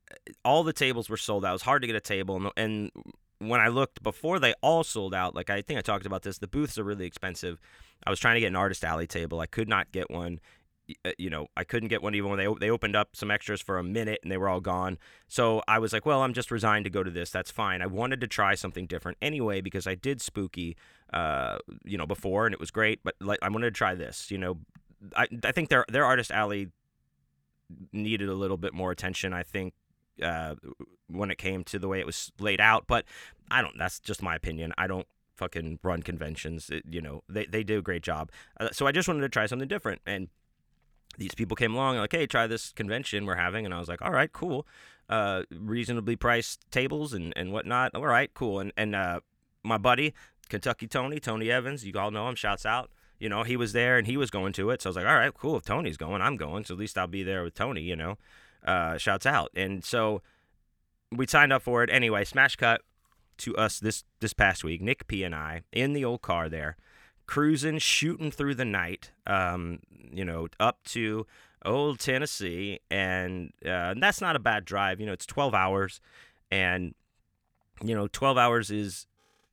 all 0.45 0.63
the 0.63 0.73
tables 0.73 1.09
were 1.09 1.17
sold 1.17 1.45
out. 1.45 1.51
It 1.51 1.53
was 1.53 1.63
hard 1.63 1.83
to 1.83 1.87
get 1.87 1.97
a 1.97 2.01
table 2.01 2.37
and, 2.37 2.51
and 2.57 2.91
when 3.39 3.61
I 3.61 3.69
looked 3.69 4.03
before 4.03 4.39
they 4.39 4.55
all 4.63 4.85
sold 4.85 5.15
out, 5.15 5.35
like 5.35 5.51
I 5.51 5.63
think 5.63 5.79
I 5.79 5.83
talked 5.83 6.07
about 6.07 6.23
this, 6.23 6.39
the 6.39 6.49
booths 6.49 6.79
are 6.79 6.85
really 6.85 7.07
expensive. 7.07 7.61
I 8.07 8.11
was 8.11 8.21
trying 8.21 8.35
to 8.35 8.41
get 8.41 8.49
an 8.49 8.57
artist 8.57 8.85
alley 8.85 9.07
table. 9.07 9.41
I 9.41 9.47
could 9.47 9.69
not 9.69 9.93
get 9.93 10.11
one. 10.11 10.41
Uh, 11.05 11.13
you 11.17 11.31
know, 11.31 11.47
I 11.57 11.65
couldn't 11.65 11.89
get 11.89 12.03
one 12.03 12.15
even 12.15 12.29
when 12.29 12.39
they 12.39 12.47
they 12.61 12.71
opened 12.71 12.95
up 12.95 13.17
some 13.17 13.31
extras 13.31 13.63
for 13.63 13.79
a 13.79 13.83
minute 13.83 14.21
and 14.23 14.31
they 14.31 14.37
were 14.37 14.51
all 14.51 14.61
gone. 14.61 14.99
So 15.29 15.63
I 15.67 15.79
was 15.79 15.95
like, 15.95 16.05
well, 16.05 16.23
I'm 16.23 16.35
just 16.35 16.51
resigned 16.51 16.85
to 16.85 16.91
go 16.91 17.03
to 17.03 17.11
this. 17.11 17.31
That's 17.31 17.51
fine. 17.51 17.81
I 17.81 17.87
wanted 17.87 18.21
to 18.21 18.27
try 18.27 18.55
something 18.55 18.87
different 18.87 19.17
anyway 19.23 19.63
because 19.63 19.87
I 19.87 19.95
did 19.95 20.21
spooky, 20.21 20.77
uh, 21.13 21.57
you 21.85 21.97
know, 21.97 22.07
before 22.07 22.45
and 22.45 22.53
it 22.53 22.61
was 22.61 22.71
great. 22.71 23.01
But 23.03 23.15
like, 23.21 23.39
I 23.41 23.49
wanted 23.49 23.73
to 23.73 23.79
try 23.79 23.95
this. 23.95 24.31
You 24.31 24.37
know, 24.37 24.59
I 25.17 25.27
I 25.43 25.53
think 25.53 25.71
their 25.71 25.87
their 25.89 26.05
artist 26.05 26.31
alley 26.31 26.69
needed 27.93 28.29
a 28.29 28.35
little 28.35 28.59
bit 28.59 28.75
more 28.75 28.91
attention. 28.91 29.33
I 29.33 29.43
think 29.43 29.73
uh, 30.23 30.55
when 31.09 31.31
it 31.31 31.39
came 31.39 31.65
to 31.65 31.79
the 31.79 31.89
way 31.89 32.01
it 32.01 32.07
was 32.07 32.33
laid 32.39 32.61
out. 32.61 32.85
But 32.87 33.05
I 33.51 33.63
don't. 33.63 33.77
That's 33.79 34.01
just 34.01 34.23
my 34.23 34.35
opinion. 34.35 34.73
I 34.79 34.87
don't 34.87 35.07
fucking 35.37 35.81
run 35.83 36.03
conventions. 36.03 36.71
It, 36.71 36.85
you 36.91 37.01
know, 37.01 37.23
they 37.29 37.47
they 37.47 37.63
do 37.63 37.79
a 37.79 37.83
great 37.83 38.03
job. 38.03 38.31
Uh, 38.59 38.69
so 38.73 38.87
I 38.87 38.93
just 38.93 39.09
wanted 39.09 39.23
to 39.23 39.29
try 39.29 39.47
something 39.47 39.69
different, 39.69 40.01
and 40.07 40.29
these 41.19 41.35
people 41.35 41.57
came 41.57 41.75
along 41.75 41.97
like, 41.97 42.13
hey, 42.13 42.27
try 42.27 42.47
this 42.47 42.73
convention 42.73 43.27
we're 43.27 43.37
having, 43.37 43.65
and 43.65 43.75
I 43.75 43.79
was 43.79 43.89
like, 43.89 44.03
all 44.03 44.13
right, 44.13 44.33
cool. 44.33 44.67
Uh, 45.09 45.43
reasonably 45.51 46.17
priced 46.17 46.71
tables 46.71 47.13
and 47.13 47.33
and 47.37 47.53
whatnot. 47.53 47.95
All 47.95 48.07
right, 48.07 48.33
cool. 48.35 48.61
And 48.61 48.73
and 48.77 48.95
uh, 48.95 49.21
my 49.63 49.79
buddy 49.79 50.15
Kentucky 50.49 50.87
Tony, 50.87 51.21
Tony 51.21 51.51
Evans, 51.51 51.85
you 51.85 51.93
all 51.99 52.11
know 52.11 52.29
him. 52.29 52.35
Shouts 52.35 52.67
out. 52.67 52.91
You 53.19 53.29
know, 53.29 53.43
he 53.43 53.57
was 53.57 53.73
there 53.73 53.97
and 53.97 54.07
he 54.07 54.17
was 54.17 54.31
going 54.31 54.53
to 54.55 54.71
it. 54.71 54.83
So 54.83 54.89
I 54.89 54.91
was 54.91 54.97
like, 54.97 55.07
all 55.07 55.15
right, 55.15 55.33
cool. 55.33 55.57
If 55.57 55.65
Tony's 55.65 55.97
going, 55.97 56.21
I'm 56.21 56.37
going. 56.37 56.65
So 56.65 56.75
at 56.75 56.81
least 56.81 56.99
I'll 56.99 57.07
be 57.07 57.23
there 57.23 57.43
with 57.43 57.55
Tony, 57.55 57.81
you 57.81 57.97
know. 57.97 58.19
Uh, 58.65 58.97
shouts 58.97 59.27
out. 59.27 59.51
And 59.55 59.85
so 59.85 60.23
we 61.13 61.27
signed 61.27 61.53
up 61.53 61.63
for 61.63 61.83
it 61.83 61.91
anyway. 61.91 62.25
Smash 62.25 62.57
cut 62.57 62.81
to 63.39 63.57
us 63.57 63.79
this 63.79 64.05
this 64.21 64.33
past 64.33 64.65
week. 64.65 64.81
Nick 64.81 65.07
P 65.07 65.23
and 65.23 65.35
I 65.35 65.63
in 65.73 65.93
the 65.93 66.05
old 66.05 66.23
car 66.23 66.49
there, 66.49 66.77
cruising, 67.27 67.79
shooting 67.79 68.31
through 68.31 68.55
the 68.55 68.65
night. 68.65 69.11
Um, 69.27 69.81
you 70.13 70.25
know, 70.25 70.49
up 70.61 70.83
to 70.85 71.27
old 71.65 71.99
Tennessee, 71.99 72.81
and, 72.91 73.53
uh, 73.65 73.93
and 73.93 74.03
that's 74.03 74.21
not 74.21 74.37
a 74.37 74.41
bad 74.41 74.65
drive. 74.65 75.01
You 75.01 75.07
know, 75.07 75.13
it's 75.13 75.27
12 75.27 75.55
hours, 75.55 76.01
and 76.51 76.95
you 77.83 77.95
know, 77.95 78.07
12 78.07 78.39
hours 78.39 78.71
is 78.71 79.07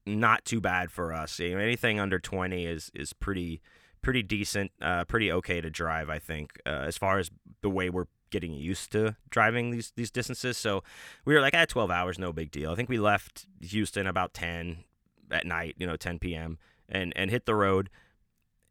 not 0.06 0.46
too 0.46 0.62
bad 0.62 0.92
for 0.92 1.14
us. 1.14 1.40
You 1.40 1.56
know, 1.56 1.60
anything 1.60 2.00
under 2.00 2.20
20 2.20 2.66
is 2.66 2.92
is 2.94 3.14
pretty 3.14 3.62
pretty 4.02 4.24
decent, 4.24 4.72
uh, 4.82 5.06
pretty 5.06 5.32
okay 5.32 5.62
to 5.62 5.70
drive. 5.70 6.10
I 6.10 6.20
think 6.20 6.60
uh, 6.66 6.86
as 6.88 6.98
far 6.98 7.20
as 7.20 7.30
the 7.62 7.70
way 7.70 7.90
we're 7.90 8.08
getting 8.32 8.54
used 8.54 8.92
to 8.94 9.16
driving 9.30 9.72
these 9.72 9.94
these 9.96 10.12
distances. 10.12 10.58
So 10.58 10.84
we 11.26 11.34
were 11.34 11.42
like, 11.42 11.54
at 11.54 11.70
12 11.70 11.92
hours, 11.92 12.18
no 12.18 12.34
big 12.34 12.52
deal. 12.52 12.72
I 12.72 12.76
think 12.76 12.90
we 12.90 13.00
left 13.00 13.46
Houston 13.62 14.08
about 14.08 14.34
10 14.34 14.84
at 15.30 15.46
night, 15.46 15.76
you 15.78 15.86
know, 15.86 15.96
10 15.96 16.20
p.m. 16.20 16.58
and 16.90 17.14
and 17.16 17.30
hit 17.30 17.46
the 17.46 17.56
road 17.56 17.90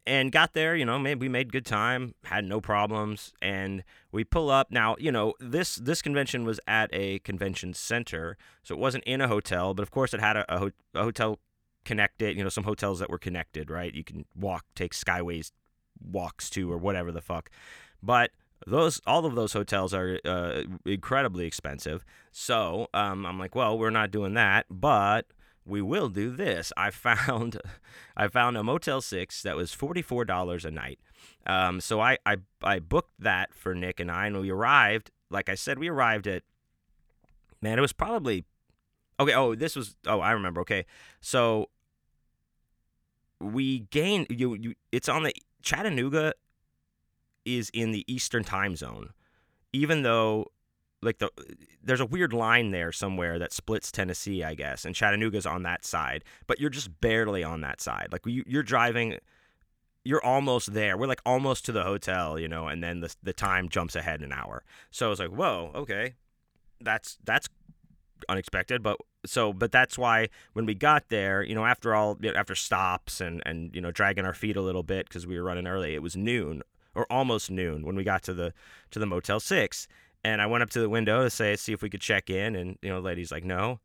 and 0.05 0.31
got 0.31 0.53
there. 0.53 0.75
You 0.75 0.85
know, 0.85 0.99
maybe 0.99 1.25
we 1.25 1.29
made 1.29 1.51
good 1.51 1.65
time, 1.65 2.15
had 2.25 2.45
no 2.45 2.59
problems, 2.59 3.33
and 3.41 3.83
we 4.11 4.23
pull 4.23 4.49
up. 4.49 4.71
Now, 4.71 4.95
you 4.99 5.11
know, 5.11 5.33
this 5.39 5.75
this 5.75 6.01
convention 6.01 6.43
was 6.43 6.59
at 6.67 6.89
a 6.93 7.19
convention 7.19 7.73
center, 7.73 8.37
so 8.63 8.75
it 8.75 8.79
wasn't 8.79 9.03
in 9.05 9.21
a 9.21 9.27
hotel, 9.27 9.73
but 9.73 9.83
of 9.83 9.91
course 9.91 10.13
it 10.13 10.19
had 10.19 10.37
a, 10.37 10.55
a, 10.55 10.59
ho- 10.59 10.71
a 10.95 11.03
hotel 11.03 11.39
connected. 11.85 12.37
You 12.37 12.43
know, 12.43 12.49
some 12.49 12.63
hotels 12.63 12.99
that 12.99 13.09
were 13.09 13.17
connected, 13.19 13.69
right? 13.69 13.93
You 13.93 14.03
can 14.03 14.25
walk, 14.35 14.65
take 14.75 14.93
skyways 14.93 15.51
walks 16.03 16.49
to 16.51 16.71
or 16.71 16.77
whatever 16.77 17.11
the 17.11 17.21
fuck. 17.21 17.49
But 18.01 18.31
those 18.67 19.01
all 19.07 19.25
of 19.25 19.35
those 19.35 19.53
hotels 19.53 19.93
are 19.93 20.19
uh, 20.25 20.63
incredibly 20.85 21.45
expensive. 21.45 22.05
So 22.31 22.87
um, 22.93 23.25
I'm 23.25 23.39
like, 23.39 23.55
well, 23.55 23.77
we're 23.77 23.89
not 23.89 24.11
doing 24.11 24.33
that, 24.35 24.65
but 24.69 25.27
we 25.65 25.81
will 25.81 26.09
do 26.09 26.31
this. 26.31 26.71
I 26.77 26.91
found 26.91 27.59
I 28.17 28.27
found 28.27 28.57
a 28.57 28.63
Motel 28.63 29.01
Six 29.01 29.41
that 29.43 29.55
was 29.55 29.73
forty 29.73 30.01
four 30.01 30.25
dollars 30.25 30.65
a 30.65 30.71
night. 30.71 30.99
Um, 31.45 31.81
so 31.81 31.99
I, 31.99 32.17
I 32.25 32.37
I 32.63 32.79
booked 32.79 33.13
that 33.19 33.53
for 33.53 33.73
Nick 33.73 33.99
and 33.99 34.11
I, 34.11 34.27
and 34.27 34.39
we 34.39 34.49
arrived. 34.49 35.11
Like 35.29 35.49
I 35.49 35.55
said, 35.55 35.79
we 35.79 35.87
arrived 35.87 36.27
at 36.27 36.43
man, 37.61 37.77
it 37.77 37.81
was 37.81 37.93
probably 37.93 38.45
okay. 39.19 39.33
Oh, 39.33 39.55
this 39.55 39.75
was 39.75 39.95
oh 40.07 40.19
I 40.19 40.31
remember. 40.31 40.61
Okay, 40.61 40.85
so 41.19 41.69
we 43.39 43.79
gained 43.91 44.27
you 44.29 44.53
you. 44.55 44.75
It's 44.91 45.09
on 45.09 45.23
the 45.23 45.33
Chattanooga 45.61 46.33
is 47.45 47.69
in 47.73 47.91
the 47.91 48.05
Eastern 48.11 48.43
time 48.43 48.75
zone, 48.75 49.09
even 49.73 50.03
though 50.03 50.47
like 51.01 51.17
the 51.17 51.29
there's 51.83 51.99
a 51.99 52.05
weird 52.05 52.33
line 52.33 52.71
there 52.71 52.91
somewhere 52.91 53.39
that 53.39 53.51
splits 53.51 53.91
Tennessee, 53.91 54.43
I 54.43 54.53
guess, 54.53 54.85
and 54.85 54.95
Chattanooga's 54.95 55.45
on 55.45 55.63
that 55.63 55.83
side, 55.85 56.23
but 56.47 56.59
you're 56.59 56.69
just 56.69 57.01
barely 57.01 57.43
on 57.43 57.61
that 57.61 57.81
side. 57.81 58.09
Like 58.11 58.25
you, 58.25 58.43
you're 58.45 58.63
driving, 58.63 59.17
you're 60.03 60.23
almost 60.23 60.73
there. 60.73 60.97
We're 60.97 61.07
like 61.07 61.21
almost 61.25 61.65
to 61.65 61.71
the 61.71 61.83
hotel, 61.83 62.39
you 62.39 62.47
know, 62.47 62.67
and 62.67 62.83
then 62.83 62.99
the 63.01 63.13
the 63.23 63.33
time 63.33 63.69
jumps 63.69 63.95
ahead 63.95 64.21
an 64.21 64.31
hour. 64.31 64.63
So 64.91 65.07
I 65.07 65.09
was 65.09 65.19
like, 65.19 65.31
whoa, 65.31 65.71
okay, 65.73 66.13
that's 66.79 67.17
that's 67.23 67.49
unexpected, 68.29 68.83
but 68.83 68.97
so 69.25 69.53
but 69.53 69.71
that's 69.71 69.97
why 69.97 70.29
when 70.53 70.67
we 70.67 70.75
got 70.75 71.09
there, 71.09 71.41
you 71.41 71.55
know, 71.55 71.65
after 71.65 71.95
all, 71.95 72.17
after 72.35 72.53
stops 72.53 73.21
and 73.21 73.41
and 73.45 73.73
you 73.75 73.81
know 73.81 73.91
dragging 73.91 74.25
our 74.25 74.33
feet 74.33 74.55
a 74.55 74.61
little 74.61 74.83
bit 74.83 75.07
because 75.07 75.25
we 75.25 75.37
were 75.37 75.43
running 75.43 75.67
early, 75.67 75.95
it 75.95 76.03
was 76.03 76.15
noon 76.15 76.61
or 76.95 77.05
almost 77.11 77.49
noon 77.51 77.85
when 77.85 77.95
we 77.95 78.03
got 78.03 78.23
to 78.23 78.33
the 78.33 78.53
to 78.91 78.99
the 78.99 79.05
Motel 79.05 79.39
Six, 79.39 79.87
and 80.23 80.41
I 80.41 80.45
went 80.45 80.63
up 80.63 80.69
to 80.71 80.79
the 80.79 80.89
window 80.89 81.23
to 81.23 81.29
say 81.29 81.55
see 81.55 81.73
if 81.73 81.81
we 81.81 81.89
could 81.89 82.01
check 82.01 82.29
in, 82.29 82.55
and 82.55 82.77
you 82.81 82.89
know, 82.89 82.95
the 83.01 83.05
lady's 83.05 83.31
like, 83.31 83.43
no. 83.43 83.79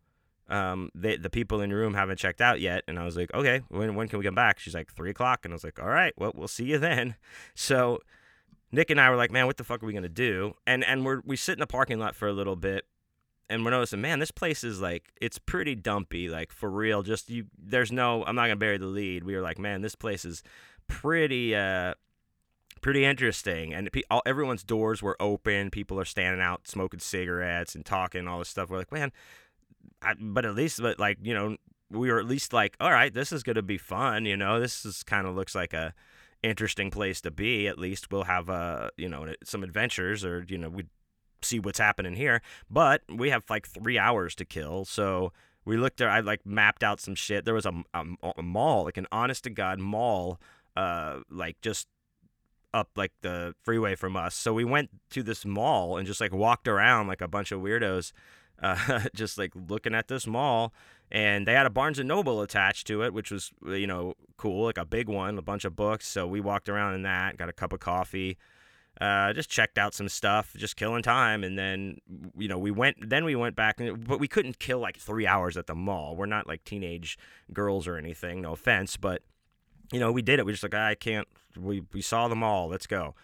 um, 0.48 0.90
they, 0.94 1.16
the 1.16 1.30
people 1.30 1.60
in 1.60 1.70
your 1.70 1.78
room 1.80 1.94
haven't 1.94 2.18
checked 2.18 2.40
out 2.40 2.60
yet. 2.60 2.84
And 2.86 2.98
I 2.98 3.04
was 3.04 3.16
like, 3.16 3.32
okay, 3.34 3.62
when, 3.68 3.94
when 3.94 4.08
can 4.08 4.18
we 4.18 4.24
come 4.24 4.34
back? 4.34 4.58
She's 4.58 4.74
like, 4.74 4.92
three 4.92 5.10
o'clock. 5.10 5.44
And 5.44 5.52
I 5.52 5.56
was 5.56 5.64
like, 5.64 5.80
all 5.80 5.88
right, 5.88 6.12
well, 6.16 6.32
we'll 6.34 6.48
see 6.48 6.64
you 6.64 6.78
then. 6.78 7.16
So 7.54 8.00
Nick 8.70 8.90
and 8.90 9.00
I 9.00 9.10
were 9.10 9.16
like, 9.16 9.30
man, 9.30 9.46
what 9.46 9.56
the 9.56 9.64
fuck 9.64 9.82
are 9.82 9.86
we 9.86 9.92
to 9.94 10.08
do? 10.08 10.54
And, 10.66 10.84
and 10.84 11.04
we're, 11.04 11.20
we 11.24 11.36
sit 11.36 11.52
in 11.54 11.60
the 11.60 11.66
parking 11.66 11.98
lot 11.98 12.14
for 12.14 12.28
a 12.28 12.32
little 12.32 12.56
bit 12.56 12.84
and 13.48 13.64
we're 13.64 13.70
noticing, 13.70 14.00
man, 14.00 14.18
this 14.18 14.30
place 14.30 14.62
is 14.62 14.80
like, 14.80 15.12
it's 15.20 15.38
pretty 15.38 15.74
dumpy, 15.74 16.28
like 16.28 16.52
for 16.52 16.70
real. 16.70 17.02
Just 17.02 17.30
you, 17.30 17.46
there's 17.58 17.90
no, 17.90 18.24
I'm 18.24 18.36
not 18.36 18.48
to 18.48 18.56
bury 18.56 18.78
the 18.78 18.86
lead. 18.86 19.24
We 19.24 19.34
were 19.34 19.42
like, 19.42 19.58
man, 19.58 19.82
this 19.82 19.94
place 19.94 20.24
is 20.24 20.42
pretty, 20.86 21.54
uh, 21.54 21.94
pretty 22.86 23.04
interesting. 23.04 23.74
And 23.74 23.90
pe- 23.90 24.04
all, 24.08 24.22
everyone's 24.24 24.62
doors 24.62 25.02
were 25.02 25.16
open. 25.18 25.70
People 25.72 25.98
are 25.98 26.04
standing 26.04 26.40
out 26.40 26.68
smoking 26.68 27.00
cigarettes 27.00 27.74
and 27.74 27.84
talking 27.84 28.28
all 28.28 28.38
this 28.38 28.48
stuff. 28.48 28.70
We're 28.70 28.78
like, 28.78 28.92
man, 28.92 29.10
I, 30.00 30.14
but 30.20 30.46
at 30.46 30.54
least, 30.54 30.80
but 30.80 30.96
like, 31.00 31.18
you 31.20 31.34
know, 31.34 31.56
we 31.90 32.12
were 32.12 32.20
at 32.20 32.26
least 32.26 32.52
like, 32.52 32.76
all 32.78 32.92
right, 32.92 33.12
this 33.12 33.32
is 33.32 33.42
going 33.42 33.56
to 33.56 33.62
be 33.62 33.76
fun. 33.76 34.24
You 34.24 34.36
know, 34.36 34.60
this 34.60 34.86
is 34.86 35.02
kind 35.02 35.26
of 35.26 35.34
looks 35.34 35.52
like 35.52 35.72
a 35.72 35.94
interesting 36.44 36.92
place 36.92 37.20
to 37.22 37.32
be. 37.32 37.66
At 37.66 37.76
least 37.76 38.12
we'll 38.12 38.22
have, 38.22 38.48
uh, 38.48 38.90
you 38.96 39.08
know, 39.08 39.34
some 39.42 39.64
adventures 39.64 40.24
or, 40.24 40.46
you 40.48 40.56
know, 40.56 40.68
we 40.68 40.84
see 41.42 41.58
what's 41.58 41.80
happening 41.80 42.14
here. 42.14 42.40
But 42.70 43.02
we 43.12 43.30
have 43.30 43.42
like 43.50 43.66
three 43.66 43.98
hours 43.98 44.36
to 44.36 44.44
kill. 44.44 44.84
So 44.84 45.32
we 45.64 45.76
looked 45.76 45.96
there, 45.96 46.08
I 46.08 46.20
like 46.20 46.46
mapped 46.46 46.84
out 46.84 47.00
some 47.00 47.16
shit. 47.16 47.46
There 47.46 47.54
was 47.54 47.66
a, 47.66 47.82
a, 47.92 48.04
a 48.38 48.42
mall, 48.44 48.84
like 48.84 48.96
an 48.96 49.08
honest 49.10 49.42
to 49.42 49.50
God 49.50 49.80
mall, 49.80 50.40
uh, 50.76 51.22
like 51.28 51.60
just 51.62 51.88
up 52.76 52.90
like 52.96 53.12
the 53.22 53.54
freeway 53.62 53.94
from 53.94 54.16
us. 54.16 54.34
So 54.34 54.52
we 54.52 54.64
went 54.64 54.90
to 55.10 55.22
this 55.22 55.44
mall 55.44 55.96
and 55.96 56.06
just 56.06 56.20
like 56.20 56.32
walked 56.32 56.68
around 56.68 57.06
like 57.06 57.20
a 57.20 57.28
bunch 57.28 57.52
of 57.52 57.60
weirdos 57.60 58.12
uh, 58.62 59.00
just 59.14 59.38
like 59.38 59.52
looking 59.68 59.94
at 59.94 60.08
this 60.08 60.26
mall 60.26 60.72
and 61.10 61.46
they 61.46 61.52
had 61.52 61.66
a 61.66 61.70
Barnes 61.70 61.98
and 61.98 62.08
Noble 62.08 62.42
attached 62.42 62.86
to 62.88 63.02
it, 63.02 63.14
which 63.14 63.30
was 63.30 63.52
you 63.64 63.86
know 63.86 64.14
cool, 64.36 64.64
like 64.64 64.78
a 64.78 64.84
big 64.84 65.08
one, 65.08 65.38
a 65.38 65.42
bunch 65.42 65.64
of 65.64 65.76
books. 65.76 66.06
So 66.06 66.26
we 66.26 66.40
walked 66.40 66.68
around 66.68 66.94
in 66.94 67.02
that, 67.02 67.36
got 67.36 67.48
a 67.48 67.52
cup 67.52 67.72
of 67.72 67.80
coffee, 67.80 68.36
uh, 69.00 69.32
just 69.32 69.48
checked 69.48 69.78
out 69.78 69.94
some 69.94 70.08
stuff, 70.08 70.52
just 70.56 70.76
killing 70.76 71.02
time, 71.02 71.44
and 71.44 71.56
then 71.56 71.98
you 72.36 72.48
know 72.48 72.58
we 72.58 72.70
went. 72.70 73.08
Then 73.08 73.24
we 73.24 73.36
went 73.36 73.54
back, 73.54 73.78
but 73.78 74.18
we 74.18 74.28
couldn't 74.28 74.58
kill 74.58 74.78
like 74.80 74.96
three 74.96 75.26
hours 75.26 75.56
at 75.56 75.66
the 75.66 75.74
mall. 75.74 76.16
We're 76.16 76.26
not 76.26 76.48
like 76.48 76.64
teenage 76.64 77.18
girls 77.52 77.86
or 77.86 77.96
anything. 77.96 78.42
No 78.42 78.52
offense, 78.52 78.96
but 78.96 79.22
you 79.92 80.00
know 80.00 80.12
we 80.12 80.22
did 80.22 80.38
it. 80.38 80.46
We 80.46 80.52
just 80.52 80.62
like 80.62 80.74
I 80.74 80.94
can't. 80.94 81.28
We 81.58 81.82
we 81.92 82.02
saw 82.02 82.28
them 82.28 82.42
all. 82.42 82.68
Let's 82.68 82.86
go. 82.86 83.14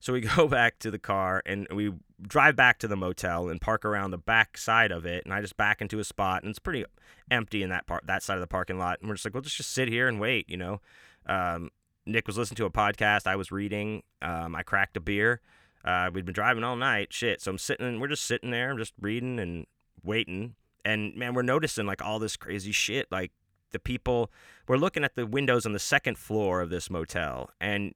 So 0.00 0.12
we 0.12 0.20
go 0.36 0.46
back 0.46 0.78
to 0.80 0.90
the 0.90 0.98
car 0.98 1.42
and 1.46 1.66
we 1.72 1.92
drive 2.22 2.56
back 2.56 2.78
to 2.78 2.88
the 2.88 2.96
motel 2.96 3.48
and 3.48 3.60
park 3.60 3.84
around 3.84 4.10
the 4.10 4.18
back 4.18 4.56
side 4.58 4.92
of 4.92 5.04
it. 5.04 5.24
And 5.24 5.34
I 5.34 5.40
just 5.40 5.56
back 5.56 5.80
into 5.80 5.98
a 5.98 6.04
spot 6.04 6.42
and 6.42 6.50
it's 6.50 6.58
pretty 6.58 6.84
empty 7.30 7.62
in 7.62 7.70
that 7.70 7.86
part, 7.86 8.06
that 8.06 8.22
side 8.22 8.34
of 8.34 8.40
the 8.40 8.46
parking 8.46 8.78
lot. 8.78 9.00
And 9.00 9.08
we're 9.08 9.14
just 9.14 9.24
like, 9.24 9.34
well, 9.34 9.42
let's 9.42 9.54
just 9.54 9.72
sit 9.72 9.88
here 9.88 10.08
and 10.08 10.20
wait, 10.20 10.48
you 10.48 10.56
know. 10.56 10.80
Um, 11.26 11.70
Nick 12.06 12.26
was 12.26 12.38
listening 12.38 12.56
to 12.56 12.66
a 12.66 12.70
podcast. 12.70 13.26
I 13.26 13.36
was 13.36 13.50
reading. 13.50 14.02
Um, 14.22 14.54
I 14.54 14.62
cracked 14.62 14.96
a 14.96 15.00
beer. 15.00 15.40
Uh, 15.84 16.10
we'd 16.12 16.24
been 16.24 16.34
driving 16.34 16.64
all 16.64 16.76
night. 16.76 17.12
Shit. 17.12 17.40
So 17.40 17.50
I'm 17.50 17.58
sitting. 17.58 18.00
We're 18.00 18.08
just 18.08 18.24
sitting 18.24 18.50
there, 18.50 18.70
I'm 18.70 18.78
just 18.78 18.94
reading 19.00 19.38
and 19.38 19.66
waiting. 20.02 20.54
And 20.84 21.16
man, 21.16 21.34
we're 21.34 21.42
noticing 21.42 21.86
like 21.86 22.04
all 22.04 22.18
this 22.18 22.36
crazy 22.36 22.72
shit. 22.72 23.10
Like 23.10 23.32
the 23.76 23.80
people. 23.80 24.30
We're 24.66 24.78
looking 24.78 25.04
at 25.04 25.14
the 25.14 25.26
windows 25.26 25.66
on 25.66 25.72
the 25.72 25.78
second 25.78 26.18
floor 26.18 26.60
of 26.60 26.70
this 26.70 26.90
motel, 26.90 27.50
and 27.60 27.94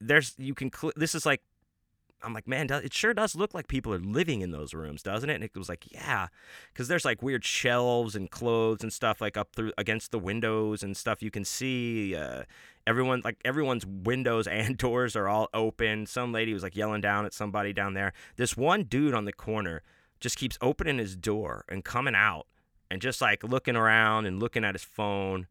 there's 0.00 0.34
you 0.38 0.54
can 0.54 0.70
this 0.96 1.14
is 1.14 1.24
like 1.24 1.42
I'm 2.22 2.34
like, 2.34 2.48
man, 2.48 2.68
it 2.70 2.92
sure 2.92 3.14
does 3.14 3.36
look 3.36 3.54
like 3.54 3.68
people 3.68 3.94
are 3.94 4.00
living 4.00 4.40
in 4.40 4.50
those 4.50 4.74
rooms, 4.74 5.02
doesn't 5.02 5.30
it? 5.30 5.36
And 5.36 5.44
it 5.44 5.56
was 5.56 5.68
like, 5.68 5.90
yeah, 5.92 6.28
because 6.72 6.88
there's 6.88 7.04
like 7.04 7.22
weird 7.22 7.44
shelves 7.44 8.16
and 8.16 8.30
clothes 8.30 8.82
and 8.82 8.92
stuff 8.92 9.20
like 9.20 9.36
up 9.36 9.54
through 9.54 9.72
against 9.78 10.10
the 10.10 10.18
windows 10.18 10.82
and 10.82 10.96
stuff. 10.96 11.22
You 11.22 11.30
can 11.30 11.44
see 11.44 12.16
uh, 12.16 12.42
everyone, 12.86 13.22
like 13.24 13.38
everyone's 13.44 13.86
windows 13.86 14.46
and 14.48 14.76
doors 14.76 15.14
are 15.14 15.28
all 15.28 15.48
open. 15.54 16.06
Some 16.06 16.32
lady 16.32 16.52
was 16.52 16.62
like 16.62 16.76
yelling 16.76 17.00
down 17.00 17.24
at 17.24 17.32
somebody 17.32 17.72
down 17.72 17.94
there. 17.94 18.12
This 18.36 18.56
one 18.56 18.82
dude 18.82 19.14
on 19.14 19.24
the 19.24 19.32
corner 19.32 19.82
just 20.20 20.36
keeps 20.36 20.58
opening 20.60 20.98
his 20.98 21.14
door 21.14 21.64
and 21.68 21.84
coming 21.84 22.16
out 22.16 22.46
and 22.90 23.02
just 23.02 23.20
like 23.20 23.44
looking 23.44 23.76
around 23.76 24.26
and 24.26 24.40
looking 24.40 24.64
at 24.64 24.74
his 24.74 24.84
phone, 24.84 25.46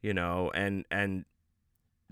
you 0.00 0.14
know, 0.14 0.50
and 0.54 0.84
and 0.90 1.24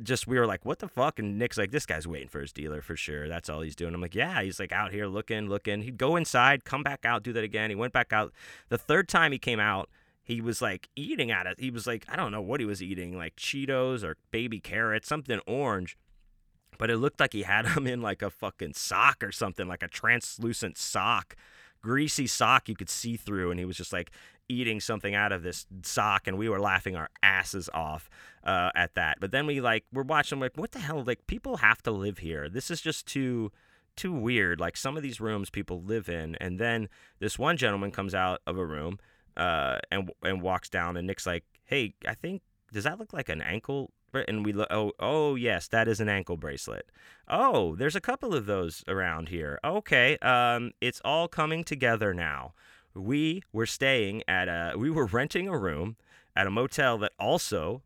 just 0.02 0.26
we 0.26 0.38
were 0.38 0.46
like, 0.46 0.64
what 0.64 0.78
the 0.78 0.88
fuck? 0.88 1.18
And 1.18 1.38
Nick's 1.38 1.58
like, 1.58 1.72
this 1.72 1.86
guy's 1.86 2.06
waiting 2.06 2.28
for 2.28 2.40
his 2.40 2.52
dealer 2.52 2.80
for 2.80 2.96
sure. 2.96 3.28
That's 3.28 3.48
all 3.48 3.60
he's 3.60 3.76
doing. 3.76 3.94
I'm 3.94 4.00
like, 4.00 4.14
yeah, 4.14 4.42
he's 4.42 4.58
like 4.58 4.72
out 4.72 4.92
here 4.92 5.06
looking, 5.06 5.48
looking. 5.48 5.82
He'd 5.82 5.98
go 5.98 6.16
inside, 6.16 6.64
come 6.64 6.82
back 6.82 7.04
out, 7.04 7.22
do 7.22 7.32
that 7.34 7.44
again. 7.44 7.70
He 7.70 7.76
went 7.76 7.92
back 7.92 8.12
out. 8.12 8.32
The 8.68 8.78
third 8.78 9.08
time 9.08 9.32
he 9.32 9.38
came 9.38 9.60
out, 9.60 9.90
he 10.22 10.40
was 10.40 10.62
like 10.62 10.88
eating 10.96 11.30
at 11.30 11.46
it. 11.46 11.60
He 11.60 11.70
was 11.70 11.86
like, 11.86 12.06
I 12.08 12.16
don't 12.16 12.32
know 12.32 12.40
what 12.40 12.60
he 12.60 12.66
was 12.66 12.82
eating, 12.82 13.16
like 13.16 13.36
Cheetos 13.36 14.02
or 14.02 14.16
baby 14.30 14.60
carrots, 14.60 15.08
something 15.08 15.40
orange. 15.46 15.98
But 16.78 16.90
it 16.90 16.96
looked 16.96 17.20
like 17.20 17.32
he 17.32 17.42
had 17.42 17.66
them 17.74 17.86
in 17.86 18.00
like 18.00 18.22
a 18.22 18.30
fucking 18.30 18.74
sock 18.74 19.22
or 19.22 19.32
something, 19.32 19.68
like 19.68 19.82
a 19.82 19.88
translucent 19.88 20.78
sock 20.78 21.36
greasy 21.82 22.26
sock 22.26 22.68
you 22.68 22.74
could 22.74 22.90
see 22.90 23.16
through 23.16 23.50
and 23.50 23.58
he 23.58 23.64
was 23.64 23.76
just 23.76 23.92
like 23.92 24.10
eating 24.48 24.80
something 24.80 25.14
out 25.14 25.32
of 25.32 25.42
this 25.42 25.66
sock 25.82 26.26
and 26.26 26.36
we 26.36 26.48
were 26.48 26.60
laughing 26.60 26.96
our 26.96 27.08
asses 27.22 27.70
off 27.72 28.10
uh, 28.44 28.70
at 28.74 28.94
that. 28.94 29.18
But 29.20 29.30
then 29.30 29.46
we 29.46 29.60
like 29.60 29.84
we're 29.92 30.02
watching 30.02 30.40
like 30.40 30.56
what 30.56 30.72
the 30.72 30.80
hell 30.80 31.02
like 31.04 31.26
people 31.26 31.58
have 31.58 31.82
to 31.82 31.90
live 31.90 32.18
here. 32.18 32.48
This 32.48 32.70
is 32.70 32.80
just 32.80 33.06
too 33.06 33.52
too 33.96 34.12
weird. 34.12 34.60
Like 34.60 34.76
some 34.76 34.96
of 34.96 35.02
these 35.02 35.20
rooms 35.20 35.50
people 35.50 35.82
live 35.82 36.08
in 36.08 36.36
and 36.36 36.58
then 36.58 36.88
this 37.18 37.38
one 37.38 37.56
gentleman 37.56 37.90
comes 37.90 38.14
out 38.14 38.40
of 38.46 38.58
a 38.58 38.64
room 38.66 38.98
uh, 39.36 39.78
and 39.90 40.10
and 40.22 40.42
walks 40.42 40.68
down 40.68 40.96
and 40.96 41.06
nick's 41.06 41.26
like 41.26 41.44
hey 41.64 41.94
i 42.06 42.14
think 42.14 42.42
does 42.72 42.84
that 42.84 42.98
look 42.98 43.12
like 43.12 43.28
an 43.28 43.40
ankle 43.40 43.90
and 44.12 44.44
we 44.44 44.52
look 44.52 44.68
oh 44.70 44.92
oh 44.98 45.34
yes 45.34 45.68
that 45.68 45.88
is 45.88 46.00
an 46.00 46.08
ankle 46.08 46.36
bracelet. 46.36 46.86
Oh 47.28 47.76
there's 47.76 47.96
a 47.96 48.00
couple 48.00 48.34
of 48.34 48.46
those 48.46 48.84
around 48.88 49.28
here. 49.28 49.58
Okay 49.64 50.18
um 50.18 50.72
it's 50.80 51.00
all 51.04 51.28
coming 51.28 51.64
together 51.64 52.14
now. 52.14 52.54
We 52.94 53.42
were 53.52 53.66
staying 53.66 54.22
at 54.26 54.48
a 54.48 54.74
we 54.76 54.90
were 54.90 55.06
renting 55.06 55.48
a 55.48 55.58
room 55.58 55.96
at 56.36 56.46
a 56.46 56.50
motel 56.50 56.98
that 56.98 57.12
also 57.18 57.82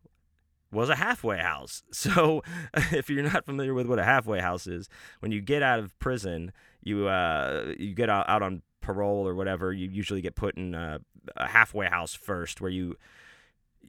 was 0.71 0.89
a 0.89 0.95
halfway 0.95 1.39
house. 1.39 1.81
So 1.91 2.43
if 2.91 3.09
you're 3.09 3.23
not 3.23 3.45
familiar 3.45 3.73
with 3.73 3.87
what 3.87 3.99
a 3.99 4.03
halfway 4.03 4.39
house 4.39 4.67
is, 4.67 4.89
when 5.19 5.31
you 5.31 5.41
get 5.41 5.63
out 5.63 5.79
of 5.79 5.97
prison, 5.99 6.51
you 6.83 7.07
uh, 7.07 7.73
you 7.79 7.95
get 7.95 8.09
out, 8.09 8.41
on 8.41 8.61
parole 8.81 9.27
or 9.27 9.33
whatever, 9.33 9.73
you 9.73 9.89
usually 9.89 10.21
get 10.21 10.35
put 10.35 10.55
in 10.55 10.75
a, 10.75 10.99
a 11.35 11.47
halfway 11.47 11.87
house 11.87 12.13
first, 12.13 12.61
where 12.61 12.69
you 12.69 12.97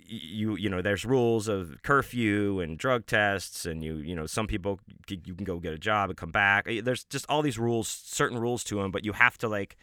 you 0.09 0.57
you 0.57 0.68
know 0.68 0.82
there's 0.82 1.04
rules 1.04 1.48
of 1.48 1.82
curfew 1.82 2.61
and 2.61 2.78
drug 2.78 3.07
tests 3.07 3.66
and 3.66 3.82
you 3.82 3.96
you 3.96 4.14
know 4.14 4.26
some 4.26 4.46
people 4.46 4.80
you 5.09 5.34
can 5.34 5.44
go 5.44 5.59
get 5.59 5.72
a 5.72 5.78
job 5.78 6.11
and 6.11 6.16
come 6.16 6.30
back 6.30 6.66
eh, 6.68 6.80
there's 6.82 7.04
just 7.04 7.26
all 7.28 7.42
these 7.42 7.59
rules 7.59 7.88
certain 7.88 8.38
rules 8.38 8.64
to 8.64 8.76
them 8.76 8.90
but 8.90 9.04
you 9.04 9.12
have 9.12 9.36
to 9.38 9.48
like 9.48 9.76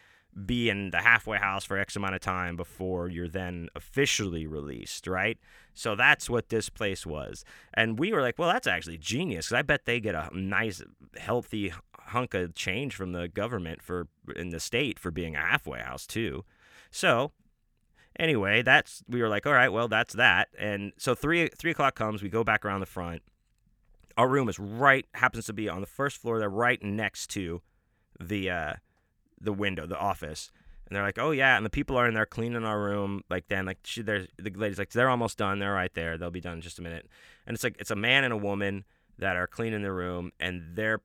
be 0.45 0.69
in 0.69 0.89
the 0.91 0.97
halfway 0.97 1.38
house 1.38 1.63
for 1.63 1.78
X 1.78 1.95
amount 1.95 2.15
of 2.15 2.21
time 2.21 2.55
before 2.55 3.07
you're 3.07 3.28
then 3.28 3.69
officially 3.76 4.47
released, 4.47 5.07
right? 5.07 5.38
So 5.74 5.95
that's 5.95 6.30
what 6.30 6.49
this 6.49 6.69
place 6.69 7.05
was. 7.05 7.45
And 7.74 7.99
we 7.99 8.11
were 8.11 8.21
like, 8.21 8.38
well, 8.38 8.51
that's 8.51 8.67
actually 8.67 8.97
genius 8.97 9.51
I 9.51 9.61
bet 9.61 9.86
they 9.86 9.99
get 9.99 10.15
a 10.15 10.30
nice, 10.34 10.82
healthy 11.17 11.74
hunk 12.07 12.34
of 12.34 12.53
change 12.55 12.95
from 12.95 13.11
the 13.11 13.28
government 13.28 13.82
for 13.82 14.07
in 14.36 14.49
the 14.49 14.59
state 14.59 14.99
for 14.99 15.11
being 15.11 15.36
a 15.36 15.39
halfway 15.39 15.80
house 15.80 16.05
too. 16.05 16.43
So 16.91 17.32
anyway, 18.20 18.61
that's 18.61 19.03
we 19.07 19.22
were 19.22 19.30
like, 19.30 19.45
all 19.45 19.53
right, 19.53 19.70
well, 19.70 19.88
that's 19.88 20.14
that. 20.14 20.49
And 20.57 20.93
so 20.97 21.16
three 21.16 21.49
three 21.57 21.72
o'clock 21.72 21.95
comes, 21.95 22.22
we 22.22 22.30
go 22.30 22.43
back 22.43 22.66
around 22.66 22.80
the 22.80 22.86
front. 22.86 23.22
Our 24.18 24.28
room 24.28 24.47
is 24.49 24.59
right 24.59 25.05
happens 25.16 25.45
to 25.47 25.53
be 25.53 25.70
on 25.70 25.82
the 25.82 25.88
first 25.88 26.18
floor. 26.18 26.39
They're 26.39 26.49
right 26.49 26.82
next 26.84 27.28
to 27.32 27.61
the 28.20 28.49
uh, 28.49 28.74
the 29.39 29.53
window, 29.53 29.86
the 29.86 29.97
office. 29.97 30.51
And 30.88 30.95
they're 30.95 31.03
like, 31.03 31.18
oh 31.18 31.32
yeah, 31.32 31.57
and 31.57 31.66
the 31.66 31.70
people 31.70 31.97
are 31.97 32.07
in 32.07 32.14
there 32.14 32.26
cleaning 32.26 32.66
our 32.66 32.80
room. 32.80 33.24
Like 33.30 33.47
then, 33.47 33.66
like 33.66 33.80
she, 33.84 34.01
there's 34.01 34.28
the 34.38 34.51
lady's 34.51 34.78
like, 34.78 34.91
they're 34.91 35.09
almost 35.09 35.38
done. 35.38 35.59
They're 35.59 35.74
right 35.74 35.93
there. 35.93 36.18
They'll 36.18 36.30
be 36.30 36.41
done 36.41 36.55
in 36.55 36.61
just 36.61 36.78
a 36.78 36.82
minute. 36.82 37.07
And 37.47 37.55
it's 37.55 37.64
like 37.64 37.78
it's 37.80 37.91
a 37.91 37.95
man 37.95 38.24
and 38.24 38.34
a 38.34 38.38
woman 38.38 38.84
that 39.18 39.36
are 39.36 39.47
cleaning 39.47 39.82
the 39.82 39.91
room, 39.91 40.32
and 40.39 40.76
they're 40.76 41.01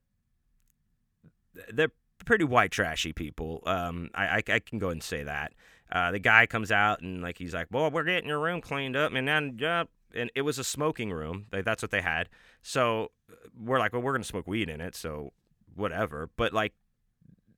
they're 1.72 1.92
pretty 2.24 2.44
white 2.44 2.70
trashy 2.70 3.12
people. 3.12 3.62
Um, 3.66 4.10
I, 4.14 4.26
I, 4.26 4.42
I 4.54 4.58
can 4.60 4.78
go 4.78 4.90
and 4.90 5.02
say 5.02 5.24
that. 5.24 5.52
Uh, 5.90 6.10
the 6.10 6.18
guy 6.18 6.46
comes 6.46 6.70
out 6.70 7.00
and 7.00 7.22
like 7.22 7.38
he's 7.38 7.54
like, 7.54 7.68
well, 7.70 7.90
we're 7.90 8.04
getting 8.04 8.28
your 8.28 8.40
room 8.40 8.60
cleaned 8.60 8.96
up, 8.96 9.12
and 9.14 9.26
then 9.26 9.58
and 10.14 10.30
it 10.34 10.42
was 10.42 10.58
a 10.58 10.64
smoking 10.64 11.10
room. 11.12 11.46
Like, 11.52 11.64
that's 11.64 11.82
what 11.82 11.90
they 11.90 12.02
had. 12.02 12.28
So 12.62 13.10
we're 13.58 13.78
like, 13.78 13.92
well, 13.92 14.02
we're 14.02 14.12
gonna 14.12 14.24
smoke 14.24 14.46
weed 14.46 14.68
in 14.68 14.80
it, 14.80 14.94
so 14.94 15.32
whatever. 15.74 16.30
But 16.36 16.52
like 16.52 16.74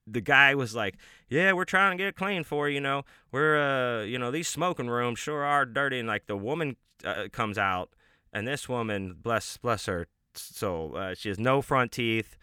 the 0.06 0.20
guy 0.20 0.54
was 0.54 0.74
like, 0.74 0.96
"Yeah, 1.28 1.52
we're 1.52 1.64
trying 1.64 1.96
to 1.96 2.02
get 2.02 2.08
it 2.08 2.16
clean 2.16 2.44
for 2.44 2.68
you. 2.68 2.80
Know, 2.80 3.04
we're 3.32 3.58
uh, 3.60 4.02
you 4.04 4.18
know, 4.18 4.30
these 4.30 4.48
smoking 4.48 4.88
rooms 4.88 5.18
sure 5.18 5.44
are 5.44 5.64
dirty." 5.64 5.98
And 5.98 6.08
like 6.08 6.26
the 6.26 6.36
woman 6.36 6.76
uh, 7.04 7.28
comes 7.32 7.58
out, 7.58 7.90
and 8.32 8.46
this 8.46 8.68
woman, 8.68 9.16
bless 9.20 9.56
bless 9.56 9.86
her 9.86 10.06
soul, 10.34 10.96
uh, 10.96 11.14
she 11.14 11.28
has 11.28 11.38
no 11.38 11.62
front 11.62 11.92
teeth, 11.92 12.36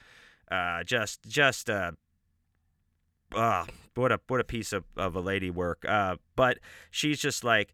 uh, 0.52 0.84
just 0.84 1.24
just 1.28 1.70
uh, 1.70 1.92
uh, 3.36 3.66
what 3.96 4.12
a 4.12 4.20
what 4.28 4.40
a 4.40 4.44
piece 4.44 4.74
of, 4.74 4.86
of 4.96 5.16
a 5.16 5.20
lady 5.20 5.50
work. 5.50 5.86
Uh, 5.88 6.18
but 6.36 6.60
she's 6.92 7.20
just 7.20 7.44
like, 7.44 7.74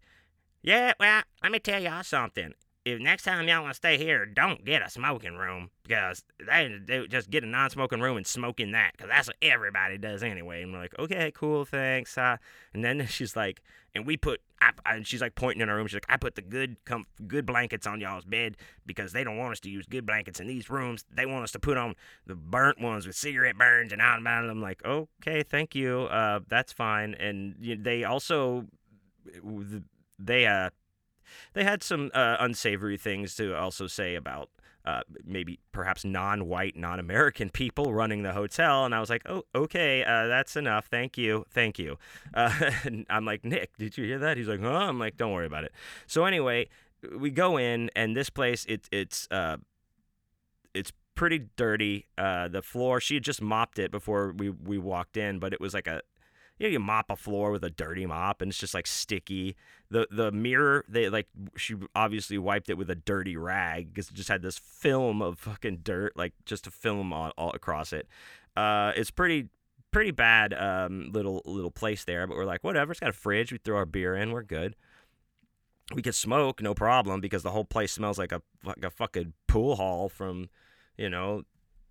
yeah, 0.62 0.94
well, 1.00 1.24
let 1.42 1.52
me 1.52 1.60
tell 1.60 1.82
y'all 1.82 2.04
something. 2.04 2.54
If 2.86 3.00
next 3.00 3.24
time 3.24 3.48
y'all 3.48 3.62
want 3.62 3.74
to 3.74 3.78
stay 3.78 3.98
here, 3.98 4.26
don't 4.26 4.66
get 4.66 4.82
a 4.82 4.90
smoking 4.90 5.36
room 5.36 5.70
because 5.84 6.24
they, 6.46 6.80
they 6.86 7.08
just 7.08 7.30
get 7.30 7.44
a 7.44 7.48
non-smoking 7.48 8.02
room 8.02 8.18
and 8.18 8.28
smoke 8.28 8.60
in 8.60 8.72
that 8.72 8.92
because 8.92 9.08
that's 9.10 9.28
what 9.28 9.38
everybody 9.42 9.98
does 9.98 10.22
anyway. 10.22 10.64
And 10.64 10.74
we're 10.74 10.80
like, 10.80 11.00
okay, 11.00 11.32
cool, 11.34 11.64
thanks. 11.64 12.18
Uh, 12.18 12.38
and 12.74 12.84
then 12.84 13.06
she's 13.10 13.38
like, 13.38 13.62
and 13.96 14.06
we 14.06 14.18
put, 14.18 14.42
I, 14.60 14.72
and 14.86 15.08
she's 15.08 15.22
like 15.22 15.36
pointing 15.36 15.62
in 15.62 15.70
her 15.70 15.76
room. 15.76 15.88
She's 15.88 15.96
like, 15.96 16.08
I 16.10 16.18
put 16.18 16.36
the 16.36 16.42
good, 16.42 16.76
good 17.26 17.46
blankets 17.46 17.88
on 17.88 18.02
y'all's 18.02 18.26
bed 18.26 18.58
because 18.86 19.14
they 19.14 19.24
don't 19.24 19.38
want 19.38 19.54
us 19.54 19.60
to 19.62 19.70
use 19.70 19.86
good 19.86 20.06
blankets 20.06 20.42
in 20.42 20.48
these 20.48 20.70
rooms. 20.70 21.06
They 21.10 21.26
want 21.26 21.44
us 21.44 21.52
to 21.52 21.60
put 21.60 21.78
on 21.78 21.96
the 22.26 22.36
burnt 22.36 22.82
ones 22.82 23.08
with 23.08 23.16
cigarette 23.16 23.58
burns 23.58 23.94
and 23.94 24.02
and 24.02 24.28
on. 24.28 24.50
I'm 24.50 24.62
like, 24.62 24.84
okay, 24.84 25.44
thank 25.44 25.74
you. 25.74 26.02
Uh, 26.04 26.42
that's 26.50 26.74
fine. 26.74 27.14
And 27.14 27.56
you 27.62 27.78
they 27.78 28.04
also, 28.04 28.66
they 30.20 30.48
uh 30.48 30.72
they 31.54 31.64
had 31.64 31.84
some 31.84 32.12
uh, 32.14 32.38
unsavory 32.40 32.98
things 32.98 33.36
to 33.36 33.56
also 33.56 33.88
say 33.88 34.16
about 34.16 34.50
uh, 34.86 35.02
maybe 35.24 35.60
perhaps 35.72 36.04
non-white, 36.04 36.76
non-American 36.76 37.50
people 37.50 37.94
running 37.94 38.24
the 38.24 38.34
hotel, 38.34 38.86
and 38.86 38.94
I 38.94 39.00
was 39.00 39.10
like, 39.10 39.22
"Oh, 39.26 39.44
okay, 39.56 40.04
uh, 40.04 40.28
that's 40.28 40.56
enough. 40.56 40.88
Thank 40.88 41.18
you, 41.18 41.46
thank 41.50 41.80
you." 41.80 41.98
Uh, 42.34 42.72
I'm 43.10 43.26
like, 43.26 43.46
"Nick, 43.46 43.78
did 43.78 43.98
you 43.98 44.06
hear 44.06 44.20
that?" 44.20 44.38
He's 44.38 44.48
like, 44.48 44.62
"Huh?" 44.62 44.72
I'm 44.72 45.00
like, 45.00 45.16
"Don't 45.16 45.32
worry 45.32 45.46
about 45.46 45.64
it." 45.64 45.72
So 46.06 46.26
anyway, 46.26 46.68
we 47.18 47.32
go 47.32 47.58
in, 47.58 47.92
and 47.96 48.16
this 48.16 48.30
place, 48.30 48.66
it, 48.66 48.90
it's 48.92 49.28
uh, 49.32 49.58
it's 50.74 50.92
pretty 51.16 51.48
dirty. 51.56 52.08
Uh, 52.18 52.50
the 52.50 52.62
floor, 52.62 53.00
she 53.00 53.14
had 53.16 53.24
just 53.24 53.42
mopped 53.42 53.80
it 53.80 53.90
before 53.90 54.34
we 54.34 54.50
we 54.50 54.78
walked 54.78 55.16
in, 55.16 55.40
but 55.40 55.54
it 55.54 55.62
was 55.62 55.74
like 55.74 55.88
a 55.88 56.02
you 56.58 56.68
know, 56.68 56.72
you 56.72 56.80
mop 56.80 57.10
a 57.10 57.16
floor 57.16 57.52
with 57.52 57.64
a 57.64 57.70
dirty 57.70 58.06
mop 58.06 58.42
and 58.42 58.50
it's 58.50 58.60
just 58.60 58.74
like 58.74 58.88
sticky. 58.88 59.56
The 59.90 60.08
the 60.12 60.32
mirror, 60.32 60.86
they 60.88 61.10
like 61.10 61.28
she 61.58 61.76
obviously 61.96 62.38
wiped 62.38 62.70
it 62.70 62.78
with 62.78 62.90
a 62.90 62.96
dirty 62.96 63.36
rag 63.36 63.94
because 63.94 64.10
it 64.10 64.14
just 64.14 64.30
had 64.30 64.42
this 64.42 64.58
film 64.58 65.22
of 65.22 65.40
fucking 65.40 65.80
dirt, 65.84 66.16
like 66.16 66.34
just 66.46 66.68
a 66.68 66.72
film 66.72 67.12
all, 67.14 67.52
across 67.54 67.94
it. 67.94 68.08
Uh, 68.56 68.92
it's 68.96 69.12
pretty 69.12 69.50
pretty 69.92 70.12
bad 70.12 70.54
um, 70.54 71.12
little 71.14 71.42
little 71.46 71.72
place 71.72 72.04
there, 72.04 72.28
but 72.28 72.38
we're 72.38 72.46
like 72.46 72.64
whatever. 72.64 72.92
It's 72.92 73.00
got 73.00 73.10
a 73.10 73.14
fridge. 73.14 73.52
We 73.52 73.58
throw 73.58 73.78
our 73.78 73.86
beer 73.86 74.16
in. 74.16 74.32
We're 74.32 74.44
good. 74.44 74.76
We 75.94 76.02
can 76.02 76.14
smoke, 76.14 76.62
no 76.62 76.74
problem, 76.74 77.20
because 77.20 77.44
the 77.44 77.52
whole 77.52 77.66
place 77.66 77.92
smells 77.92 78.18
like 78.18 78.32
a 78.32 78.42
like 78.64 78.84
a 78.84 78.90
fucking 78.90 79.34
pool 79.48 79.76
hall 79.76 80.10
from, 80.10 80.50
you 80.98 81.10
know, 81.10 81.44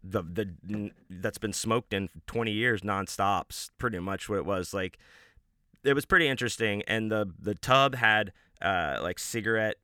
the 0.05 0.23
the 0.23 0.91
that's 1.09 1.39
been 1.39 1.53
smoked 1.53 1.93
in 1.93 2.09
20 2.27 2.51
years 2.51 2.83
nonstop. 2.83 3.71
Pretty 3.79 3.99
much 3.99 4.29
what 4.29 4.39
it 4.39 4.47
was 4.47 4.75
like. 4.75 4.99
It 5.85 5.95
was 5.95 6.05
pretty 6.05 6.29
interesting, 6.29 6.83
and 6.87 7.11
the 7.11 7.31
the 7.39 7.55
tub 7.55 7.95
had 7.95 8.33
uh, 8.61 8.99
like 9.03 9.19
cigarette 9.19 9.77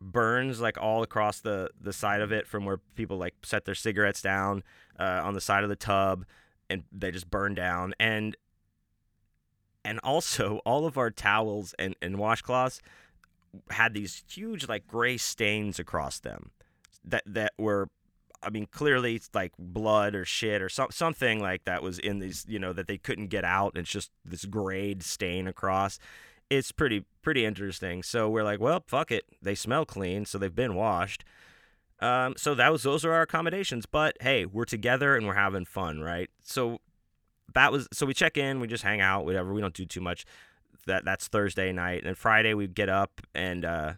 burns 0.00 0.60
like 0.60 0.76
all 0.80 1.02
across 1.02 1.40
the 1.40 1.70
the 1.80 1.92
side 1.92 2.20
of 2.20 2.32
it 2.32 2.46
from 2.46 2.64
where 2.64 2.78
people 2.94 3.16
like 3.16 3.34
set 3.42 3.64
their 3.64 3.74
cigarettes 3.74 4.20
down 4.20 4.62
uh, 4.98 5.20
on 5.24 5.34
the 5.34 5.40
side 5.40 5.64
of 5.64 5.70
the 5.70 5.76
tub, 5.76 6.24
and 6.68 6.84
they 6.92 7.10
just 7.10 7.30
burn 7.30 7.54
down. 7.54 7.94
And 7.98 8.36
and 9.84 10.00
also 10.02 10.60
all 10.64 10.86
of 10.86 10.98
our 10.98 11.10
towels 11.10 11.74
and, 11.78 11.94
and 12.00 12.16
washcloths 12.16 12.80
had 13.70 13.94
these 13.94 14.24
huge 14.28 14.68
like 14.68 14.86
gray 14.86 15.16
stains 15.16 15.78
across 15.78 16.18
them 16.18 16.50
that 17.04 17.22
that 17.26 17.52
were 17.58 17.88
I 18.44 18.50
mean, 18.50 18.66
clearly 18.70 19.16
it's 19.16 19.30
like 19.34 19.52
blood 19.58 20.14
or 20.14 20.24
shit 20.24 20.62
or 20.62 20.68
some, 20.68 20.88
something 20.90 21.40
like 21.40 21.64
that 21.64 21.82
was 21.82 21.98
in 21.98 22.18
these, 22.18 22.44
you 22.48 22.58
know, 22.58 22.72
that 22.72 22.86
they 22.86 22.98
couldn't 22.98 23.28
get 23.28 23.44
out. 23.44 23.76
It's 23.76 23.90
just 23.90 24.10
this 24.24 24.44
grade 24.44 25.02
stain 25.02 25.46
across. 25.46 25.98
It's 26.50 26.72
pretty 26.72 27.04
pretty 27.22 27.44
interesting. 27.44 28.02
So 28.02 28.28
we're 28.28 28.44
like, 28.44 28.60
well, 28.60 28.84
fuck 28.86 29.10
it. 29.10 29.24
They 29.42 29.54
smell 29.54 29.84
clean, 29.84 30.26
so 30.26 30.38
they've 30.38 30.54
been 30.54 30.74
washed. 30.74 31.24
Um, 32.00 32.34
so 32.36 32.54
that 32.54 32.70
was 32.70 32.82
those 32.82 33.04
are 33.04 33.12
our 33.12 33.22
accommodations. 33.22 33.86
But 33.86 34.16
hey, 34.20 34.44
we're 34.44 34.64
together 34.64 35.16
and 35.16 35.26
we're 35.26 35.34
having 35.34 35.64
fun, 35.64 36.00
right? 36.00 36.28
So 36.42 36.80
that 37.54 37.72
was 37.72 37.88
so 37.92 38.06
we 38.06 38.14
check 38.14 38.36
in, 38.36 38.60
we 38.60 38.66
just 38.66 38.84
hang 38.84 39.00
out, 39.00 39.24
whatever. 39.24 39.52
We 39.52 39.60
don't 39.60 39.74
do 39.74 39.86
too 39.86 40.00
much. 40.00 40.24
That 40.86 41.04
that's 41.04 41.28
Thursday 41.28 41.72
night, 41.72 42.04
and 42.04 42.16
Friday 42.18 42.52
we 42.52 42.66
get 42.66 42.90
up 42.90 43.22
and 43.34 43.64
uh, 43.64 43.94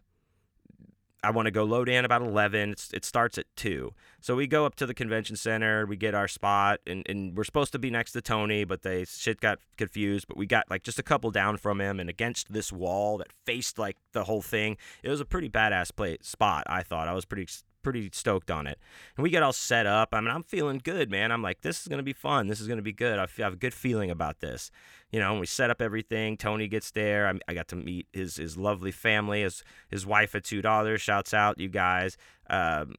I 1.26 1.30
want 1.30 1.46
to 1.46 1.50
go 1.50 1.64
load 1.64 1.88
in 1.88 2.04
about 2.04 2.22
11. 2.22 2.70
It's, 2.70 2.92
it 2.92 3.04
starts 3.04 3.36
at 3.36 3.46
2. 3.56 3.92
So 4.20 4.36
we 4.36 4.46
go 4.46 4.64
up 4.64 4.76
to 4.76 4.86
the 4.86 4.94
convention 4.94 5.34
center. 5.34 5.84
We 5.84 5.96
get 5.96 6.14
our 6.14 6.28
spot, 6.28 6.78
and, 6.86 7.04
and 7.08 7.36
we're 7.36 7.42
supposed 7.42 7.72
to 7.72 7.80
be 7.80 7.90
next 7.90 8.12
to 8.12 8.20
Tony, 8.20 8.62
but 8.62 8.82
they 8.82 9.04
shit 9.04 9.40
got 9.40 9.58
confused. 9.76 10.28
But 10.28 10.36
we 10.36 10.46
got 10.46 10.70
like 10.70 10.84
just 10.84 11.00
a 11.00 11.02
couple 11.02 11.32
down 11.32 11.56
from 11.56 11.80
him 11.80 11.98
and 11.98 12.08
against 12.08 12.52
this 12.52 12.72
wall 12.72 13.18
that 13.18 13.32
faced 13.44 13.76
like 13.76 13.96
the 14.12 14.24
whole 14.24 14.42
thing. 14.42 14.76
It 15.02 15.08
was 15.08 15.20
a 15.20 15.24
pretty 15.24 15.48
badass 15.48 15.94
play, 15.94 16.18
spot, 16.22 16.62
I 16.68 16.84
thought. 16.84 17.08
I 17.08 17.12
was 17.12 17.24
pretty 17.24 17.48
pretty 17.86 18.10
stoked 18.12 18.50
on 18.50 18.66
it. 18.66 18.80
And 19.16 19.22
we 19.22 19.30
get 19.30 19.44
all 19.44 19.52
set 19.52 19.86
up. 19.86 20.08
I 20.12 20.20
mean, 20.20 20.32
I'm 20.32 20.42
feeling 20.42 20.80
good, 20.82 21.08
man. 21.08 21.30
I'm 21.30 21.40
like, 21.40 21.60
this 21.60 21.80
is 21.80 21.86
going 21.86 22.00
to 22.00 22.02
be 22.02 22.12
fun. 22.12 22.48
This 22.48 22.60
is 22.60 22.66
going 22.66 22.78
to 22.78 22.82
be 22.82 22.92
good. 22.92 23.16
I 23.20 23.28
have 23.38 23.52
a 23.52 23.56
good 23.56 23.72
feeling 23.72 24.10
about 24.10 24.40
this. 24.40 24.72
You 25.12 25.20
know, 25.20 25.30
and 25.30 25.40
we 25.40 25.46
set 25.46 25.70
up 25.70 25.80
everything. 25.80 26.36
Tony 26.36 26.66
gets 26.66 26.90
there. 26.90 27.28
I, 27.28 27.38
I 27.46 27.54
got 27.54 27.68
to 27.68 27.76
meet 27.76 28.08
his 28.12 28.36
his 28.36 28.56
lovely 28.56 28.90
family, 28.90 29.42
his 29.42 29.62
his 29.88 30.04
wife 30.04 30.34
two 30.42 30.60
daughters. 30.62 31.00
Shouts 31.00 31.32
out, 31.32 31.60
you 31.60 31.68
guys. 31.68 32.16
Um, 32.50 32.96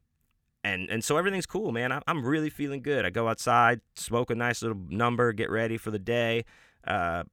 and 0.63 0.89
and 0.89 1.03
so 1.03 1.17
everything's 1.17 1.45
cool, 1.45 1.73
man. 1.73 1.91
I, 1.91 2.01
I'm 2.07 2.25
really 2.25 2.49
feeling 2.49 2.81
good. 2.81 3.05
I 3.05 3.09
go 3.09 3.27
outside, 3.27 3.81
smoke 3.95 4.31
a 4.31 4.35
nice 4.35 4.61
little 4.61 4.81
number, 4.87 5.33
get 5.33 5.49
ready 5.49 5.77
for 5.77 5.91
the 5.91 5.99
day. 5.99 6.45
Uh, 6.85 7.25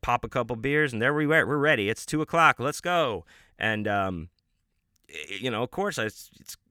pop 0.00 0.24
a 0.24 0.30
couple 0.30 0.56
beers, 0.56 0.94
and 0.94 1.02
there 1.02 1.12
we 1.12 1.26
were. 1.26 1.46
We're 1.46 1.58
ready. 1.58 1.90
It's 1.90 2.06
two 2.06 2.22
o'clock. 2.22 2.58
Let's 2.58 2.80
go. 2.80 3.26
And 3.58 3.86
um, 3.86 4.30
you 5.28 5.50
know, 5.50 5.62
of 5.62 5.70
course, 5.70 5.98
I, 5.98 6.08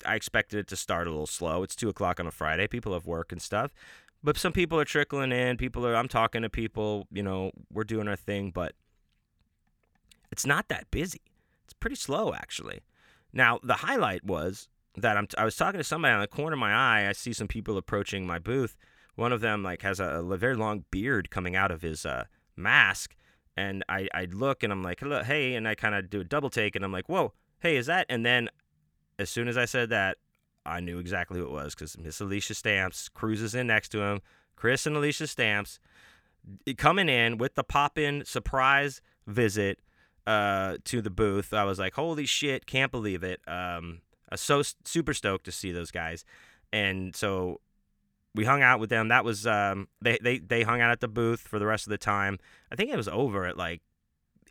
I 0.06 0.16
expected 0.16 0.60
it 0.60 0.68
to 0.68 0.76
start 0.76 1.08
a 1.08 1.12
little 1.12 1.28
slow. 1.28 1.64
It's 1.64 1.76
two 1.76 1.90
o'clock 1.90 2.20
on 2.20 2.28
a 2.28 2.32
Friday. 2.32 2.68
People 2.68 2.94
have 2.94 3.06
work 3.06 3.32
and 3.32 3.42
stuff, 3.42 3.72
but 4.24 4.38
some 4.38 4.54
people 4.54 4.80
are 4.80 4.86
trickling 4.86 5.32
in. 5.32 5.58
People 5.58 5.86
are. 5.86 5.96
I'm 5.96 6.08
talking 6.08 6.42
to 6.42 6.50
people. 6.50 7.08
You 7.12 7.24
know, 7.24 7.52
we're 7.72 7.84
doing 7.84 8.08
our 8.08 8.16
thing, 8.16 8.52
but 8.52 8.74
it's 10.32 10.46
not 10.46 10.70
that 10.70 10.90
busy. 10.92 11.22
It's 11.66 11.74
pretty 11.74 11.96
slow, 11.96 12.34
actually. 12.34 12.82
Now, 13.34 13.60
the 13.64 13.76
highlight 13.76 14.24
was 14.26 14.70
that 14.96 15.18
I'm. 15.18 15.28
I 15.38 15.46
was 15.46 15.56
talking 15.56 15.80
to 15.80 15.84
somebody 15.84 16.14
on 16.14 16.22
the 16.22 16.28
corner 16.28 16.54
of 16.54 16.60
my 16.60 16.74
eye. 16.74 17.08
I 17.08 17.12
see 17.14 17.34
some 17.34 17.48
people 17.48 17.78
approaching 17.78 18.26
my 18.26 18.40
booth. 18.40 18.76
One 19.16 19.34
of 19.34 19.42
them 19.42 19.62
like 19.62 19.82
has 19.82 20.00
a, 20.00 20.06
a 20.06 20.38
very 20.38 20.56
long 20.56 20.86
beard 20.90 21.30
coming 21.30 21.56
out 21.56 21.72
of 21.72 21.82
his 21.82 22.06
uh, 22.06 22.26
mask, 22.56 23.16
and 23.56 23.84
I 23.88 24.08
I 24.14 24.26
look 24.26 24.64
and 24.64 24.74
I'm 24.74 24.82
like, 24.82 25.00
hey, 25.26 25.54
and 25.54 25.68
I 25.68 25.76
kind 25.76 25.96
of 25.96 26.10
do 26.10 26.22
a 26.22 26.24
double 26.24 26.50
take, 26.50 26.76
and 26.76 26.84
I'm 26.84 26.92
like, 26.92 27.08
whoa 27.08 27.34
hey, 27.62 27.78
is 27.78 27.86
that? 27.86 28.06
And 28.10 28.26
then 28.26 28.50
as 29.18 29.30
soon 29.30 29.48
as 29.48 29.58
I 29.58 29.66
said 29.66 29.90
that, 29.90 30.18
I 30.66 30.80
knew 30.80 31.00
exactly 31.00 31.40
who 31.40 31.46
it 31.46 31.52
was 31.52 31.74
because 31.74 31.98
Miss 31.98 32.20
Alicia 32.20 32.54
Stamps 32.54 33.10
cruises 33.10 33.56
in 33.56 33.68
next 33.68 33.90
to 33.90 34.02
him. 34.02 34.22
Chris 34.56 34.86
and 34.86 34.96
Alicia 34.96 35.28
Stamps 35.28 35.80
coming 36.78 37.10
in 37.10 37.38
with 37.38 37.56
the 37.56 37.64
pop 37.64 37.98
in 37.98 38.26
surprise 38.26 39.02
visit 39.26 39.80
uh, 40.28 40.78
to 40.86 41.02
the 41.02 41.10
booth. 41.10 41.54
I 41.54 41.64
was 41.64 41.80
like, 41.80 41.96
holy 41.96 42.26
shit, 42.26 42.66
can't 42.66 42.92
believe 42.92 43.24
it. 43.24 43.42
Um, 43.48 44.02
I 44.30 44.36
was 44.36 44.42
so 44.42 44.62
super 44.86 45.14
stoked 45.14 45.46
to 45.46 45.52
see 45.52 45.72
those 45.72 45.92
guys. 45.92 46.26
And 46.72 47.16
so 47.16 47.60
we 48.34 48.46
hung 48.46 48.62
out 48.62 48.80
with 48.80 48.90
them. 48.90 49.10
That 49.10 49.26
was 49.26 49.46
um, 49.46 49.88
they, 50.02 50.18
they 50.22 50.40
they 50.40 50.64
hung 50.64 50.80
out 50.80 50.92
at 50.92 51.02
the 51.02 51.08
booth 51.08 51.42
for 51.42 51.60
the 51.60 51.66
rest 51.66 51.86
of 51.86 51.92
the 51.92 51.98
time. 51.98 52.40
I 52.72 52.76
think 52.76 52.92
it 52.92 52.98
was 52.98 53.08
over 53.08 53.46
at 53.46 53.58
like 53.58 53.82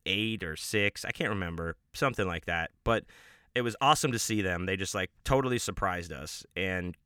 eight 0.07 0.43
or 0.43 0.57
six. 0.57 1.05
I 1.05 1.11
can't 1.11 1.31
remember 1.31 1.77
something 1.93 2.27
like 2.27 2.47
that. 2.47 2.71
But 2.85 3.05
it 3.55 3.63
was 3.63 3.77
awesome 3.81 4.13
to 4.13 4.19
see 4.19 4.43
them. 4.43 4.67
They 4.67 4.77
just 4.77 4.95
like 4.95 5.11
totally 5.25 5.59
surprised 5.59 6.13
us 6.13 6.45
and 6.57 6.97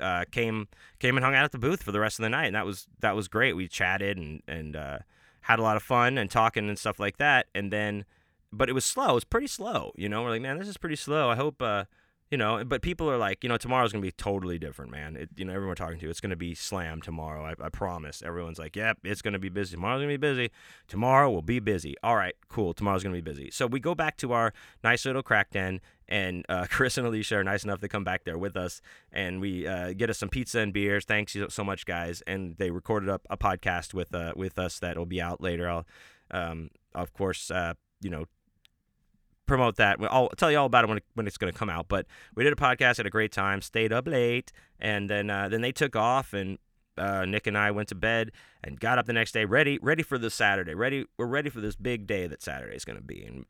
uh, 0.00 0.24
came 0.30 0.68
came 0.98 1.16
and 1.16 1.24
hung 1.24 1.34
out 1.34 1.44
at 1.44 1.52
the 1.52 1.58
booth 1.58 1.82
for 1.82 1.92
the 1.92 2.00
rest 2.00 2.18
of 2.18 2.22
the 2.22 2.28
night, 2.28 2.46
and 2.46 2.54
that 2.54 2.66
was 2.66 2.86
that 3.00 3.16
was 3.16 3.28
great. 3.28 3.54
We 3.54 3.68
chatted 3.68 4.16
and 4.16 4.42
and 4.46 4.76
uh, 4.76 4.98
had 5.42 5.58
a 5.58 5.62
lot 5.62 5.76
of 5.76 5.82
fun 5.82 6.18
and 6.18 6.30
talking 6.30 6.68
and 6.68 6.78
stuff 6.78 7.00
like 7.00 7.16
that. 7.18 7.46
And 7.54 7.72
then, 7.72 8.04
but 8.52 8.68
it 8.68 8.74
was 8.74 8.84
slow. 8.84 9.10
It 9.10 9.14
was 9.14 9.24
pretty 9.24 9.46
slow. 9.46 9.92
You 9.96 10.08
know, 10.08 10.22
we're 10.22 10.30
like, 10.30 10.42
man, 10.42 10.58
this 10.58 10.68
is 10.68 10.76
pretty 10.76 10.96
slow. 10.96 11.30
I 11.30 11.36
hope. 11.36 11.60
Uh, 11.62 11.84
you 12.30 12.36
know, 12.36 12.62
but 12.64 12.82
people 12.82 13.10
are 13.10 13.16
like, 13.16 13.42
you 13.42 13.48
know, 13.48 13.56
tomorrow's 13.56 13.92
gonna 13.92 14.02
be 14.02 14.12
totally 14.12 14.58
different, 14.58 14.90
man. 14.90 15.16
It, 15.16 15.30
you 15.36 15.44
know, 15.44 15.52
everyone 15.52 15.76
talking 15.76 15.98
to, 16.00 16.10
it's 16.10 16.20
gonna 16.20 16.36
be 16.36 16.54
slam 16.54 17.00
tomorrow. 17.00 17.44
I, 17.44 17.54
I 17.64 17.68
promise. 17.70 18.22
Everyone's 18.22 18.58
like, 18.58 18.76
yep, 18.76 18.98
it's 19.02 19.22
gonna 19.22 19.38
be 19.38 19.48
busy. 19.48 19.76
Tomorrow's 19.76 20.00
gonna 20.00 20.08
be 20.08 20.16
busy. 20.18 20.50
Tomorrow 20.88 21.30
will 21.30 21.42
be 21.42 21.58
busy. 21.58 21.94
All 22.02 22.16
right, 22.16 22.34
cool. 22.48 22.74
Tomorrow's 22.74 23.02
gonna 23.02 23.14
be 23.14 23.22
busy. 23.22 23.50
So 23.50 23.66
we 23.66 23.80
go 23.80 23.94
back 23.94 24.18
to 24.18 24.32
our 24.32 24.52
nice 24.84 25.06
little 25.06 25.22
crack 25.22 25.50
den, 25.50 25.80
and 26.06 26.44
uh, 26.50 26.66
Chris 26.70 26.98
and 26.98 27.06
Alicia 27.06 27.36
are 27.36 27.44
nice 27.44 27.64
enough 27.64 27.80
to 27.80 27.88
come 27.88 28.04
back 28.04 28.24
there 28.24 28.38
with 28.38 28.56
us, 28.56 28.82
and 29.10 29.40
we 29.40 29.66
uh, 29.66 29.94
get 29.94 30.10
us 30.10 30.18
some 30.18 30.28
pizza 30.28 30.60
and 30.60 30.72
beers. 30.72 31.06
Thanks 31.06 31.34
so 31.48 31.64
much, 31.64 31.86
guys. 31.86 32.22
And 32.26 32.56
they 32.58 32.70
recorded 32.70 33.08
up 33.08 33.26
a 33.30 33.38
podcast 33.38 33.94
with 33.94 34.14
uh, 34.14 34.34
with 34.36 34.58
us 34.58 34.78
that 34.80 34.98
will 34.98 35.06
be 35.06 35.22
out 35.22 35.40
later. 35.40 35.68
I'll, 35.68 35.86
um, 36.30 36.70
of 36.94 37.14
course, 37.14 37.50
uh, 37.50 37.72
you 38.02 38.10
know, 38.10 38.26
promote 39.48 39.76
that. 39.76 39.98
I'll 40.10 40.28
tell 40.30 40.50
you 40.50 40.58
all 40.58 40.66
about 40.66 40.84
it 40.84 40.88
when, 40.88 41.00
when 41.14 41.26
it's 41.26 41.36
going 41.36 41.52
to 41.52 41.58
come 41.58 41.70
out. 41.70 41.88
But 41.88 42.06
we 42.34 42.44
did 42.44 42.52
a 42.52 42.56
podcast, 42.56 42.98
had 42.98 43.06
a 43.06 43.10
great 43.10 43.32
time, 43.32 43.60
stayed 43.60 43.92
up 43.92 44.06
late, 44.06 44.52
and 44.78 45.10
then 45.10 45.30
uh, 45.30 45.48
then 45.48 45.60
they 45.60 45.72
took 45.72 45.96
off, 45.96 46.32
and 46.32 46.58
uh, 46.96 47.24
Nick 47.24 47.46
and 47.46 47.56
I 47.56 47.70
went 47.70 47.88
to 47.88 47.94
bed 47.94 48.32
and 48.62 48.78
got 48.78 48.98
up 48.98 49.06
the 49.06 49.12
next 49.12 49.32
day 49.32 49.44
ready 49.44 49.78
ready 49.82 50.02
for 50.02 50.18
the 50.18 50.30
Saturday. 50.30 50.74
Ready 50.74 51.06
we're 51.16 51.26
ready 51.26 51.50
for 51.50 51.60
this 51.60 51.76
big 51.76 52.06
day 52.06 52.26
that 52.26 52.42
Saturday 52.42 52.76
is 52.76 52.84
going 52.84 52.98
to 52.98 53.04
be. 53.04 53.24
And 53.24 53.46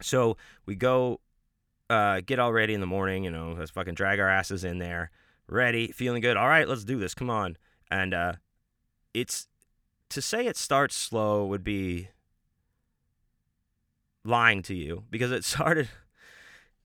so 0.00 0.36
we 0.66 0.74
go 0.74 1.20
uh, 1.90 2.22
get 2.24 2.38
all 2.38 2.52
ready 2.52 2.74
in 2.74 2.80
the 2.80 2.86
morning, 2.86 3.24
you 3.24 3.30
know, 3.30 3.54
let's 3.58 3.70
fucking 3.70 3.94
drag 3.94 4.18
our 4.18 4.28
asses 4.28 4.64
in 4.64 4.78
there, 4.78 5.10
ready, 5.46 5.88
feeling 5.88 6.22
good. 6.22 6.36
All 6.36 6.48
right, 6.48 6.66
let's 6.66 6.84
do 6.84 6.98
this. 6.98 7.14
Come 7.14 7.28
on. 7.28 7.58
And 7.90 8.14
uh, 8.14 8.32
it's 9.12 9.46
to 10.08 10.22
say 10.22 10.46
it 10.46 10.56
starts 10.56 10.94
slow 10.94 11.44
would 11.44 11.62
be 11.62 12.08
lying 14.24 14.62
to 14.62 14.74
you 14.74 15.04
because 15.10 15.32
it 15.32 15.44
started 15.52 15.88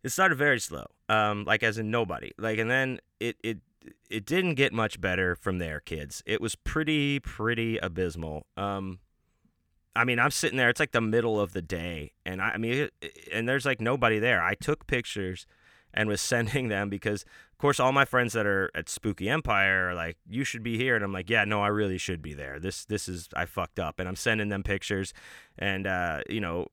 it 0.03 0.09
started 0.09 0.37
very 0.37 0.59
slow 0.59 0.85
um 1.09 1.43
like 1.45 1.63
as 1.63 1.77
in 1.77 1.91
nobody 1.91 2.31
like 2.37 2.59
and 2.59 2.69
then 2.69 2.99
it 3.19 3.37
it 3.43 3.59
it 4.09 4.25
didn't 4.25 4.55
get 4.55 4.73
much 4.73 4.99
better 4.99 5.35
from 5.35 5.59
there 5.59 5.79
kids. 5.79 6.23
It 6.25 6.41
was 6.41 6.55
pretty 6.55 7.19
pretty 7.19 7.77
abysmal. 7.77 8.45
Um 8.55 8.99
i 9.95 10.03
mean 10.03 10.19
i'm 10.19 10.29
sitting 10.29 10.57
there 10.57 10.69
it's 10.69 10.79
like 10.79 10.91
the 10.91 11.01
middle 11.01 11.39
of 11.41 11.53
the 11.53 11.61
day 11.61 12.11
and 12.23 12.39
i, 12.39 12.49
I 12.49 12.57
mean 12.57 12.87
it, 13.01 13.17
and 13.33 13.49
there's 13.49 13.65
like 13.65 13.81
nobody 13.81 14.19
there. 14.19 14.43
I 14.43 14.53
took 14.53 14.85
pictures 14.85 15.47
and 15.91 16.07
was 16.07 16.21
sending 16.33 16.67
them 16.67 16.87
because 16.89 17.23
of 17.51 17.57
course 17.57 17.79
all 17.79 17.91
my 17.91 18.05
friends 18.05 18.33
that 18.33 18.45
are 18.45 18.69
at 18.75 18.89
spooky 18.89 19.27
empire 19.27 19.89
are 19.89 19.95
like 19.95 20.17
you 20.29 20.43
should 20.43 20.61
be 20.61 20.77
here 20.77 20.95
and 20.95 21.03
i'm 21.03 21.13
like 21.13 21.31
yeah 21.31 21.45
no 21.45 21.63
i 21.63 21.67
really 21.67 21.97
should 21.97 22.21
be 22.21 22.35
there. 22.35 22.59
This 22.59 22.85
this 22.85 23.09
is 23.09 23.27
i 23.35 23.45
fucked 23.45 23.79
up 23.79 23.99
and 23.99 24.07
i'm 24.07 24.15
sending 24.15 24.49
them 24.49 24.61
pictures 24.61 25.13
and 25.57 25.87
uh 25.87 26.21
you 26.29 26.41
know 26.41 26.67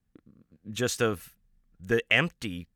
just 0.71 1.03
of 1.03 1.35
the 1.81 2.03
empty 2.11 2.67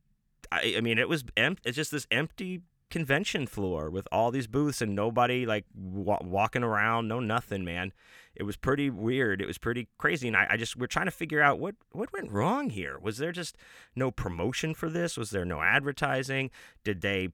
I, 0.51 0.74
I 0.76 0.80
mean 0.80 0.99
it 0.99 1.09
was 1.09 1.24
empty 1.36 1.62
it's 1.64 1.76
just 1.76 1.91
this 1.91 2.07
empty 2.11 2.62
convention 2.91 3.47
floor 3.47 3.91
with 3.91 4.09
all 4.11 4.30
these 4.30 4.47
booths 4.47 4.80
and 4.80 4.95
nobody 4.95 5.45
like 5.45 5.64
wa- 5.74 6.20
walking 6.22 6.62
around 6.62 7.09
no 7.09 7.20
nothing 7.20 7.64
man. 7.64 7.93
It 8.34 8.45
was 8.45 8.57
pretty 8.57 8.89
weird. 8.89 9.43
It 9.43 9.47
was 9.47 9.59
pretty 9.59 9.89
crazy. 9.99 10.28
And 10.28 10.36
I, 10.36 10.47
I 10.51 10.57
just 10.57 10.76
we're 10.76 10.86
trying 10.86 11.07
to 11.07 11.12
figure 11.12 11.43
out 11.43 11.59
what 11.59 11.74
what 11.93 12.12
went 12.12 12.30
wrong 12.30 12.70
here. 12.70 12.99
Was 12.99 13.18
there 13.18 13.32
just 13.32 13.57
no 13.95 14.11
promotion 14.11 14.74
for 14.74 14.89
this? 14.89 15.16
Was 15.16 15.30
there 15.30 15.45
no 15.45 15.61
advertising? 15.61 16.51
Did 16.84 17.01
they 17.01 17.28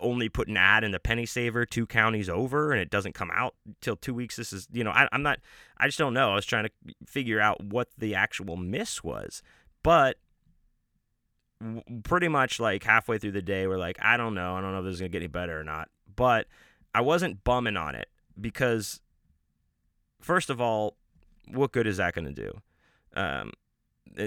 only 0.00 0.28
put 0.28 0.48
an 0.48 0.56
ad 0.56 0.82
in 0.82 0.90
the 0.90 0.98
penny 0.98 1.26
saver 1.26 1.64
two 1.64 1.86
counties 1.86 2.28
over 2.28 2.72
and 2.72 2.80
it 2.80 2.90
doesn't 2.90 3.14
come 3.14 3.30
out 3.34 3.54
till 3.80 3.96
two 3.96 4.14
weeks? 4.14 4.36
This 4.36 4.52
is 4.52 4.66
you 4.72 4.82
know 4.82 4.90
I, 4.90 5.08
i'm 5.12 5.22
not 5.22 5.40
i 5.76 5.86
just 5.86 5.98
don't 5.98 6.14
know. 6.14 6.30
I 6.30 6.34
was 6.34 6.46
trying 6.46 6.64
to 6.64 6.94
figure 7.06 7.40
out 7.40 7.62
what 7.62 7.88
the 7.98 8.14
actual 8.14 8.56
miss 8.56 9.04
was 9.04 9.42
but 9.86 10.16
pretty 12.02 12.26
much 12.26 12.58
like 12.58 12.82
halfway 12.82 13.18
through 13.18 13.30
the 13.30 13.40
day, 13.40 13.68
we're 13.68 13.78
like, 13.78 13.96
I 14.02 14.16
don't 14.16 14.34
know. 14.34 14.56
I 14.56 14.60
don't 14.60 14.72
know 14.72 14.80
if 14.80 14.84
this 14.84 14.94
is 14.94 15.00
going 15.00 15.12
to 15.12 15.16
get 15.16 15.22
any 15.22 15.28
better 15.28 15.60
or 15.60 15.62
not. 15.62 15.88
But 16.16 16.48
I 16.92 17.02
wasn't 17.02 17.44
bumming 17.44 17.76
on 17.76 17.94
it 17.94 18.08
because, 18.40 19.00
first 20.20 20.50
of 20.50 20.60
all, 20.60 20.96
what 21.52 21.70
good 21.70 21.86
is 21.86 21.98
that 21.98 22.14
going 22.14 22.24
to 22.24 22.32
do? 22.32 22.60
Um, 23.14 23.52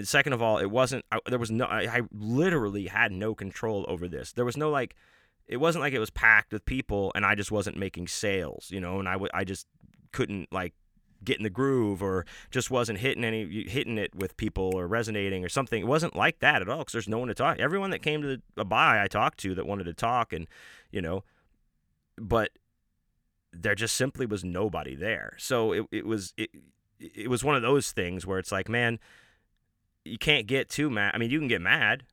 second 0.03 0.31
of 0.31 0.41
all, 0.41 0.59
it 0.59 0.71
wasn't, 0.71 1.03
I, 1.11 1.19
there 1.25 1.37
was 1.37 1.51
no, 1.51 1.65
I, 1.65 1.81
I 1.81 2.01
literally 2.13 2.87
had 2.87 3.11
no 3.11 3.35
control 3.35 3.83
over 3.89 4.07
this. 4.07 4.31
There 4.31 4.45
was 4.45 4.55
no 4.55 4.69
like, 4.69 4.95
it 5.45 5.57
wasn't 5.57 5.81
like 5.81 5.91
it 5.91 5.99
was 5.99 6.09
packed 6.09 6.53
with 6.53 6.63
people 6.63 7.11
and 7.15 7.25
I 7.25 7.35
just 7.35 7.51
wasn't 7.51 7.75
making 7.75 8.07
sales, 8.07 8.69
you 8.71 8.79
know, 8.79 8.97
and 8.97 9.09
I, 9.09 9.13
w- 9.13 9.31
I 9.33 9.43
just 9.43 9.67
couldn't 10.13 10.53
like 10.53 10.73
get 11.23 11.37
in 11.37 11.43
the 11.43 11.49
groove 11.49 12.01
or 12.01 12.25
just 12.51 12.71
wasn't 12.71 12.99
hitting 12.99 13.23
any 13.23 13.65
hitting 13.67 13.97
it 13.97 14.15
with 14.15 14.37
people 14.37 14.71
or 14.75 14.87
resonating 14.87 15.43
or 15.43 15.49
something. 15.49 15.81
It 15.81 15.87
wasn't 15.87 16.15
like 16.15 16.39
that 16.39 16.61
at 16.61 16.69
all 16.69 16.79
because 16.79 16.93
there's 16.93 17.09
no 17.09 17.19
one 17.19 17.27
to 17.27 17.33
talk. 17.33 17.59
Everyone 17.59 17.89
that 17.91 18.01
came 18.01 18.21
to 18.21 18.27
the, 18.27 18.41
a 18.57 18.65
buy 18.65 19.01
I 19.01 19.07
talked 19.07 19.39
to 19.39 19.55
that 19.55 19.65
wanted 19.65 19.85
to 19.85 19.93
talk 19.93 20.33
and 20.33 20.47
you 20.91 21.01
know, 21.01 21.23
but 22.17 22.51
there 23.51 23.75
just 23.75 23.95
simply 23.95 24.25
was 24.25 24.43
nobody 24.43 24.95
there. 24.95 25.33
So 25.37 25.71
it 25.71 25.85
it 25.91 26.05
was 26.05 26.33
it 26.37 26.49
it 26.99 27.29
was 27.29 27.43
one 27.43 27.55
of 27.55 27.61
those 27.61 27.91
things 27.91 28.25
where 28.25 28.39
it's 28.39 28.51
like, 28.51 28.69
man, 28.69 28.99
you 30.05 30.17
can't 30.17 30.47
get 30.47 30.69
too 30.69 30.89
mad. 30.89 31.13
I 31.15 31.17
mean, 31.17 31.29
you 31.29 31.39
can 31.39 31.47
get 31.47 31.61
mad, 31.61 32.03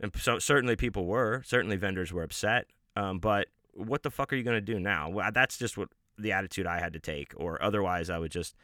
and 0.00 0.14
so 0.16 0.38
certainly 0.38 0.76
people 0.76 1.06
were. 1.06 1.42
Certainly 1.44 1.76
vendors 1.76 2.12
were 2.12 2.22
upset. 2.22 2.66
Um, 2.94 3.18
but 3.18 3.48
what 3.74 4.02
the 4.02 4.10
fuck 4.10 4.32
are 4.32 4.36
you 4.36 4.42
gonna 4.42 4.60
do 4.60 4.80
now? 4.80 5.08
Well, 5.08 5.30
that's 5.32 5.58
just 5.58 5.76
what 5.76 5.88
the 6.18 6.32
attitude 6.32 6.66
I 6.66 6.80
had 6.80 6.92
to 6.94 7.00
take, 7.00 7.32
or 7.36 7.62
otherwise 7.62 8.10
I 8.10 8.18
would 8.18 8.30
just 8.30 8.54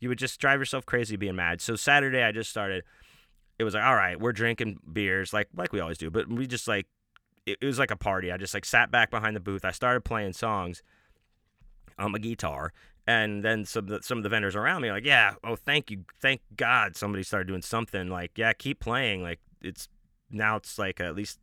you 0.00 0.08
would 0.08 0.18
just 0.18 0.40
drive 0.40 0.58
yourself 0.58 0.86
crazy 0.86 1.16
being 1.16 1.36
mad. 1.36 1.60
So 1.60 1.76
Saturday 1.76 2.22
I 2.22 2.32
just 2.32 2.50
started. 2.50 2.84
It 3.58 3.64
was 3.64 3.74
like, 3.74 3.84
all 3.84 3.94
right, 3.94 4.18
we're 4.18 4.32
drinking 4.32 4.78
beers 4.90 5.32
like 5.32 5.48
like 5.54 5.72
we 5.72 5.80
always 5.80 5.98
do, 5.98 6.10
but 6.10 6.28
we 6.28 6.46
just 6.46 6.66
like 6.66 6.86
it, 7.46 7.58
it 7.60 7.66
was 7.66 7.78
like 7.78 7.90
a 7.90 7.96
party. 7.96 8.32
I 8.32 8.36
just 8.36 8.54
like 8.54 8.64
sat 8.64 8.90
back 8.90 9.10
behind 9.10 9.36
the 9.36 9.40
booth. 9.40 9.64
I 9.64 9.70
started 9.70 10.04
playing 10.04 10.32
songs 10.32 10.82
on 11.98 12.12
my 12.12 12.18
guitar, 12.18 12.72
and 13.06 13.44
then 13.44 13.64
some 13.64 13.84
of 13.84 13.90
the, 13.90 14.02
some 14.02 14.18
of 14.18 14.24
the 14.24 14.30
vendors 14.30 14.56
around 14.56 14.82
me 14.82 14.90
like, 14.90 15.04
yeah, 15.04 15.34
oh 15.44 15.56
thank 15.56 15.90
you, 15.90 16.04
thank 16.20 16.40
God 16.56 16.96
somebody 16.96 17.22
started 17.22 17.48
doing 17.48 17.62
something. 17.62 18.08
Like 18.08 18.32
yeah, 18.36 18.52
keep 18.52 18.80
playing. 18.80 19.22
Like 19.22 19.40
it's 19.60 19.88
now 20.30 20.56
it's 20.56 20.78
like 20.78 21.00
at 21.00 21.14
least 21.14 21.38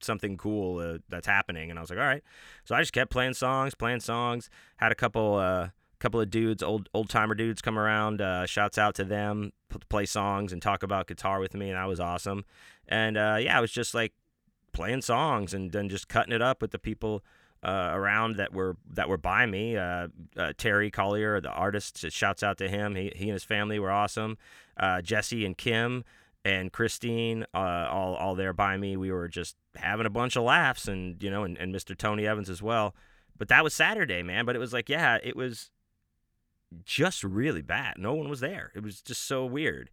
something 0.00 0.36
cool 0.36 0.78
uh, 0.78 0.98
that's 1.08 1.26
happening 1.26 1.70
and 1.70 1.78
i 1.78 1.82
was 1.82 1.90
like 1.90 1.98
all 1.98 2.04
right 2.04 2.22
so 2.64 2.74
i 2.74 2.80
just 2.80 2.92
kept 2.92 3.10
playing 3.10 3.34
songs 3.34 3.74
playing 3.74 4.00
songs 4.00 4.50
had 4.76 4.92
a 4.92 4.94
couple 4.94 5.36
uh 5.36 5.68
couple 5.98 6.20
of 6.20 6.28
dudes 6.28 6.62
old 6.62 6.88
old 6.92 7.08
timer 7.08 7.34
dudes 7.34 7.62
come 7.62 7.78
around 7.78 8.20
uh 8.20 8.44
shouts 8.44 8.76
out 8.76 8.94
to 8.94 9.04
them 9.04 9.52
play 9.88 10.04
songs 10.04 10.52
and 10.52 10.60
talk 10.60 10.82
about 10.82 11.06
guitar 11.06 11.40
with 11.40 11.54
me 11.54 11.68
and 11.68 11.78
that 11.78 11.88
was 11.88 11.98
awesome 11.98 12.44
and 12.88 13.16
uh 13.16 13.38
yeah 13.40 13.56
i 13.56 13.60
was 13.60 13.72
just 13.72 13.94
like 13.94 14.12
playing 14.72 15.00
songs 15.00 15.54
and 15.54 15.72
then 15.72 15.88
just 15.88 16.08
cutting 16.08 16.32
it 16.32 16.42
up 16.42 16.60
with 16.60 16.72
the 16.72 16.78
people 16.78 17.24
uh, 17.64 17.92
around 17.94 18.36
that 18.36 18.52
were 18.52 18.76
that 18.92 19.08
were 19.08 19.16
by 19.16 19.46
me. 19.46 19.76
Uh, 19.76 20.08
Terry 20.58 20.90
Collier, 20.90 21.40
the 21.40 21.50
artist, 21.50 22.10
shouts 22.10 22.42
out 22.42 22.58
to 22.58 22.68
him. 22.68 22.94
He, 22.94 23.10
he 23.16 23.24
and 23.24 23.32
his 23.32 23.44
family 23.44 23.78
were 23.78 23.90
awesome. 23.90 24.36
Uh, 24.76 25.00
Jesse 25.00 25.46
and 25.46 25.56
Kim 25.56 26.04
and 26.44 26.72
Christine, 26.72 27.44
uh, 27.54 27.88
all 27.90 28.14
all 28.14 28.34
there 28.34 28.52
by 28.52 28.76
me. 28.76 28.96
We 28.96 29.10
were 29.10 29.28
just 29.28 29.56
having 29.76 30.06
a 30.06 30.10
bunch 30.10 30.36
of 30.36 30.44
laughs, 30.44 30.86
and 30.88 31.22
you 31.22 31.30
know, 31.30 31.44
and, 31.44 31.56
and 31.58 31.74
Mr. 31.74 31.96
Tony 31.96 32.26
Evans 32.26 32.50
as 32.50 32.62
well. 32.62 32.94
But 33.36 33.48
that 33.48 33.64
was 33.64 33.74
Saturday, 33.74 34.22
man. 34.22 34.44
But 34.44 34.54
it 34.54 34.60
was 34.60 34.72
like, 34.72 34.88
yeah, 34.88 35.18
it 35.22 35.36
was 35.36 35.70
just 36.84 37.24
really 37.24 37.62
bad. 37.62 37.94
No 37.98 38.14
one 38.14 38.28
was 38.28 38.40
there. 38.40 38.70
It 38.74 38.82
was 38.82 39.00
just 39.00 39.22
so 39.22 39.46
weird. 39.46 39.90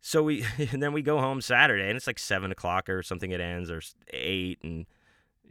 So 0.00 0.22
we 0.22 0.44
and 0.70 0.82
then 0.82 0.92
we 0.92 1.02
go 1.02 1.18
home 1.18 1.40
Saturday, 1.40 1.88
and 1.88 1.96
it's 1.96 2.06
like 2.06 2.18
seven 2.18 2.50
o'clock 2.52 2.88
or 2.88 3.02
something. 3.02 3.32
It 3.32 3.40
ends 3.40 3.70
or 3.70 3.82
eight, 4.10 4.60
and 4.62 4.86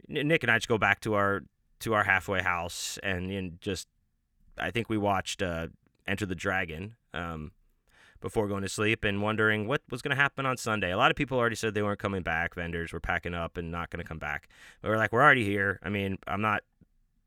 Nick 0.08 0.42
and 0.42 0.50
I 0.50 0.56
just 0.56 0.68
go 0.68 0.78
back 0.78 1.00
to 1.00 1.14
our 1.14 1.42
to 1.80 1.92
our 1.92 2.04
halfway 2.04 2.40
house, 2.40 2.98
and, 3.02 3.30
and 3.30 3.60
just 3.60 3.86
I 4.56 4.70
think 4.70 4.88
we 4.88 4.96
watched 4.96 5.42
uh, 5.42 5.68
Enter 6.06 6.24
the 6.24 6.34
Dragon. 6.34 6.94
Um, 7.12 7.52
before 8.20 8.48
going 8.48 8.62
to 8.62 8.68
sleep 8.68 9.04
and 9.04 9.22
wondering 9.22 9.66
what 9.66 9.82
was 9.90 10.02
going 10.02 10.16
to 10.16 10.20
happen 10.20 10.46
on 10.46 10.56
Sunday. 10.56 10.92
A 10.92 10.96
lot 10.96 11.10
of 11.10 11.16
people 11.16 11.38
already 11.38 11.56
said 11.56 11.74
they 11.74 11.82
weren't 11.82 11.98
coming 11.98 12.22
back. 12.22 12.54
Vendors 12.54 12.92
were 12.92 13.00
packing 13.00 13.34
up 13.34 13.56
and 13.56 13.70
not 13.70 13.90
going 13.90 14.02
to 14.02 14.08
come 14.08 14.18
back. 14.18 14.48
We're 14.82 14.96
like, 14.96 15.12
we're 15.12 15.22
already 15.22 15.44
here. 15.44 15.78
I 15.82 15.88
mean, 15.88 16.18
I'm 16.26 16.40
not, 16.40 16.62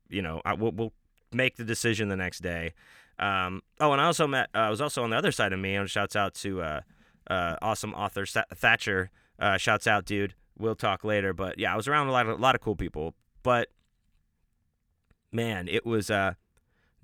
you 0.08 0.22
know, 0.22 0.42
I, 0.44 0.54
we'll, 0.54 0.72
we'll 0.72 0.92
make 1.32 1.56
the 1.56 1.64
decision 1.64 2.08
the 2.08 2.16
next 2.16 2.40
day. 2.40 2.74
Um, 3.18 3.62
oh, 3.80 3.92
and 3.92 4.00
I 4.00 4.04
also 4.04 4.26
met, 4.26 4.48
uh, 4.54 4.58
I 4.58 4.70
was 4.70 4.80
also 4.80 5.02
on 5.02 5.10
the 5.10 5.16
other 5.16 5.32
side 5.32 5.52
of 5.52 5.58
me. 5.58 5.74
And 5.74 5.88
shouts 5.88 6.16
out 6.16 6.34
to 6.34 6.62
uh, 6.62 6.80
uh, 7.28 7.56
awesome 7.62 7.94
author 7.94 8.26
Thatcher. 8.26 9.10
Uh, 9.38 9.56
shouts 9.56 9.86
out, 9.86 10.04
dude. 10.04 10.34
We'll 10.58 10.74
talk 10.74 11.04
later. 11.04 11.32
But 11.32 11.58
yeah, 11.58 11.72
I 11.72 11.76
was 11.76 11.88
around 11.88 12.08
a 12.08 12.12
lot 12.12 12.26
of, 12.26 12.38
a 12.38 12.42
lot 12.42 12.54
of 12.54 12.60
cool 12.60 12.76
people. 12.76 13.14
But 13.42 13.68
man, 15.32 15.68
it 15.68 15.86
was 15.86 16.10
uh, 16.10 16.34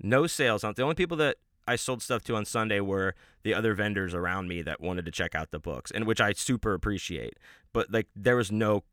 no 0.01 0.27
sales 0.27 0.63
on 0.63 0.73
the 0.75 0.83
only 0.83 0.95
people 0.95 1.17
that 1.17 1.37
I 1.67 1.75
sold 1.75 2.01
stuff 2.01 2.23
to 2.23 2.35
on 2.35 2.45
Sunday 2.45 2.79
were 2.79 3.15
the 3.43 3.53
other 3.53 3.73
vendors 3.73 4.13
around 4.13 4.47
me 4.47 4.61
that 4.61 4.81
wanted 4.81 5.05
to 5.05 5.11
check 5.11 5.35
out 5.35 5.51
the 5.51 5.59
books, 5.59 5.91
and 5.91 6.05
which 6.05 6.21
I 6.21 6.33
super 6.33 6.73
appreciate. 6.73 7.35
But 7.73 7.91
like 7.91 8.07
there 8.15 8.35
was 8.35 8.51
no 8.51 8.83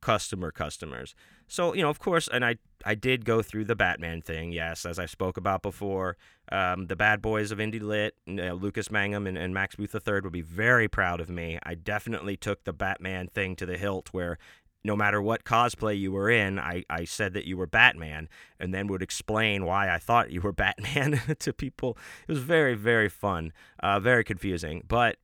customer 0.00 0.50
customers. 0.50 1.14
So 1.46 1.74
you 1.74 1.82
know, 1.82 1.90
of 1.90 1.98
course, 1.98 2.28
and 2.28 2.44
I 2.44 2.56
I 2.84 2.94
did 2.94 3.24
go 3.24 3.42
through 3.42 3.64
the 3.64 3.76
Batman 3.76 4.22
thing. 4.22 4.52
Yes, 4.52 4.86
as 4.86 4.98
I 4.98 5.06
spoke 5.06 5.36
about 5.36 5.62
before, 5.62 6.16
um, 6.50 6.86
the 6.86 6.96
bad 6.96 7.20
boys 7.20 7.50
of 7.50 7.58
Indie 7.58 7.82
Lit, 7.82 8.14
uh, 8.28 8.52
Lucas 8.52 8.90
Mangum 8.90 9.26
and, 9.26 9.36
and 9.36 9.52
Max 9.52 9.76
Booth 9.76 9.94
III 9.94 10.20
would 10.20 10.32
be 10.32 10.40
very 10.42 10.88
proud 10.88 11.20
of 11.20 11.28
me. 11.28 11.58
I 11.62 11.74
definitely 11.74 12.36
took 12.36 12.64
the 12.64 12.72
Batman 12.72 13.28
thing 13.28 13.56
to 13.56 13.66
the 13.66 13.76
hilt, 13.76 14.08
where 14.12 14.38
no 14.82 14.96
matter 14.96 15.20
what 15.20 15.44
cosplay 15.44 15.98
you 15.98 16.12
were 16.12 16.30
in, 16.30 16.58
I, 16.58 16.84
I 16.88 17.04
said 17.04 17.34
that 17.34 17.44
you 17.44 17.56
were 17.56 17.66
Batman 17.66 18.28
and 18.58 18.72
then 18.72 18.86
would 18.86 19.02
explain 19.02 19.64
why 19.66 19.92
I 19.92 19.98
thought 19.98 20.30
you 20.30 20.40
were 20.40 20.52
Batman 20.64 21.20
to 21.38 21.52
people. 21.52 21.98
It 22.26 22.32
was 22.32 22.42
very, 22.42 22.74
very 22.74 23.08
fun, 23.08 23.52
uh, 23.80 24.00
very 24.00 24.24
confusing, 24.24 24.84
but 24.88 25.16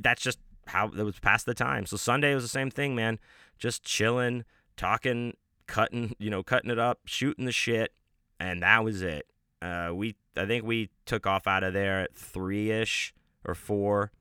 that's 0.00 0.22
just 0.22 0.38
how 0.66 0.86
it 0.88 1.02
was 1.02 1.18
past 1.20 1.46
the 1.46 1.54
time. 1.54 1.86
So 1.86 1.96
Sunday 1.96 2.34
was 2.34 2.44
the 2.44 2.48
same 2.48 2.70
thing, 2.70 2.94
man. 2.94 3.18
Just 3.58 3.82
chilling, 3.82 4.44
talking, 4.76 5.34
cutting, 5.66 6.14
you 6.18 6.30
know, 6.30 6.42
cutting 6.42 6.70
it 6.70 6.78
up, 6.78 7.00
shooting 7.04 7.44
the 7.44 7.52
shit, 7.52 7.92
and 8.40 8.62
that 8.62 8.84
was 8.84 9.02
it. 9.02 9.26
Uh, 9.60 9.90
we, 9.92 10.14
I 10.36 10.46
think 10.46 10.64
we 10.64 10.90
took 11.04 11.26
off 11.26 11.46
out 11.46 11.64
of 11.64 11.72
there 11.72 12.00
at 12.00 12.14
three 12.14 12.70
ish 12.70 13.12
or 13.44 13.54
four. 13.54 14.12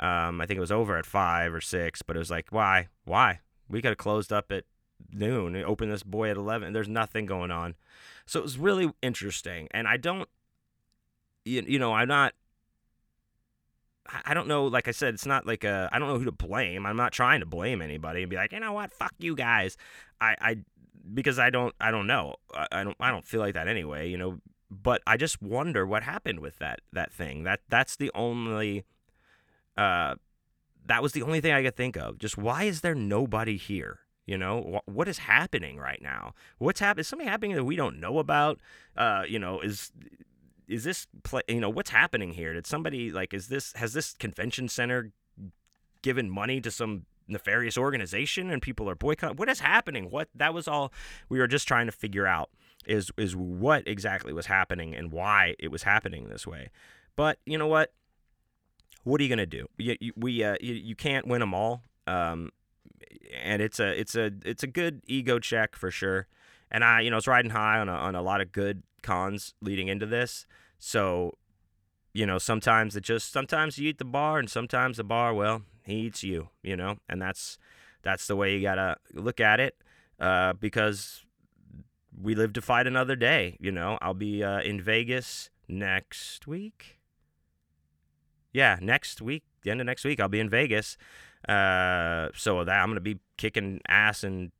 Um, 0.00 0.40
I 0.40 0.46
think 0.46 0.58
it 0.58 0.60
was 0.60 0.70
over 0.70 0.96
at 0.96 1.06
five 1.06 1.52
or 1.52 1.60
six, 1.60 2.02
but 2.02 2.14
it 2.14 2.18
was 2.18 2.30
like, 2.30 2.48
why, 2.50 2.88
why? 3.04 3.40
We 3.68 3.80
could 3.80 3.90
have 3.90 3.98
closed 3.98 4.32
up 4.32 4.50
at 4.50 4.64
noon. 5.12 5.54
And 5.54 5.64
opened 5.64 5.92
this 5.92 6.02
boy 6.02 6.30
at 6.30 6.36
11. 6.36 6.72
There's 6.72 6.88
nothing 6.88 7.26
going 7.26 7.50
on. 7.50 7.74
So 8.26 8.38
it 8.38 8.42
was 8.42 8.58
really 8.58 8.90
interesting. 9.02 9.68
And 9.70 9.86
I 9.86 9.96
don't, 9.96 10.28
you, 11.44 11.64
you 11.66 11.78
know, 11.78 11.94
I'm 11.94 12.08
not, 12.08 12.34
I 14.24 14.34
don't 14.34 14.48
know. 14.48 14.66
Like 14.66 14.88
I 14.88 14.92
said, 14.92 15.14
it's 15.14 15.26
not 15.26 15.46
like 15.46 15.64
I 15.64 15.88
don't 15.92 16.08
know 16.08 16.18
who 16.18 16.24
to 16.24 16.32
blame. 16.32 16.86
I'm 16.86 16.96
not 16.96 17.12
trying 17.12 17.40
to 17.40 17.46
blame 17.46 17.82
anybody 17.82 18.22
and 18.22 18.30
be 18.30 18.36
like, 18.36 18.52
you 18.52 18.60
know 18.60 18.72
what, 18.72 18.92
fuck 18.92 19.12
you 19.18 19.34
guys. 19.34 19.76
I, 20.20 20.36
I, 20.40 20.56
because 21.12 21.38
I 21.38 21.50
don't, 21.50 21.74
I 21.80 21.90
don't 21.90 22.06
know. 22.06 22.36
I, 22.54 22.66
I 22.72 22.84
don't, 22.84 22.96
I 23.00 23.10
don't 23.10 23.26
feel 23.26 23.40
like 23.40 23.54
that 23.54 23.68
anyway. 23.68 24.08
You 24.08 24.16
know, 24.16 24.40
but 24.70 25.02
I 25.06 25.16
just 25.16 25.40
wonder 25.42 25.86
what 25.86 26.02
happened 26.02 26.40
with 26.40 26.58
that 26.58 26.80
that 26.92 27.12
thing. 27.12 27.44
That 27.44 27.60
that's 27.68 27.96
the 27.96 28.10
only 28.14 28.84
uh 29.76 30.16
that 30.88 31.02
was 31.02 31.12
the 31.12 31.22
only 31.22 31.40
thing 31.40 31.52
I 31.52 31.62
could 31.62 31.76
think 31.76 31.96
of. 31.96 32.18
Just 32.18 32.36
why 32.36 32.64
is 32.64 32.80
there 32.80 32.94
nobody 32.94 33.56
here? 33.56 34.00
You 34.26 34.36
know, 34.36 34.80
what 34.84 35.08
is 35.08 35.18
happening 35.18 35.78
right 35.78 36.02
now? 36.02 36.34
What's 36.58 36.80
happening? 36.80 37.00
Is 37.00 37.08
something 37.08 37.28
happening 37.28 37.56
that 37.56 37.64
we 37.64 37.76
don't 37.76 37.98
know 37.98 38.18
about? 38.18 38.58
Uh, 38.94 39.22
you 39.26 39.38
know, 39.38 39.60
is 39.60 39.90
is 40.66 40.84
this 40.84 41.06
play? 41.22 41.40
You 41.48 41.60
know, 41.60 41.70
what's 41.70 41.90
happening 41.90 42.32
here? 42.32 42.52
Did 42.52 42.66
somebody 42.66 43.10
like? 43.10 43.32
Is 43.32 43.48
this 43.48 43.72
has 43.74 43.94
this 43.94 44.12
convention 44.14 44.68
center 44.68 45.12
given 46.02 46.28
money 46.28 46.60
to 46.60 46.70
some 46.70 47.06
nefarious 47.26 47.78
organization 47.78 48.50
and 48.50 48.60
people 48.60 48.88
are 48.90 48.94
boycotting? 48.94 49.36
What 49.36 49.48
is 49.48 49.60
happening? 49.60 50.10
What 50.10 50.28
that 50.34 50.52
was 50.52 50.68
all 50.68 50.92
we 51.30 51.38
were 51.38 51.46
just 51.46 51.66
trying 51.66 51.86
to 51.86 51.92
figure 51.92 52.26
out 52.26 52.50
is 52.86 53.10
is 53.16 53.34
what 53.34 53.86
exactly 53.88 54.34
was 54.34 54.46
happening 54.46 54.94
and 54.94 55.10
why 55.10 55.54
it 55.58 55.68
was 55.68 55.84
happening 55.84 56.28
this 56.28 56.46
way. 56.46 56.68
But 57.16 57.38
you 57.46 57.56
know 57.56 57.66
what? 57.66 57.92
What 59.04 59.20
are 59.20 59.24
you 59.24 59.30
gonna 59.30 59.46
do? 59.46 59.66
You, 59.78 59.96
you 60.00 60.12
we 60.16 60.42
uh, 60.42 60.56
you, 60.60 60.74
you 60.74 60.94
can't 60.94 61.26
win 61.26 61.40
them 61.40 61.54
all, 61.54 61.82
um, 62.06 62.50
and 63.42 63.62
it's 63.62 63.80
a 63.80 63.98
it's 63.98 64.14
a 64.14 64.32
it's 64.44 64.62
a 64.62 64.66
good 64.66 65.02
ego 65.06 65.38
check 65.38 65.76
for 65.76 65.90
sure. 65.90 66.26
And 66.70 66.84
I 66.84 67.00
you 67.00 67.10
know 67.10 67.16
was 67.16 67.26
riding 67.26 67.50
high 67.50 67.78
on 67.78 67.88
a, 67.88 67.92
on 67.92 68.14
a 68.14 68.22
lot 68.22 68.40
of 68.40 68.52
good 68.52 68.82
cons 69.02 69.54
leading 69.60 69.88
into 69.88 70.06
this, 70.06 70.46
so 70.78 71.32
you 72.12 72.26
know 72.26 72.38
sometimes 72.38 72.96
it 72.96 73.02
just 73.02 73.32
sometimes 73.32 73.78
you 73.78 73.88
eat 73.88 73.98
the 73.98 74.04
bar 74.04 74.38
and 74.38 74.50
sometimes 74.50 74.96
the 74.96 75.04
bar 75.04 75.32
well 75.32 75.62
he 75.84 75.94
eats 75.94 76.22
you, 76.22 76.50
you 76.62 76.76
know, 76.76 76.98
and 77.08 77.20
that's 77.20 77.58
that's 78.02 78.26
the 78.26 78.36
way 78.36 78.54
you 78.54 78.62
gotta 78.62 78.96
look 79.14 79.40
at 79.40 79.58
it, 79.58 79.76
uh, 80.20 80.52
because 80.52 81.24
we 82.20 82.34
live 82.34 82.52
to 82.52 82.60
fight 82.60 82.86
another 82.86 83.16
day. 83.16 83.56
You 83.58 83.72
know, 83.72 83.98
I'll 84.02 84.14
be 84.14 84.44
uh, 84.44 84.60
in 84.60 84.80
Vegas 84.80 85.50
next 85.66 86.46
week 86.46 86.97
yeah, 88.52 88.78
next 88.80 89.20
week, 89.20 89.44
the 89.62 89.70
end 89.70 89.80
of 89.80 89.86
next 89.86 90.04
week, 90.04 90.20
I'll 90.20 90.28
be 90.28 90.40
in 90.40 90.50
Vegas. 90.50 90.96
Uh, 91.48 92.28
so 92.34 92.64
that 92.64 92.82
I'm 92.82 92.90
gonna 92.90 93.00
be 93.00 93.20
kicking 93.36 93.80
ass 93.88 94.24
and 94.24 94.50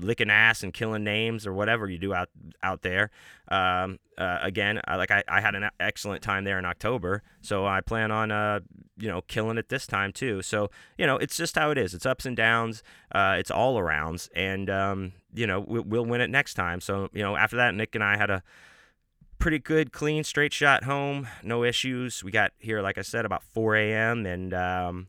licking 0.00 0.30
ass 0.30 0.62
and 0.62 0.72
killing 0.72 1.04
names 1.04 1.46
or 1.46 1.52
whatever 1.52 1.88
you 1.88 1.98
do 1.98 2.14
out 2.14 2.28
out 2.62 2.82
there. 2.82 3.10
Um, 3.48 3.98
uh, 4.18 4.38
again, 4.42 4.80
I, 4.86 4.96
like 4.96 5.10
I, 5.10 5.22
I 5.28 5.40
had 5.40 5.54
an 5.54 5.68
excellent 5.80 6.22
time 6.22 6.44
there 6.44 6.58
in 6.58 6.64
October, 6.64 7.22
so 7.40 7.66
I 7.66 7.80
plan 7.80 8.10
on 8.10 8.30
uh, 8.30 8.60
you 8.96 9.08
know 9.08 9.22
killing 9.22 9.58
it 9.58 9.68
this 9.68 9.86
time 9.86 10.12
too. 10.12 10.42
So 10.42 10.70
you 10.98 11.06
know 11.06 11.16
it's 11.16 11.36
just 11.36 11.56
how 11.56 11.70
it 11.70 11.78
is. 11.78 11.94
It's 11.94 12.06
ups 12.06 12.26
and 12.26 12.36
downs. 12.36 12.82
Uh, 13.12 13.36
it's 13.38 13.50
all 13.50 13.78
arounds, 13.78 14.28
and 14.34 14.70
um, 14.70 15.12
you 15.32 15.46
know 15.46 15.60
we, 15.60 15.80
we'll 15.80 16.04
win 16.04 16.20
it 16.20 16.30
next 16.30 16.54
time. 16.54 16.80
So 16.80 17.08
you 17.12 17.22
know 17.22 17.36
after 17.36 17.56
that, 17.56 17.74
Nick 17.74 17.94
and 17.94 18.04
I 18.04 18.16
had 18.16 18.30
a 18.30 18.42
pretty 19.42 19.58
good, 19.58 19.92
clean, 19.92 20.22
straight 20.22 20.52
shot 20.52 20.84
home. 20.84 21.26
No 21.42 21.64
issues. 21.64 22.22
We 22.22 22.30
got 22.30 22.52
here, 22.58 22.80
like 22.80 22.96
I 22.96 23.02
said, 23.02 23.24
about 23.24 23.42
4 23.42 23.74
a.m. 23.74 24.24
and 24.24 24.54
um, 24.54 25.08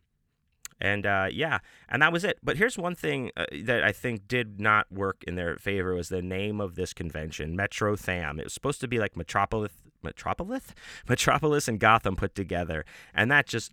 and 0.81 1.05
uh, 1.05 1.27
yeah, 1.31 1.59
and 1.88 2.01
that 2.01 2.11
was 2.11 2.23
it. 2.23 2.39
But 2.41 2.57
here's 2.57 2.75
one 2.75 2.95
thing 2.95 3.29
uh, 3.38 3.45
that 3.63 3.84
I 3.84 3.91
think 3.91 4.27
did 4.27 4.59
not 4.59 4.91
work 4.91 5.23
in 5.27 5.36
their 5.36 5.57
favor 5.57 5.93
was 5.93 6.09
the 6.09 6.23
name 6.23 6.59
of 6.59 6.73
this 6.73 6.93
convention, 6.93 7.55
Metro 7.55 7.95
Tham. 7.95 8.39
It 8.39 8.45
was 8.45 8.53
supposed 8.53 8.81
to 8.81 8.88
be 8.88 8.97
like 8.97 9.15
Metropolis, 9.15 9.71
Metropolis, 10.01 10.63
Metropolis, 11.07 11.67
and 11.67 11.79
Gotham 11.79 12.15
put 12.15 12.34
together, 12.34 12.86
and 13.13 13.29
that 13.31 13.45
just. 13.45 13.71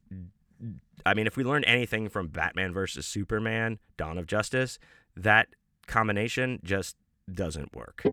I 1.06 1.14
mean, 1.14 1.26
if 1.26 1.38
we 1.38 1.44
learned 1.44 1.64
anything 1.66 2.10
from 2.10 2.28
Batman 2.28 2.74
versus 2.74 3.06
Superman, 3.06 3.78
Dawn 3.96 4.18
of 4.18 4.26
Justice, 4.26 4.78
that 5.16 5.48
combination 5.86 6.60
just 6.62 6.96
doesn't 7.32 7.74
work. 7.74 8.04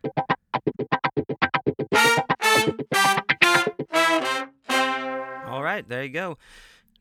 All 5.48 5.64
right, 5.64 5.88
there 5.88 6.04
you 6.04 6.10
go. 6.10 6.38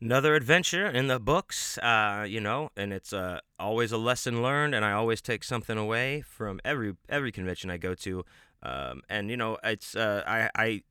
Another 0.01 0.35
adventure 0.35 0.87
in 0.87 1.07
the 1.07 1.19
books, 1.19 1.79
uh, 1.79 2.27
you 2.29 2.41
know, 2.41 2.71
and 2.77 2.93
it's 2.93 3.13
uh, 3.13 3.41
always 3.59 3.93
a 3.93 3.97
lesson 3.97 4.43
learned, 4.43 4.75
and 4.75 4.85
I 4.85 4.93
always 4.93 5.23
take 5.23 5.43
something 5.43 5.79
away 5.79 6.21
from 6.21 6.61
every 6.65 6.97
every 7.09 7.33
convention 7.33 7.71
I 7.71 7.79
go 7.79 7.95
to. 7.95 8.25
Um, 8.63 9.03
and 9.09 9.31
you 9.31 9.37
know, 9.39 9.57
it's 9.65 9.97
uh, 9.97 10.23
I, 10.27 10.51
I 10.55 10.83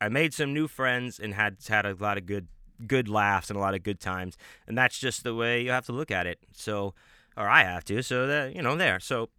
I 0.00 0.08
made 0.10 0.34
some 0.34 0.52
new 0.52 0.68
friends 0.68 1.18
and 1.18 1.34
had 1.34 1.56
had 1.68 1.86
a 1.86 1.94
lot 1.94 2.18
of 2.18 2.26
good 2.26 2.48
good 2.86 3.08
laughs 3.08 3.48
and 3.50 3.56
a 3.56 3.60
lot 3.60 3.74
of 3.74 3.82
good 3.82 4.00
times, 4.00 4.36
and 4.66 4.76
that's 4.76 4.98
just 4.98 5.24
the 5.24 5.34
way 5.34 5.62
you 5.62 5.70
have 5.70 5.86
to 5.86 5.92
look 5.92 6.10
at 6.10 6.26
it. 6.26 6.40
So, 6.52 6.94
or 7.36 7.48
I 7.48 7.64
have 7.64 7.84
to. 7.84 8.02
So 8.02 8.26
that 8.26 8.54
you 8.54 8.60
know, 8.60 8.76
there. 8.76 9.00
So 9.00 9.30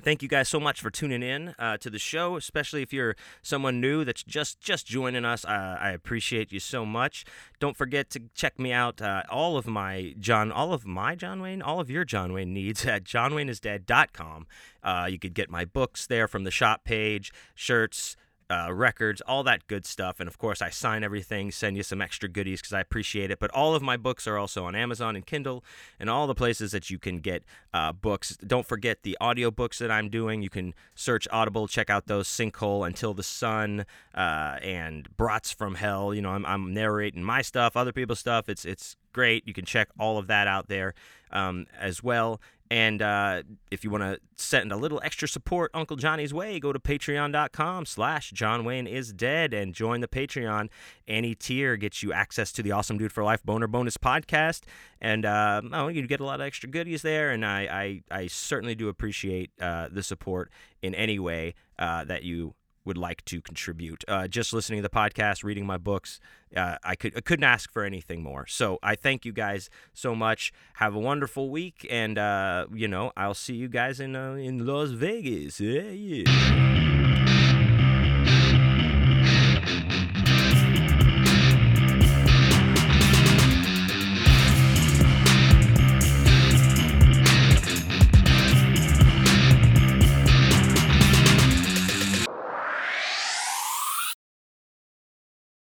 Thank 0.00 0.22
you 0.22 0.28
guys 0.28 0.48
so 0.48 0.58
much 0.58 0.80
for 0.80 0.90
tuning 0.90 1.22
in 1.22 1.54
uh, 1.58 1.76
to 1.76 1.88
the 1.88 1.98
show, 1.98 2.36
especially 2.36 2.82
if 2.82 2.92
you're 2.92 3.14
someone 3.40 3.80
new 3.80 4.04
that's 4.04 4.24
just 4.24 4.60
just 4.60 4.86
joining 4.86 5.24
us. 5.24 5.44
Uh, 5.44 5.76
I 5.78 5.90
appreciate 5.90 6.50
you 6.50 6.58
so 6.58 6.84
much. 6.84 7.24
Don't 7.60 7.76
forget 7.76 8.10
to 8.10 8.22
check 8.34 8.58
me 8.58 8.72
out. 8.72 9.00
Uh, 9.00 9.22
all 9.30 9.56
of 9.56 9.66
my 9.66 10.14
John, 10.18 10.50
all 10.50 10.72
of 10.72 10.84
my 10.86 11.14
John 11.14 11.40
Wayne, 11.40 11.62
all 11.62 11.78
of 11.78 11.88
your 11.88 12.04
John 12.04 12.32
Wayne 12.32 12.52
needs 12.52 12.84
at 12.86 13.04
johnwayneisdead.com. 13.04 14.46
Uh, 14.82 15.08
you 15.08 15.18
could 15.18 15.34
get 15.34 15.50
my 15.50 15.64
books 15.64 16.06
there 16.06 16.26
from 16.26 16.42
the 16.42 16.50
shop 16.50 16.84
page, 16.84 17.32
shirts, 17.54 18.16
uh, 18.52 18.70
records, 18.70 19.22
all 19.22 19.42
that 19.44 19.66
good 19.66 19.86
stuff. 19.86 20.20
And 20.20 20.28
of 20.28 20.36
course, 20.36 20.60
I 20.60 20.68
sign 20.68 21.02
everything, 21.02 21.50
send 21.50 21.74
you 21.78 21.82
some 21.82 22.02
extra 22.02 22.28
goodies 22.28 22.60
because 22.60 22.74
I 22.74 22.80
appreciate 22.80 23.30
it. 23.30 23.38
But 23.38 23.50
all 23.52 23.74
of 23.74 23.80
my 23.80 23.96
books 23.96 24.26
are 24.26 24.36
also 24.36 24.66
on 24.66 24.74
Amazon 24.74 25.16
and 25.16 25.24
Kindle 25.24 25.64
and 25.98 26.10
all 26.10 26.26
the 26.26 26.34
places 26.34 26.72
that 26.72 26.90
you 26.90 26.98
can 26.98 27.20
get 27.20 27.44
uh, 27.72 27.92
books. 27.92 28.36
Don't 28.46 28.66
forget 28.66 29.04
the 29.04 29.16
audiobooks 29.22 29.78
that 29.78 29.90
I'm 29.90 30.10
doing. 30.10 30.42
You 30.42 30.50
can 30.50 30.74
search 30.94 31.26
Audible, 31.32 31.66
check 31.66 31.88
out 31.88 32.08
those 32.08 32.28
Sinkhole, 32.28 32.86
Until 32.86 33.14
the 33.14 33.22
Sun, 33.22 33.86
uh, 34.14 34.58
and 34.62 35.08
Brats 35.16 35.50
from 35.50 35.76
Hell. 35.76 36.12
You 36.12 36.20
know, 36.20 36.30
I'm, 36.30 36.44
I'm 36.44 36.74
narrating 36.74 37.22
my 37.22 37.40
stuff, 37.40 37.74
other 37.74 37.92
people's 37.92 38.20
stuff. 38.20 38.50
It's, 38.50 38.66
it's 38.66 38.96
great. 39.14 39.48
You 39.48 39.54
can 39.54 39.64
check 39.64 39.88
all 39.98 40.18
of 40.18 40.26
that 40.26 40.46
out 40.46 40.68
there 40.68 40.92
um, 41.30 41.66
as 41.80 42.02
well. 42.02 42.38
And 42.72 43.02
uh, 43.02 43.42
if 43.70 43.84
you 43.84 43.90
want 43.90 44.02
to 44.02 44.18
send 44.36 44.72
a 44.72 44.76
little 44.76 44.98
extra 45.04 45.28
support 45.28 45.70
Uncle 45.74 45.98
Johnny's 45.98 46.32
way, 46.32 46.58
go 46.58 46.72
to 46.72 46.78
patreon.com 46.78 47.84
slash 47.84 48.30
John 48.30 48.64
Wayne 48.64 48.86
is 48.86 49.12
dead 49.12 49.52
and 49.52 49.74
join 49.74 50.00
the 50.00 50.08
Patreon. 50.08 50.70
Any 51.06 51.34
tier 51.34 51.76
gets 51.76 52.02
you 52.02 52.14
access 52.14 52.50
to 52.52 52.62
the 52.62 52.72
Awesome 52.72 52.96
Dude 52.96 53.12
for 53.12 53.22
Life 53.22 53.42
Boner 53.42 53.66
Bonus 53.66 53.98
podcast. 53.98 54.62
And 55.02 55.26
uh, 55.26 55.60
oh, 55.70 55.88
you 55.88 56.06
get 56.06 56.20
a 56.20 56.24
lot 56.24 56.40
of 56.40 56.46
extra 56.46 56.66
goodies 56.66 57.02
there. 57.02 57.30
And 57.30 57.44
I, 57.44 58.00
I, 58.10 58.20
I 58.22 58.26
certainly 58.28 58.74
do 58.74 58.88
appreciate 58.88 59.50
uh, 59.60 59.88
the 59.92 60.02
support 60.02 60.50
in 60.80 60.94
any 60.94 61.18
way 61.18 61.52
uh, 61.78 62.06
that 62.06 62.22
you 62.22 62.54
would 62.84 62.98
like 62.98 63.24
to 63.26 63.40
contribute. 63.40 64.04
Uh, 64.08 64.28
just 64.28 64.52
listening 64.52 64.78
to 64.78 64.82
the 64.82 64.94
podcast, 64.94 65.44
reading 65.44 65.66
my 65.66 65.78
books, 65.78 66.20
uh, 66.56 66.76
I 66.82 66.96
could 66.96 67.16
I 67.16 67.20
couldn't 67.20 67.44
ask 67.44 67.72
for 67.72 67.84
anything 67.84 68.22
more. 68.22 68.46
So 68.46 68.78
I 68.82 68.94
thank 68.94 69.24
you 69.24 69.32
guys 69.32 69.70
so 69.92 70.14
much. 70.14 70.52
Have 70.74 70.94
a 70.94 70.98
wonderful 70.98 71.50
week, 71.50 71.86
and 71.90 72.18
uh, 72.18 72.66
you 72.72 72.88
know 72.88 73.12
I'll 73.16 73.34
see 73.34 73.54
you 73.54 73.68
guys 73.68 74.00
in 74.00 74.16
uh, 74.16 74.34
in 74.34 74.66
Las 74.66 74.90
Vegas. 74.90 75.60
Yeah, 75.60 75.82
yeah. 75.82 76.91